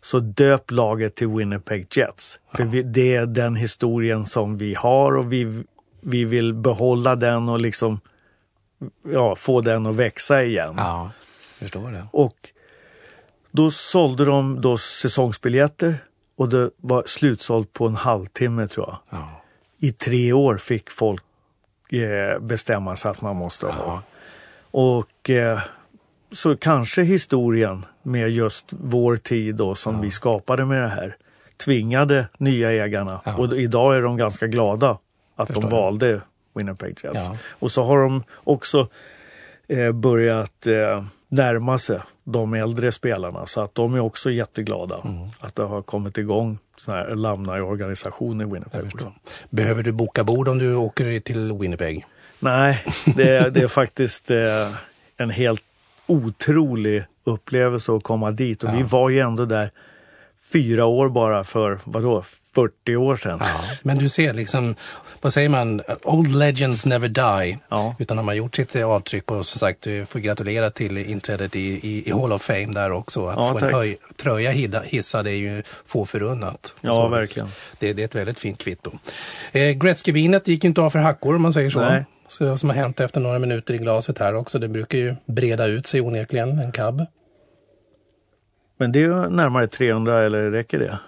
Så 0.00 0.20
döp 0.20 0.70
laget 0.70 1.14
till 1.14 1.28
Winnipeg 1.28 1.86
Jets. 1.96 2.40
För 2.54 2.64
vi, 2.64 2.82
det 2.82 3.14
är 3.14 3.26
den 3.26 3.56
historien 3.56 4.26
som 4.26 4.56
vi 4.56 4.74
har 4.74 5.16
och 5.16 5.32
vi, 5.32 5.64
vi 6.02 6.24
vill 6.24 6.54
behålla 6.54 7.16
den 7.16 7.48
och 7.48 7.60
liksom 7.60 8.00
ja, 9.04 9.36
få 9.36 9.60
den 9.60 9.86
att 9.86 9.94
växa 9.94 10.44
igen. 10.44 10.74
Ja, 10.78 11.10
förstår 11.58 11.90
det. 11.90 12.06
Och 12.12 12.36
då 13.56 13.70
sålde 13.70 14.24
de 14.24 14.60
då 14.60 14.76
säsongsbiljetter 14.76 15.94
och 16.36 16.48
det 16.48 16.70
var 16.76 17.02
slutsålt 17.06 17.72
på 17.72 17.86
en 17.86 17.96
halvtimme 17.96 18.68
tror 18.68 18.86
jag. 18.88 19.20
Ja. 19.20 19.28
I 19.78 19.92
tre 19.92 20.32
år 20.32 20.56
fick 20.56 20.90
folk 20.90 21.22
eh, 21.92 22.38
bestämma 22.40 22.96
sig 22.96 23.10
att 23.10 23.20
man 23.22 23.36
måste 23.36 23.66
ha. 23.66 24.02
Och 24.70 25.30
eh, 25.30 25.60
så 26.32 26.56
kanske 26.56 27.02
historien 27.02 27.84
med 28.02 28.30
just 28.30 28.72
vår 28.80 29.16
tid 29.16 29.54
då 29.54 29.74
som 29.74 30.00
vi 30.00 30.10
skapade 30.10 30.64
med 30.64 30.82
det 30.82 30.88
här 30.88 31.16
tvingade 31.64 32.28
nya 32.38 32.72
ägarna 32.72 33.20
Ja. 33.24 33.36
och 33.36 33.56
idag 33.56 33.96
är 33.96 34.02
de 34.02 34.16
ganska 34.16 34.46
glada 34.46 34.98
att 35.36 35.48
Förstår 35.48 35.62
de 35.62 35.70
valde 35.70 36.20
Winnipeg 36.54 36.98
Jets. 37.04 37.26
Ja. 37.26 37.36
Och 37.58 37.70
så 37.70 37.82
har 37.84 37.98
de 37.98 38.22
också 38.44 38.88
eh, 39.68 39.92
börjat 39.92 40.66
eh, 40.66 41.04
närma 41.28 41.78
sig 41.78 42.00
de 42.24 42.54
äldre 42.54 42.92
spelarna 42.92 43.46
så 43.46 43.60
att 43.60 43.74
de 43.74 43.94
är 43.94 44.00
också 44.00 44.30
jätteglada 44.30 45.00
Mm. 45.04 45.28
att 45.40 45.54
det 45.54 45.62
har 45.62 45.82
kommit 45.82 46.18
igång 46.18 46.58
sån 46.76 46.94
här 46.94 47.10
alumni-organisation 47.10 48.40
i 48.40 48.44
Winnipeg. 48.44 48.82
Behöver 49.50 49.82
du 49.82 49.92
boka 49.92 50.24
bord 50.24 50.48
om 50.48 50.58
du 50.58 50.74
åker 50.74 51.20
till 51.20 51.52
Winnipeg? 51.52 52.04
Nej, 52.40 52.84
det, 53.16 53.28
är- 53.36 53.50
det 53.50 53.60
är 53.60 53.68
faktiskt 53.68 54.30
eh, 54.30 54.72
en 55.16 55.30
helt 55.30 55.62
otrolig 56.08 57.04
upplevelse 57.24 57.92
att 57.92 58.02
komma 58.02 58.30
dit. 58.30 58.62
Och 58.64 58.74
vi 58.74 58.82
var 58.82 59.10
ju 59.10 59.20
ändå 59.20 59.44
där 59.44 59.70
fyra 60.52 60.84
år 60.84 61.08
bara 61.08 61.44
för, 61.44 61.78
vadå, 61.84 62.22
40 62.54 62.96
år 62.96 63.16
sedan. 63.16 63.38
Ja. 63.42 63.60
Men 63.82 63.98
du 63.98 64.08
ser 64.08 64.34
liksom, 64.34 64.74
vad 65.22 65.32
säger 65.32 65.48
man, 65.48 65.82
old 66.02 66.34
legends 66.36 66.86
never 66.86 67.08
die. 67.08 67.58
Ja. 67.68 67.94
Utan 67.98 68.16
de 68.16 68.28
har 68.28 68.34
gjort 68.34 68.56
sitt 68.56 68.76
avtryck 68.76 69.30
och 69.30 69.46
som 69.46 69.58
sagt, 69.58 69.82
du 69.82 70.06
får 70.06 70.18
gratulera 70.18 70.70
till 70.70 70.98
inträdet 70.98 71.56
i, 71.56 71.60
i, 71.60 72.08
i 72.08 72.12
Hall 72.12 72.32
of 72.32 72.42
Fame 72.42 72.66
där 72.72 72.92
också. 72.92 73.26
Att 73.26 73.36
Ja, 73.36 73.48
få 73.50 73.54
en 73.58 73.60
tack. 73.62 73.72
höj, 73.72 73.96
tröja 74.16 74.50
hissad 74.84 75.26
är 75.26 75.30
ju 75.30 75.62
få 75.86 76.04
förunnat. 76.06 76.74
Ja, 76.80 76.90
Så 76.94 77.08
verkligen. 77.08 77.48
Det, 77.78 77.92
det 77.92 78.02
är 78.02 78.04
ett 78.04 78.14
väldigt 78.14 78.38
fint 78.38 78.58
kvitto. 78.58 78.90
Eh, 79.52 79.70
Gretzky-vinet 79.72 80.48
gick 80.48 80.64
inte 80.64 80.80
av 80.80 80.90
för 80.90 80.98
hackor 80.98 81.36
om 81.36 81.42
man 81.42 81.52
säger 81.52 81.70
så. 81.70 81.80
Nej. 81.80 82.04
Så 82.28 82.56
som 82.58 82.70
har 82.70 82.76
hänt 82.76 83.00
efter 83.00 83.20
några 83.20 83.38
minuter 83.38 83.74
i 83.74 83.78
glaset 83.78 84.18
här 84.18 84.34
också. 84.34 84.58
Det 84.58 84.68
brukar 84.68 84.98
ju 84.98 85.14
breda 85.26 85.66
ut 85.66 85.86
sig 85.86 86.00
onekligen, 86.00 86.58
en 86.58 86.72
cab. 86.72 87.06
Men 88.76 88.92
det 88.92 88.98
är 88.98 89.02
ju 89.02 89.28
närmare 89.30 89.66
300, 89.66 90.20
eller 90.20 90.50
räcker 90.50 90.78
det? 90.78 90.98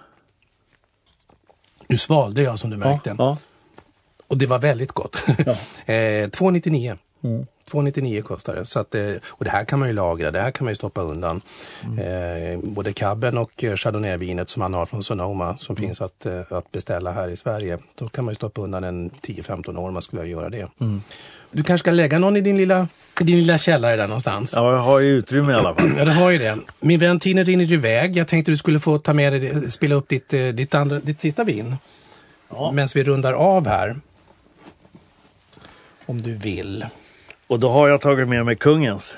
Nu 1.87 1.97
svalde 1.97 2.41
jag 2.41 2.59
som 2.59 2.69
du 2.69 2.77
märkte. 2.77 3.09
Ja, 3.09 3.15
Och 4.27 4.37
det 4.37 4.45
var 4.45 4.59
väldigt 4.59 4.91
gott. 4.91 5.23
eh, 5.85 6.29
299. 6.29 6.97
299 7.71 8.21
kostar 8.21 8.55
det. 8.55 8.65
Så 8.65 8.79
att, 8.79 8.95
eh, 8.95 9.13
och 9.27 9.45
det 9.45 9.49
här 9.51 9.63
kan 9.63 9.79
man 9.79 9.87
ju 9.87 9.93
lagra, 9.93 10.31
det 10.31 10.41
här 10.41 10.51
kan 10.51 10.65
man 10.65 10.71
ju 10.71 10.75
stoppa 10.75 11.01
undan. 11.01 11.41
Eh, 11.99 12.59
både 12.63 12.93
cabben 12.93 13.37
och 13.37 13.63
eh, 13.63 13.75
chardonnayvinet 13.75 14.49
som 14.49 14.59
man 14.59 14.73
har 14.73 14.85
från 14.85 15.03
Sonoma 15.03 15.57
som 15.57 15.75
finns 15.75 16.01
att, 16.01 16.25
eh, 16.25 16.41
att 16.49 16.71
beställa 16.71 17.11
här 17.11 17.27
i 17.27 17.35
Sverige. 17.35 17.77
Då 17.95 18.07
kan 18.07 18.25
man 18.25 18.31
ju 18.31 18.35
stoppa 18.35 18.61
undan 18.61 18.83
en 18.83 19.09
10-15 19.09 19.77
år 19.77 19.87
om 19.87 19.93
man 19.93 20.01
skulle 20.01 20.25
göra 20.25 20.49
det. 20.49 20.67
Du 21.51 21.63
kanske 21.63 21.83
ska 21.83 21.91
lägga 21.91 22.19
någon 22.19 22.37
i 22.37 22.41
din 22.41 22.57
lilla, 22.57 22.87
din 23.19 23.37
lilla 23.37 23.57
källare 23.57 23.95
där 23.95 24.07
någonstans. 24.07 24.53
ja, 24.55 24.73
jag 24.73 24.79
har 24.79 24.99
ju 24.99 25.07
utrymme 25.07 25.51
i 25.51 25.55
alla 25.55 25.75
fall. 25.75 25.91
Ja, 25.97 26.05
det 26.05 26.11
har 26.11 26.29
ju 26.29 26.37
det. 26.37 26.57
Min 26.79 26.99
vän, 26.99 27.19
tiden 27.19 27.45
rinner 27.45 27.73
iväg. 27.73 28.17
Jag 28.17 28.27
tänkte 28.27 28.51
du 28.51 28.57
skulle 28.57 28.79
få 28.79 28.97
ta 28.97 29.13
med 29.13 29.33
dig, 29.33 29.71
spela 29.71 29.95
upp 29.95 30.09
ditt, 30.09 30.33
eh, 30.33 30.47
ditt, 30.47 30.75
andra, 30.75 30.99
ditt 30.99 31.21
sista 31.21 31.43
vin. 31.43 31.75
Ja. 32.49 32.71
Medan 32.71 32.89
vi 32.95 33.03
rundar 33.03 33.33
av 33.33 33.67
här. 33.67 33.95
Om 36.05 36.21
du 36.21 36.33
vill. 36.33 36.85
Och 37.47 37.59
då 37.59 37.69
har 37.69 37.87
jag 37.89 38.01
tagit 38.01 38.27
med 38.27 38.45
mig 38.45 38.55
kungens. 38.55 39.15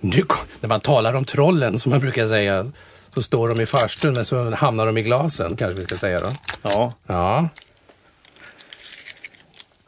Nu, 0.00 0.24
när 0.60 0.68
man 0.68 0.80
talar 0.80 1.14
om 1.14 1.24
trollen, 1.24 1.78
som 1.78 1.90
man 1.90 2.00
brukar 2.00 2.28
säga, 2.28 2.66
så 3.08 3.22
står 3.22 3.48
de 3.48 3.62
i 3.62 3.66
farstun 3.66 4.12
men 4.12 4.24
så 4.24 4.50
hamnar 4.50 4.86
de 4.86 4.98
i 4.98 5.02
glasen, 5.02 5.56
kanske 5.56 5.80
vi 5.80 5.84
ska 5.84 5.96
säga 5.96 6.20
då. 6.20 6.26
Ja. 6.62 6.92
Ja, 7.06 7.48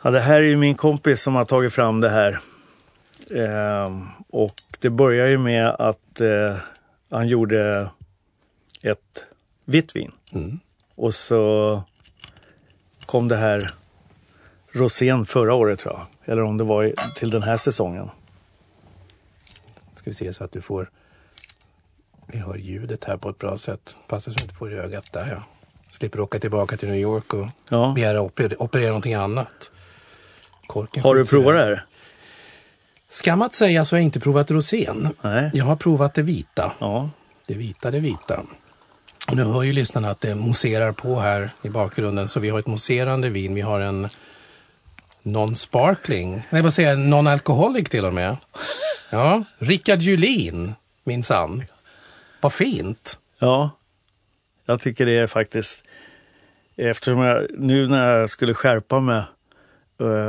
Ja, 0.04 0.10
det 0.10 0.20
här 0.20 0.34
är 0.36 0.46
ju 0.46 0.56
min 0.56 0.74
kompis 0.74 1.22
som 1.22 1.34
har 1.34 1.44
tagit 1.44 1.72
fram 1.72 2.00
det 2.00 2.08
här. 2.10 2.38
Ehm, 3.34 4.08
och 4.28 4.54
det 4.80 4.90
börjar 4.90 5.26
ju 5.26 5.38
med 5.38 5.68
att 5.68 6.20
eh, 6.20 6.56
han 7.10 7.28
gjorde 7.28 7.90
ett 8.82 9.24
vitt 9.64 9.96
vin. 9.96 10.12
Och 10.94 11.14
så 11.14 11.82
kom 13.06 13.28
det 13.28 13.36
här 13.36 13.60
rosén 14.72 15.26
förra 15.26 15.54
året 15.54 15.78
tror 15.78 15.94
jag. 15.94 16.06
Eller 16.32 16.42
om 16.42 16.56
det 16.56 16.64
var 16.64 16.84
i- 16.84 16.94
till 17.16 17.30
den 17.30 17.42
här 17.42 17.56
säsongen. 17.56 18.10
ska 19.94 20.10
vi 20.10 20.14
se 20.14 20.32
så 20.32 20.44
att 20.44 20.52
du 20.52 20.60
får... 20.60 20.90
Vi 22.26 22.38
hör 22.38 22.54
ljudet 22.56 23.04
här 23.04 23.16
på 23.16 23.28
ett 23.30 23.38
bra 23.38 23.58
sätt. 23.58 23.96
Fast 24.08 24.24
så 24.24 24.30
att 24.30 24.36
du 24.36 24.42
inte 24.42 24.54
får 24.54 24.72
i 24.72 24.76
ögat 24.76 25.12
där 25.12 25.28
ja. 25.30 25.42
Slipper 25.90 26.20
åka 26.20 26.38
tillbaka 26.38 26.76
till 26.76 26.88
New 26.88 26.98
York 27.00 27.34
och 27.34 27.46
Ja. 27.68 27.92
begära 27.94 28.20
oper, 28.20 28.62
operera 28.62 28.86
någonting 28.88 29.14
annat. 29.14 29.70
Korken 30.66 31.02
Har 31.02 31.14
du 31.14 31.24
provat 31.24 31.54
det 31.54 31.60
här? 31.60 31.84
Skam 33.10 33.42
att 33.42 33.54
säga 33.54 33.84
så 33.84 33.96
har 33.96 33.98
jag 33.98 34.04
inte 34.04 34.20
provat 34.20 34.50
rosén. 34.50 35.08
Nej. 35.22 35.50
Jag 35.54 35.64
har 35.64 35.76
provat 35.76 36.14
det 36.14 36.22
vita. 36.22 36.72
Ja. 36.78 37.10
Det 37.46 37.54
vita, 37.54 37.90
det 37.90 38.00
vita. 38.00 38.42
Och 39.28 39.36
nu 39.36 39.44
hör 39.44 39.62
ju 39.62 39.72
lyssnarna 39.72 40.10
att 40.10 40.20
det 40.20 40.34
moserar 40.34 40.92
på 40.92 41.20
här 41.20 41.50
i 41.62 41.68
bakgrunden. 41.68 42.28
Så 42.28 42.40
vi 42.40 42.50
har 42.50 42.58
ett 42.58 42.66
moserande 42.66 43.28
vin. 43.28 43.54
Vi 43.54 43.60
har 43.60 43.80
en 43.80 44.08
non-sparkling. 45.22 46.42
Nej, 46.50 46.62
vad 46.62 46.72
säger 46.72 46.88
jag? 46.88 46.98
Non-alcoholic 46.98 47.88
till 47.88 48.04
och 48.04 48.14
med. 48.14 48.36
Ja, 49.10 49.44
Rickard 49.58 50.00
Julin, 50.00 50.74
minsann. 51.04 51.62
Vad 52.40 52.52
fint. 52.52 53.18
Ja, 53.38 53.70
jag 54.66 54.80
tycker 54.80 55.06
det 55.06 55.18
är 55.18 55.26
faktiskt... 55.26 55.82
Eftersom 56.76 57.18
jag 57.18 57.46
nu 57.58 57.88
när 57.88 58.18
jag 58.18 58.30
skulle 58.30 58.54
skärpa 58.54 59.00
mig 59.00 59.22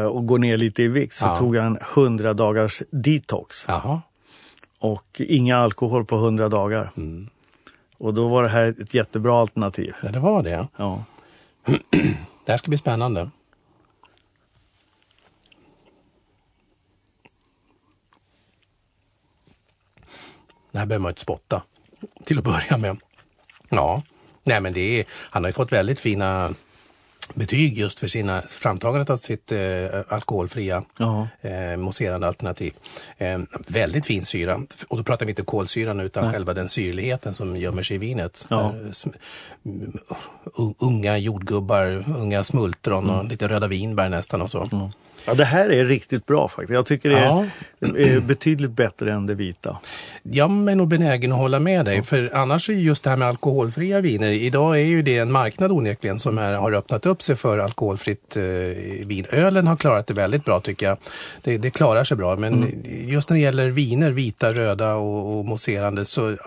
och 0.05 0.25
gå 0.25 0.37
ner 0.37 0.57
lite 0.57 0.83
i 0.83 0.87
vikt 0.87 1.15
så 1.15 1.25
Ja. 1.25 1.35
tog 1.37 1.55
jag 1.55 1.65
en 1.65 1.77
100 1.95 2.33
dagars 2.33 2.81
detox 2.91 3.65
Jaha. 3.67 4.01
och 4.79 4.91
och 4.91 5.21
inga 5.21 5.57
alkohol 5.57 6.05
på 6.05 6.15
100 6.15 6.49
dagar. 6.49 6.91
Mm. 6.97 7.29
Och 7.97 8.13
då 8.13 8.27
var 8.27 8.43
det 8.43 8.49
här 8.49 8.75
ett 8.81 8.93
jättebra 8.93 9.39
alternativ. 9.41 9.93
Ja, 10.03 10.09
det 10.09 10.19
var 10.19 10.43
det. 10.43 10.67
Ja. 10.77 11.03
Det 12.45 12.51
här 12.51 12.57
ska 12.57 12.69
bli 12.69 12.77
spännande. 12.77 13.29
Det 20.71 20.79
här 20.79 20.85
behöver 20.85 21.01
man 21.03 21.09
inte 21.11 21.21
spotta 21.21 21.63
till 22.23 22.37
att 22.37 22.43
börja 22.43 22.77
med. 22.77 22.97
Ja, 23.69 24.01
nej 24.43 24.61
men 24.61 24.73
det 24.73 24.99
är, 24.99 25.05
han 25.09 25.43
har 25.43 25.49
ju 25.49 25.53
fått 25.53 25.71
väldigt 25.71 25.99
fina 25.99 26.53
betyg 27.33 27.77
just 27.77 27.99
för 27.99 28.07
sina 28.07 28.41
framtagandet 28.41 29.09
av 29.09 29.17
sitt 29.17 29.51
eh, 29.51 29.59
alkoholfria 30.07 30.83
Ja. 30.97 31.27
eh, 31.41 31.77
mousserande 31.77 32.27
alternativ. 32.27 32.73
Eh, 33.17 33.39
väldigt 33.67 34.05
fin 34.05 34.25
syra. 34.25 34.61
Och 34.87 34.97
då 34.97 35.03
pratar 35.03 35.25
vi 35.25 35.31
inte 35.31 35.41
kolsyran 35.41 35.99
utan 35.99 36.33
själva 36.33 36.53
den 36.53 36.69
syrligheten 36.69 37.33
som 37.33 37.57
gömmer 37.57 37.83
sig 37.83 37.95
i 37.95 37.97
vinet. 37.97 38.45
Ja. 38.49 38.61
Eh, 38.61 39.11
mm, 39.65 39.97
unga 40.79 41.17
jordgubbar, 41.17 42.03
unga 42.17 42.43
smultron 42.43 43.09
och 43.09 43.25
lite 43.25 43.47
röda 43.47 43.67
vinbär 43.67 44.09
nästan 44.09 44.41
och 44.41 44.49
så. 44.49 44.91
Ja, 45.27 45.33
det 45.33 45.45
här 45.45 45.69
är 45.69 45.85
riktigt 45.85 46.25
bra 46.25 46.47
faktiskt. 46.47 46.73
Jag 46.73 46.85
tycker 46.85 47.09
det 47.09 47.17
är, 47.17 47.25
Ja. 47.25 48.19
betydligt 48.21 48.71
bättre 48.71 49.13
än 49.13 49.25
det 49.25 49.33
vita. 49.33 49.77
Jag 50.23 50.49
är 50.69 50.75
nog 50.75 50.87
benägen 50.87 51.31
att 51.31 51.37
hålla 51.37 51.59
med 51.59 51.85
dig, 51.85 52.03
för 52.03 52.31
annars 52.35 52.69
är 52.69 52.73
just 52.73 53.03
det 53.03 53.09
här 53.09 53.17
med 53.17 53.27
alkoholfria 53.27 54.01
viner, 54.01 54.31
idag 54.31 54.75
är 54.75 54.83
ju 54.85 55.01
det 55.01 55.17
en 55.17 55.31
marknad 55.31 55.71
onekligen 55.71 56.19
som 56.19 56.37
är, 56.37 56.53
har 56.53 56.71
öppnat 56.71 57.05
upp 57.05 57.21
sig 57.21 57.35
för 57.35 57.59
alkoholfritt 57.59 58.37
eh, 58.37 58.43
vin. 59.05 59.25
Ölen 59.31 59.67
har 59.67 59.75
klarat 59.75 60.07
det 60.07 60.13
väldigt 60.13 60.45
bra 60.45 60.59
tycker 60.59 60.85
jag. 60.85 60.97
Det, 61.41 61.57
det 61.57 61.69
klarar 61.69 62.03
sig 62.03 62.17
bra, 62.17 62.35
men 62.35 62.83
just 63.07 63.29
när 63.29 63.37
det 63.37 63.43
gäller 63.43 63.67
viner, 63.69 64.11
vita, 64.11 64.51
röda 64.51 64.95
och, 64.95 65.39
och 65.39 65.45
mousserande, 65.45 66.05
så 66.05 66.37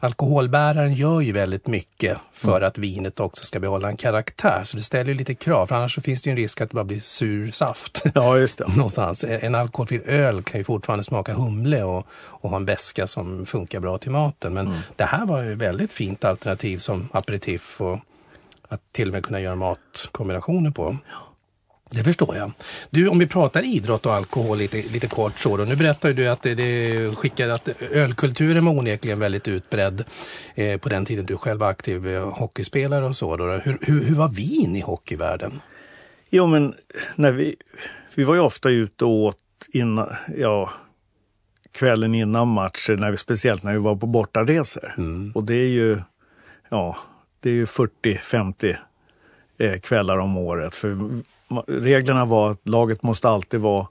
alkoholbäraren 0.00 0.94
gör 0.94 1.20
ju 1.20 1.32
väldigt 1.32 1.66
mycket 1.66 2.18
för 2.32 2.60
att 2.60 2.78
vinet 2.78 3.20
också 3.20 3.44
ska 3.44 3.60
behålla 3.60 3.88
en 3.88 3.96
karaktär. 3.96 4.60
Så 4.64 4.76
det 4.76 4.82
ställer 4.82 5.12
ju 5.12 5.18
lite 5.18 5.34
krav, 5.34 5.66
för 5.66 5.74
annars 5.74 5.94
så 5.94 6.00
finns 6.00 6.22
det 6.22 6.30
ju 6.30 6.32
en 6.32 6.36
risk 6.36 6.60
att 6.60 6.70
det 6.70 6.74
bara 6.74 6.84
blir 6.84 7.00
sur 7.00 7.50
saft. 7.50 8.02
Ja, 8.14 8.38
just 8.38 8.58
det. 8.58 8.68
någonstans. 8.76 9.24
En 9.24 9.54
alkoholfri 9.54 10.02
öl 10.06 10.42
kan 10.42 10.60
ju 10.60 10.64
fortfarande 10.64 11.04
smaka 11.04 11.34
humle 11.34 11.82
och, 11.82 12.06
och 12.12 12.50
ha 12.50 12.56
en 12.56 12.64
beska 12.64 13.06
som 13.06 13.46
funkar 13.46 13.80
bra 13.80 13.98
till 13.98 14.10
maten. 14.10 14.54
Men 14.54 14.74
det 14.96 15.04
här 15.04 15.26
var 15.26 15.42
ju 15.42 15.52
ett 15.52 15.58
väldigt 15.58 15.92
fint 15.92 16.24
alternativ 16.24 16.78
som 16.78 17.08
aperitif 17.12 17.80
och 17.80 17.98
att 18.68 18.92
till 18.92 19.08
och 19.08 19.12
med 19.12 19.24
kunna 19.24 19.40
göra 19.40 19.56
matkombinationer 19.56 20.70
på. 20.70 20.96
Det 21.92 22.04
förstår 22.04 22.36
jag. 22.36 22.52
Du, 22.90 23.08
om 23.08 23.18
vi 23.18 23.26
pratar 23.26 23.62
idrott 23.62 24.06
och 24.06 24.14
alkohol 24.14 24.58
lite, 24.58 24.76
lite 24.76 25.06
kort 25.06 25.38
så 25.38 25.56
då. 25.56 25.64
Nu 25.64 25.76
berättar 25.76 26.12
du 26.12 26.28
att 26.28 26.42
det, 26.42 26.54
det 26.54 27.16
skickade 27.16 27.54
att 27.54 27.82
ölkulturen 27.92 28.64
var 28.64 28.72
onekligen 28.72 29.18
väldigt 29.18 29.48
utbredd 29.48 30.04
eh, 30.54 30.80
på 30.80 30.88
den 30.88 31.04
tiden 31.04 31.26
du 31.26 31.36
själv 31.36 31.60
var 31.60 31.68
aktiv 31.68 32.08
eh, 32.08 32.30
hockeyspelare 32.30 33.06
och 33.06 33.16
så. 33.16 33.36
Då. 33.36 33.44
Hur, 33.44 33.78
hur, 33.80 34.04
hur 34.04 34.14
var 34.14 34.28
vin 34.28 34.76
i 34.76 34.80
hockeyvärlden? 34.80 35.60
Jo, 36.30 36.46
men 36.46 36.74
när 37.16 37.32
vi, 37.32 37.56
vi 38.14 38.24
var 38.24 38.34
ju 38.34 38.40
ofta 38.40 38.70
ute 38.70 39.04
och 39.04 39.10
åt 39.10 39.36
innan, 39.72 40.14
ja, 40.36 40.70
kvällen 41.72 42.14
innan 42.14 42.48
matcher, 42.48 42.96
när 42.96 43.10
vi, 43.10 43.16
speciellt 43.16 43.64
när 43.64 43.72
vi 43.72 43.78
var 43.78 43.96
på 43.96 44.06
bortaresor. 44.06 44.94
Och 45.34 45.44
det 45.44 45.54
är 45.54 45.68
ju, 45.68 45.98
ja, 46.68 46.96
det 47.40 47.50
är 47.50 47.54
ju 47.54 47.64
40-50 47.64 48.76
eh, 49.58 49.80
kvällar 49.80 50.18
om 50.18 50.36
året. 50.36 50.74
För 50.74 50.98
reglerna 51.66 52.24
var 52.24 52.50
att 52.50 52.68
laget 52.68 53.02
måste 53.02 53.28
alltid 53.28 53.60
vara 53.60 53.86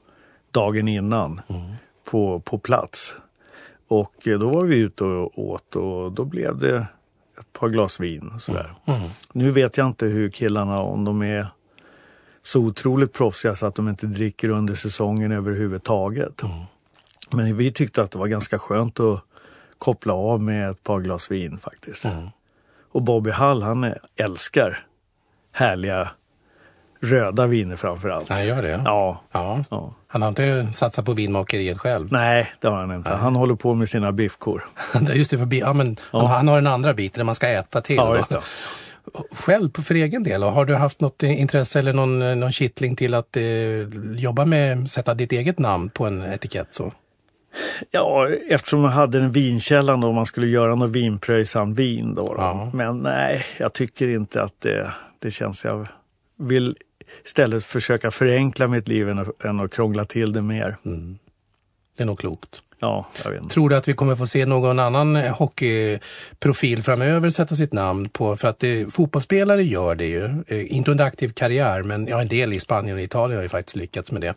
dagen 0.51 0.87
innan 0.87 1.41
på, 2.09 2.39
på 2.39 2.57
plats. 2.57 3.15
Och 3.87 4.27
eh, 4.27 4.39
då 4.39 4.49
var 4.49 4.65
vi 4.65 4.77
ute 4.77 5.03
och 5.03 5.39
åt 5.39 5.75
och 5.75 6.11
då 6.11 6.25
blev 6.25 6.57
det 6.57 6.77
ett 7.39 7.53
par 7.53 7.69
glas 7.69 7.99
vin. 7.99 8.31
Och 8.35 8.41
sådär. 8.41 8.73
Nu 9.33 9.51
vet 9.51 9.77
jag 9.77 9.87
inte 9.87 10.05
hur 10.05 10.29
killarna, 10.29 10.79
om 10.81 11.05
de 11.05 11.21
är 11.21 11.47
så 12.43 12.59
otroligt 12.59 13.13
proffsiga 13.13 13.55
så 13.55 13.65
att 13.65 13.75
de 13.75 13.89
inte 13.89 14.07
dricker 14.07 14.49
under 14.49 14.75
säsongen 14.75 15.31
överhuvudtaget. 15.31 16.41
Men 17.31 17.57
vi 17.57 17.71
tyckte 17.71 18.01
att 18.01 18.11
det 18.11 18.17
var 18.17 18.27
ganska 18.27 18.59
skönt 18.59 18.99
att 18.99 19.21
koppla 19.77 20.13
av 20.13 20.41
med 20.41 20.69
ett 20.69 20.83
par 20.83 20.99
glas 20.99 21.31
vin 21.31 21.57
faktiskt. 21.57 22.05
Och 22.91 23.01
Bobby 23.01 23.31
Hall 23.31 23.63
han 23.63 23.93
älskar 24.15 24.85
härliga 25.51 26.09
röda 27.01 27.47
viner 27.47 27.75
framför 27.75 28.09
allt. 28.09 28.29
Han 28.29 28.45
gör 28.45 28.61
det? 28.61 28.81
Ja. 28.85 29.21
ja. 29.31 29.63
ja. 29.69 29.93
Han 30.07 30.21
har 30.21 30.29
inte 30.29 30.67
satsat 30.73 31.05
på 31.05 31.13
vinmakeriet 31.13 31.77
själv? 31.77 32.07
Nej, 32.11 32.53
det 32.59 32.67
har 32.67 32.77
han 32.77 32.95
inte. 32.95 33.09
Han 33.09 33.35
håller 33.35 33.55
på 33.55 33.73
med 33.73 33.89
sina 33.89 34.11
biffkor. 34.11 34.63
Just 35.13 35.31
det, 35.31 35.37
för, 35.37 35.53
ja, 35.53 35.73
men, 35.73 35.97
han 36.11 36.47
har 36.47 36.55
den 36.55 36.67
andra 36.67 36.93
biten 36.93 37.19
där 37.19 37.25
man 37.25 37.35
ska 37.35 37.47
äta 37.47 37.81
till. 37.81 37.95
Ja, 37.95 38.15
just 38.17 38.29
det. 38.29 38.41
Själv 39.31 39.81
för 39.81 39.95
egen 39.95 40.23
del, 40.23 40.43
har 40.43 40.65
du 40.65 40.75
haft 40.75 41.01
något 41.01 41.23
intresse 41.23 41.79
eller 41.79 41.93
någon, 41.93 42.39
någon 42.39 42.51
kittling 42.51 42.95
till 42.95 43.13
att 43.13 43.37
eh, 43.37 43.43
jobba 44.15 44.45
med, 44.45 44.91
sätta 44.91 45.13
ditt 45.13 45.31
eget 45.31 45.59
namn 45.59 45.89
på 45.89 46.05
en 46.05 46.21
etikett? 46.21 46.67
Så? 46.71 46.91
Ja, 47.91 48.29
eftersom 48.49 48.83
jag 48.83 48.89
hade 48.89 49.17
en 49.17 49.31
vinkälla 49.31 49.97
då, 49.97 50.11
man 50.11 50.25
skulle 50.25 50.47
göra 50.47 50.75
något 50.75 50.89
vinpröjsam 50.89 51.73
vin 51.73 52.15
då. 52.15 52.27
då. 52.27 52.35
Ja. 52.37 52.71
Men 52.73 52.97
nej, 52.97 53.45
jag 53.57 53.73
tycker 53.73 54.07
inte 54.07 54.41
att 54.41 54.61
det, 54.61 54.91
det 55.19 55.31
känns... 55.31 55.65
Jag 55.65 55.87
vill 56.37 56.75
istället 57.25 57.65
försöka 57.65 58.11
förenkla 58.11 58.67
mitt 58.67 58.87
liv 58.87 59.09
än 59.09 59.19
att, 59.19 59.45
än 59.45 59.59
att 59.59 59.71
krångla 59.71 60.05
till 60.05 60.33
det 60.33 60.41
mer. 60.41 60.77
Det 61.97 62.03
är 62.03 62.05
nog 62.05 62.19
klokt. 62.19 62.63
Ja. 62.81 63.07
Tror 63.49 63.69
du 63.69 63.75
att 63.75 63.87
vi 63.87 63.93
kommer 63.93 64.15
få 64.15 64.25
se 64.25 64.45
någon 64.45 64.79
annan 64.79 65.15
eh, 65.15 65.35
hockeyprofil 65.35 66.83
framöver 66.83 67.29
sätta 67.29 67.55
sitt 67.55 67.73
namn 67.73 68.09
på? 68.09 68.37
För 68.37 68.47
att 68.47 68.59
det, 68.59 68.93
fotbollsspelare 68.93 69.63
gör 69.63 69.95
det 69.95 70.05
ju. 70.05 70.25
Eh, 70.47 70.75
inte 70.75 70.91
under 70.91 71.05
aktiv 71.05 71.29
karriär, 71.29 71.83
men 71.83 72.07
ja, 72.07 72.21
en 72.21 72.27
del 72.27 72.53
i 72.53 72.59
Spanien 72.59 72.97
och 72.97 73.03
Italien 73.03 73.37
har 73.37 73.43
ju 73.43 73.49
faktiskt 73.49 73.75
lyckats 73.75 74.11
med 74.11 74.21
det. 74.21 74.27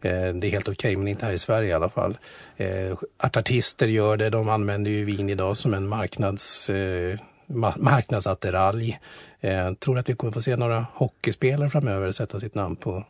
Eh, 0.00 0.34
det 0.34 0.46
är 0.46 0.50
helt 0.50 0.68
okej, 0.68 0.96
men 0.96 1.08
inte 1.08 1.26
här 1.26 1.32
i 1.32 1.38
Sverige 1.38 1.70
i 1.70 1.72
alla 1.72 1.88
fall. 1.88 2.18
Eh, 2.56 2.96
att 3.16 3.36
artister 3.36 3.88
gör 3.88 4.16
det, 4.16 4.30
de 4.30 4.48
använder 4.48 4.90
ju 4.90 5.04
vin 5.04 5.30
idag 5.30 5.56
som 5.56 5.74
en 5.74 5.88
marknads, 5.88 6.70
eh, 6.70 7.18
ma- 7.46 7.78
marknadsattiralj. 7.78 8.98
Eh, 9.44 9.72
tror 9.74 9.94
du 9.94 10.00
att 10.00 10.08
vi 10.08 10.14
kommer 10.14 10.32
få 10.32 10.42
se 10.42 10.56
några 10.56 10.86
hockeyspelare 10.94 11.68
framöver 11.68 12.10
sätta 12.10 12.40
sitt 12.40 12.54
namn 12.54 12.76
på 12.76 13.04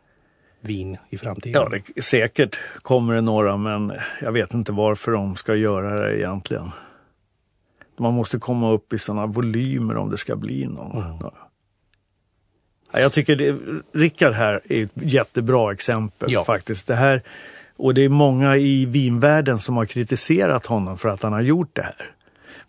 vin 0.61 0.97
i 1.09 1.17
framtiden? 1.17 1.61
Ja, 1.61 1.79
det, 1.95 2.01
säkert 2.03 2.59
kommer 2.81 3.15
det 3.15 3.21
några, 3.21 3.57
men 3.57 3.93
jag 4.21 4.31
vet 4.31 4.53
inte 4.53 4.71
varför 4.71 5.11
de 5.11 5.35
ska 5.35 5.55
göra 5.55 5.99
det 6.07 6.17
egentligen. 6.19 6.71
Man 7.97 8.13
måste 8.13 8.37
komma 8.39 8.71
upp 8.71 8.93
i 8.93 8.97
sådana 8.97 9.25
volymer 9.25 9.97
om 9.97 10.09
det 10.09 10.17
ska 10.17 10.35
bli 10.35 10.65
någon. 10.67 11.19
Ja, 12.91 12.99
Jag 12.99 13.11
tycker 13.13 13.35
det, 13.35 13.55
Rickard 13.93 14.33
här 14.33 14.61
är 14.69 14.83
ett 14.83 14.91
jättebra 14.95 15.71
exempel 15.71 16.31
Ja. 16.31 16.43
faktiskt. 16.43 16.87
Det 16.87 16.95
här, 16.95 17.21
och 17.77 17.93
det 17.93 18.01
är 18.01 18.09
många 18.09 18.57
i 18.57 18.85
vinvärlden 18.85 19.57
som 19.57 19.77
har 19.77 19.85
kritiserat 19.85 20.65
honom 20.65 20.97
för 20.97 21.09
att 21.09 21.23
han 21.23 21.33
har 21.33 21.41
gjort 21.41 21.75
det 21.75 21.81
här. 21.83 22.11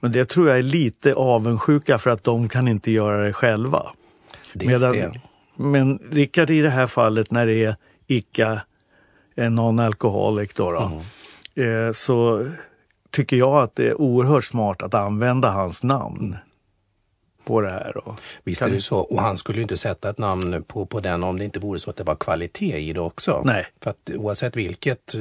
Men 0.05 0.13
det 0.13 0.25
tror 0.25 0.49
jag 0.49 0.59
är 0.59 0.63
lite 0.63 1.15
avundsjuka 1.15 1.99
för 1.99 2.11
att 2.11 2.25
de 2.25 2.49
kan 2.49 2.69
inte 2.69 2.91
göra 2.91 3.23
det 3.23 3.33
själva. 3.33 3.87
Dels 4.53 4.83
det. 4.83 5.21
Men 5.57 5.99
Rickard 6.11 6.51
i 6.51 6.61
det 6.61 6.71
här 6.71 6.87
fallet 6.87 7.31
när 7.31 7.47
det 7.47 7.65
är 7.65 7.77
icke 8.07 8.61
en 9.35 9.59
non-alcoholic 9.59 10.57
då, 10.57 10.73
då 10.73 11.63
eh, 11.63 11.93
så 11.93 12.47
tycker 13.11 13.37
jag 13.37 13.57
att 13.57 13.77
det 13.77 13.89
är 13.89 14.01
oerhört 14.01 14.45
smart 14.45 14.83
att 14.83 14.95
använda 14.95 15.51
hans 15.51 15.83
namn 15.83 16.37
på 17.45 17.61
det 17.61 17.71
här. 17.71 18.09
Och 18.09 18.21
Visst 18.45 18.63
är 18.63 18.71
det 18.71 18.81
så. 18.81 18.99
Och 18.99 19.23
han 19.23 19.39
skulle 19.39 19.59
ju 19.59 19.63
inte 19.63 19.77
sätta 19.77 20.11
ett 20.11 20.19
namn 20.19 20.65
på, 20.67 20.87
på 20.87 21.01
den 21.01 21.25
om 21.25 21.39
det 21.39 21.45
inte 21.45 21.59
vore 21.59 21.79
så 21.79 21.91
att 21.91 21.97
det 21.97 22.05
var 22.05 22.15
kvalitet 22.15 22.79
i 22.79 22.93
det 22.93 23.01
också. 23.01 23.43
Nej. 23.45 23.67
För 23.81 23.91
att 23.91 24.11
oavsett 24.15 24.57
vilket 24.57 25.15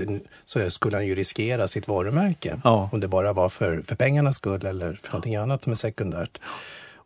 så 0.45 0.69
skulle 0.69 0.97
han 0.97 1.07
ju 1.07 1.15
riskera 1.15 1.67
sitt 1.67 1.87
varumärke. 1.87 2.59
Ja. 2.63 2.89
Om 2.91 2.99
det 2.99 3.07
bara 3.07 3.33
var 3.33 3.49
för, 3.49 3.81
för 3.81 3.95
pengarnas 3.95 4.35
skull 4.35 4.65
eller 4.65 4.93
för 4.93 5.11
någonting 5.11 5.35
annat 5.35 5.63
som 5.63 5.71
är 5.71 5.75
sekundärt. 5.75 6.39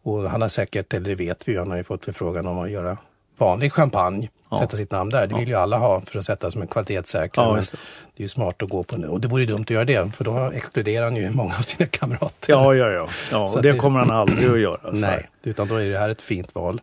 Och 0.03 0.29
han 0.29 0.41
har 0.41 0.49
säkert, 0.49 0.93
eller 0.93 1.09
det 1.09 1.15
vet 1.15 1.47
vi 1.47 1.51
ju, 1.51 1.59
han 1.59 1.69
har 1.69 1.77
ju 1.77 1.83
fått 1.83 2.05
förfrågan 2.05 2.47
om 2.47 2.59
att 2.59 2.71
göra 2.71 2.97
vanlig 3.37 3.73
champagne, 3.73 4.29
sätta 4.59 4.77
sitt 4.77 4.91
namn 4.91 5.09
där. 5.09 5.27
Det 5.27 5.35
vill 5.35 5.47
ju 5.47 5.55
alla 5.55 5.77
ha 5.77 6.01
för 6.01 6.19
att 6.19 6.25
sätta 6.25 6.51
som 6.51 6.61
en 6.61 6.67
kvalitetssäkrare. 6.67 7.47
Ja, 7.47 7.55
det. 7.55 7.71
det 8.15 8.21
är 8.21 8.23
ju 8.23 8.29
smart 8.29 8.63
att 8.63 8.69
gå 8.69 8.83
på 8.83 8.95
det. 8.97 9.07
Och 9.07 9.21
det 9.21 9.27
vore 9.27 9.45
dumt 9.45 9.61
att 9.61 9.69
göra 9.69 9.85
det, 9.85 10.15
för 10.15 10.23
då 10.23 10.51
exkluderar 10.53 11.03
han 11.03 11.15
ju 11.15 11.31
många 11.31 11.55
av 11.57 11.61
sina 11.61 11.87
kamrater. 11.89 12.53
Ja, 12.53 12.75
ja, 12.75 12.89
ja. 12.89 13.07
ja 13.31 13.47
Så 13.47 13.59
det 13.61 13.71
det- 13.71 13.77
kommer 13.77 13.99
han 13.99 14.11
aldrig 14.11 14.49
att 14.51 14.59
göra. 14.59 14.91
Nej, 14.91 15.25
utan 15.43 15.67
då 15.67 15.75
är 15.75 15.89
det 15.89 15.97
här 15.99 16.09
ett 16.09 16.21
fint 16.21 16.55
val. 16.55 16.81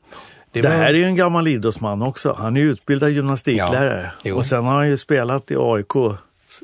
Det 0.52 0.62
var- 0.62 0.70
här 0.70 0.84
är 0.86 0.94
ju 0.94 1.04
en 1.04 1.16
gammal 1.16 1.48
idrottsman 1.48 2.02
också. 2.02 2.32
Han 2.38 2.56
är 2.56 2.60
utbildad 2.60 3.10
gymnastiklärare. 3.10 4.10
Ja, 4.22 4.34
och 4.34 4.44
sen 4.44 4.64
har 4.64 4.74
han 4.74 4.88
ju 4.88 4.96
spelat 4.96 5.50
i 5.50 5.56
AIK 5.58 5.96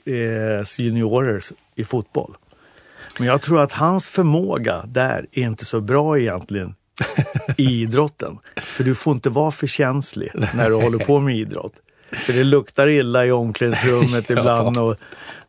eh, 0.07 0.63
juniorer 0.79 1.41
i 1.75 1.85
fotboll. 1.85 2.37
Men 3.19 3.27
jag 3.29 3.43
tror 3.43 3.61
att 3.61 3.73
hans 3.73 4.09
förmåga 4.09 4.83
där 4.87 5.27
är 5.33 5.43
inte 5.43 5.65
så 5.65 5.81
bra 5.81 6.19
egentligen 6.19 6.75
i 7.57 7.65
idrotten. 7.83 8.39
För 8.57 8.85
du 8.85 8.95
får 8.95 9.15
inte 9.15 9.31
vara 9.31 9.51
för 9.51 9.67
känslig 9.67 10.31
när 10.55 10.71
du 10.71 10.77
håller 10.77 10.99
på 10.99 11.21
med 11.21 11.37
idrott. 11.37 11.75
För 12.13 12.33
det 12.33 12.45
luktar 12.45 12.89
illa 12.89 13.27
i 13.27 13.33
omklädningsrummet 13.33 14.31
ibland 14.31 14.79
och 14.79 14.97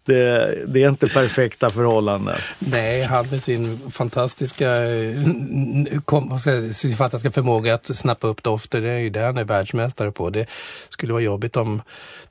det, 0.05 0.57
det 0.67 0.83
är 0.83 0.89
inte 0.89 1.07
perfekta 1.07 1.69
förhållanden. 1.69 2.35
Nej, 2.59 3.03
han 3.03 3.27
med 3.27 3.43
sin 3.43 3.91
fantastiska, 3.91 4.83
eh, 4.83 6.01
kom, 6.05 6.39
sin 6.73 6.95
fantastiska 6.95 7.31
förmåga 7.31 7.73
att 7.73 7.95
snappa 7.95 8.27
upp 8.27 8.43
dofter, 8.43 8.81
det 8.81 8.89
är 8.89 8.97
ju 8.97 9.09
det 9.09 9.19
han 9.19 9.37
är 9.37 9.43
världsmästare 9.43 10.11
på. 10.11 10.29
Det 10.29 10.45
skulle 10.89 11.13
vara 11.13 11.23
jobbigt 11.23 11.57
om 11.57 11.81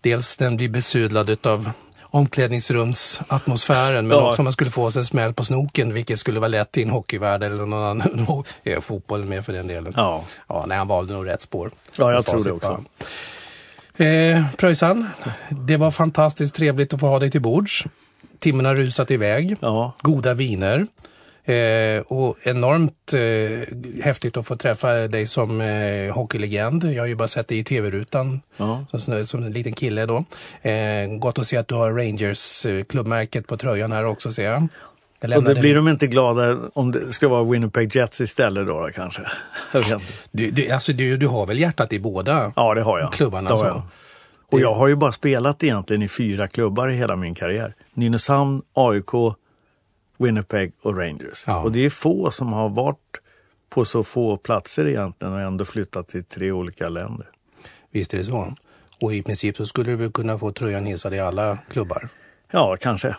dels 0.01 0.37
den 0.37 0.57
blir 0.57 0.69
besudlad 0.69 1.47
av 1.47 1.71
omklädningsrumsatmosfären 2.11 4.09
men 4.09 4.19
Ja. 4.19 4.29
också 4.29 4.43
om 4.43 4.45
man 4.45 4.53
skulle 4.53 4.71
få 4.71 4.91
sig 4.91 5.01
en 5.01 5.07
smäll 5.07 5.35
på 5.35 5.45
snoken 5.45 5.93
vilket 5.95 6.19
skulle 6.19 6.41
vara 6.41 6.49
lätt 6.49 6.79
i 6.79 6.83
en 6.83 6.91
hockeyvärld 6.91 7.43
eller 7.43 7.67
någon 7.67 7.83
annan 7.85 8.45
ja, 8.63 8.81
fotboll 8.81 9.25
med 9.25 9.45
för 9.45 9.53
den 9.53 9.67
delen. 9.67 9.93
Ja. 9.97 10.25
ja 10.49 10.65
nej, 10.67 10.79
han 10.79 10.89
valde 10.89 11.13
nog 11.13 11.27
rätt 11.29 11.41
spår. 11.41 11.71
Ja, 11.99 12.13
jag 12.13 12.27
tror 12.27 12.45
det 12.45 12.53
också. 12.53 12.85
ja. 13.97 14.05
Eh, 14.05 14.45
Pröjsan, 14.57 15.09
det 15.49 15.77
var 15.77 15.91
fantastiskt 15.91 16.55
trevligt 16.55 16.95
att 16.95 17.01
få 17.01 17.07
ha 17.07 17.19
dig 17.19 17.31
till 17.31 17.41
bords. 17.43 17.85
Timmen 18.39 18.67
har 18.67 18.75
rusat 18.75 19.11
iväg. 19.11 19.57
Ja. 19.61 19.93
Goda 20.01 20.35
viner. 20.35 20.87
Eh, 21.45 22.01
och 22.07 22.37
enormt 22.45 23.13
eh, 23.13 24.03
häftigt 24.05 24.37
att 24.37 24.47
få 24.47 24.57
träffa 24.57 24.93
dig 25.09 25.27
som 25.27 25.61
eh, 25.61 26.15
hockeylegend. 26.15 26.85
Jag 26.85 27.03
har 27.03 27.07
ju 27.07 27.15
bara 27.15 27.29
sett 27.29 27.49
dig 27.49 27.59
i 27.59 27.65
tv-rutan 27.65 28.41
Ja. 28.57 28.85
som, 28.89 29.25
som 29.27 29.43
en 29.43 29.53
liten 29.53 29.73
kille 29.73 30.07
då. 30.07 30.25
Eh, 30.63 31.07
gott 31.19 31.39
att 31.39 31.47
se 31.47 31.57
att 31.57 31.69
du 31.69 31.75
har 31.75 31.93
Rangers 31.93 32.67
eh, 32.67 33.41
på 33.43 33.57
tröjan 33.57 33.93
här 33.93 34.05
också 34.05 34.33
ser 34.33 34.45
jag. 34.45 34.69
jag 35.21 35.39
Och 35.39 35.45
det 35.45 35.55
blir 35.55 35.75
de 35.75 35.89
inte 35.89 36.07
glada 36.07 36.59
om 36.73 36.91
det 36.93 37.13
ska 37.13 37.29
vara 37.29 37.45
Winnipeg 37.45 37.97
Jets 37.97 38.21
istället 38.21 38.67
då, 38.67 38.81
då 38.87 38.91
kanske. 38.95 39.23
Du, 40.33 40.51
du, 40.51 40.71
alltså, 40.71 40.93
du, 40.93 41.17
du 41.17 41.27
har 41.27 41.47
väl 41.47 41.59
hjärtat 41.59 41.93
i 41.93 41.99
båda 41.99 42.53
Ja, 42.57 42.75
det 42.75 42.83
har 42.83 42.99
jag. 42.99 43.13
klubbarna? 43.13 43.49
Det 43.51 43.55
har 43.57 43.65
så. 43.65 43.67
jag. 43.67 43.83
Och 44.53 44.61
jag 44.61 44.75
har 44.75 44.89
ju 44.89 44.97
bara 44.97 45.13
spelat 45.13 45.65
egentligen 45.65 46.03
i 46.03 46.09
fyra 46.09 46.49
klubbar 46.49 46.89
i 46.89 46.95
hela 46.95 47.17
min 47.17 47.35
karriär. 47.35 47.75
Nynäshamn, 47.95 48.63
AIK, 48.75 49.11
Winnipeg 50.21 50.73
och 50.83 50.97
Rangers. 50.97 51.45
Ja. 51.47 51.63
Och 51.63 51.73
det 51.73 51.85
är 51.85 51.91
få 51.91 52.31
som 52.31 52.53
har 52.53 52.69
varit 52.69 53.21
på 53.69 53.85
så 53.85 54.03
få 54.03 54.37
platser 54.37 54.89
egentligen 54.89 55.35
och 55.35 55.41
ändå 55.41 55.65
flyttat 55.65 56.09
till 56.09 56.25
tre 56.25 56.53
olika 56.53 56.89
länder. 56.89 57.27
Visst 57.91 58.15
är 58.15 58.19
det 58.19 58.25
så. 58.25 58.55
Och 59.01 59.15
i 59.15 59.23
princip 59.23 59.57
så 59.57 59.67
skulle 59.67 59.91
du 59.91 59.97
väl 59.97 60.13
kunna 60.13 60.39
få 60.39 60.53
tröjan 60.53 60.87
hissad 60.87 61.15
i 61.15 61.19
alla 61.19 61.59
klubbar. 61.71 62.09
Ja, 62.51 62.77
kanske. 62.81 63.17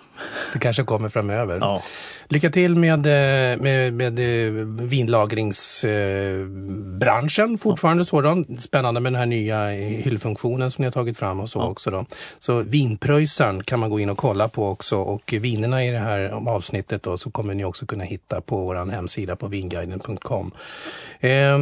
Det 0.54 0.60
kanske 0.60 0.84
kommer 0.84 1.10
framöver. 1.10 1.58
Ja. 1.62 1.84
Lycka 2.28 2.50
till 2.50 2.76
med, 2.76 3.06
eh, 3.06 3.12
med, 3.62 3.94
med 3.94 4.20
eh, 4.20 4.26
vinlagringsbranschen 4.66 7.58
fortfarande. 7.58 8.06
Så 8.06 8.22
då. 8.22 8.44
Spännande 8.60 9.00
med 9.00 9.14
den 9.14 9.20
här 9.20 9.26
nya 9.26 9.70
hyllfunktionen 9.70 10.72
som 10.72 10.82
ni 10.82 10.86
har 10.86 10.92
tagit 10.92 11.18
fram 11.18 11.40
och 11.40 11.50
så 11.50 11.62
också. 11.62 11.92
Då. 11.92 12.06
Så 12.40 12.62
vinpröjsaren 12.62 13.64
kan 13.64 13.80
man 13.80 13.90
gå 13.90 14.00
in 14.00 14.10
och 14.10 14.18
kolla 14.18 14.48
på 14.48 14.70
också 14.70 14.98
och 14.98 15.34
vinerna 15.40 15.86
i 15.86 15.92
det 15.92 16.00
här 16.00 16.50
avsnittet 16.50 17.04
då, 17.04 17.18
så 17.18 17.32
kommer 17.32 17.54
ni 17.54 17.66
också 17.66 17.86
kunna 17.86 18.04
hitta 18.04 18.42
på 18.42 18.58
vår 18.58 18.92
hemsida 18.92 19.36
på 19.36 19.48
vinguiden.com. 19.48 20.52
Eh, 21.20 21.58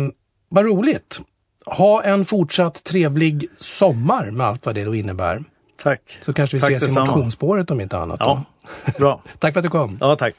vad 0.50 0.66
roligt! 0.66 1.20
Ha 1.66 2.04
en 2.04 2.26
fortsatt 2.26 2.84
trevlig 2.84 3.46
sommar 3.58 4.32
med 4.32 4.48
allt 4.48 4.66
vad 4.66 4.76
det 4.76 4.84
då 4.84 4.96
innebär. 4.96 5.44
Tack. 5.84 6.18
Så 6.22 6.34
kanske 6.34 6.58
vi 6.58 6.62
tack 6.62 6.72
ses 6.72 6.84
detsamma. 6.84 7.06
i 7.06 7.10
motionsspåret 7.10 7.72
om 7.72 7.82
inte 7.82 7.98
annat. 7.98 8.18
Ja, 8.20 8.44
då. 8.86 8.92
bra. 8.98 9.22
tack 9.40 9.54
för 9.54 9.60
att 9.60 9.64
du 9.64 9.70
kom. 9.70 9.98
Ja, 10.02 10.16
tack. 10.16 10.34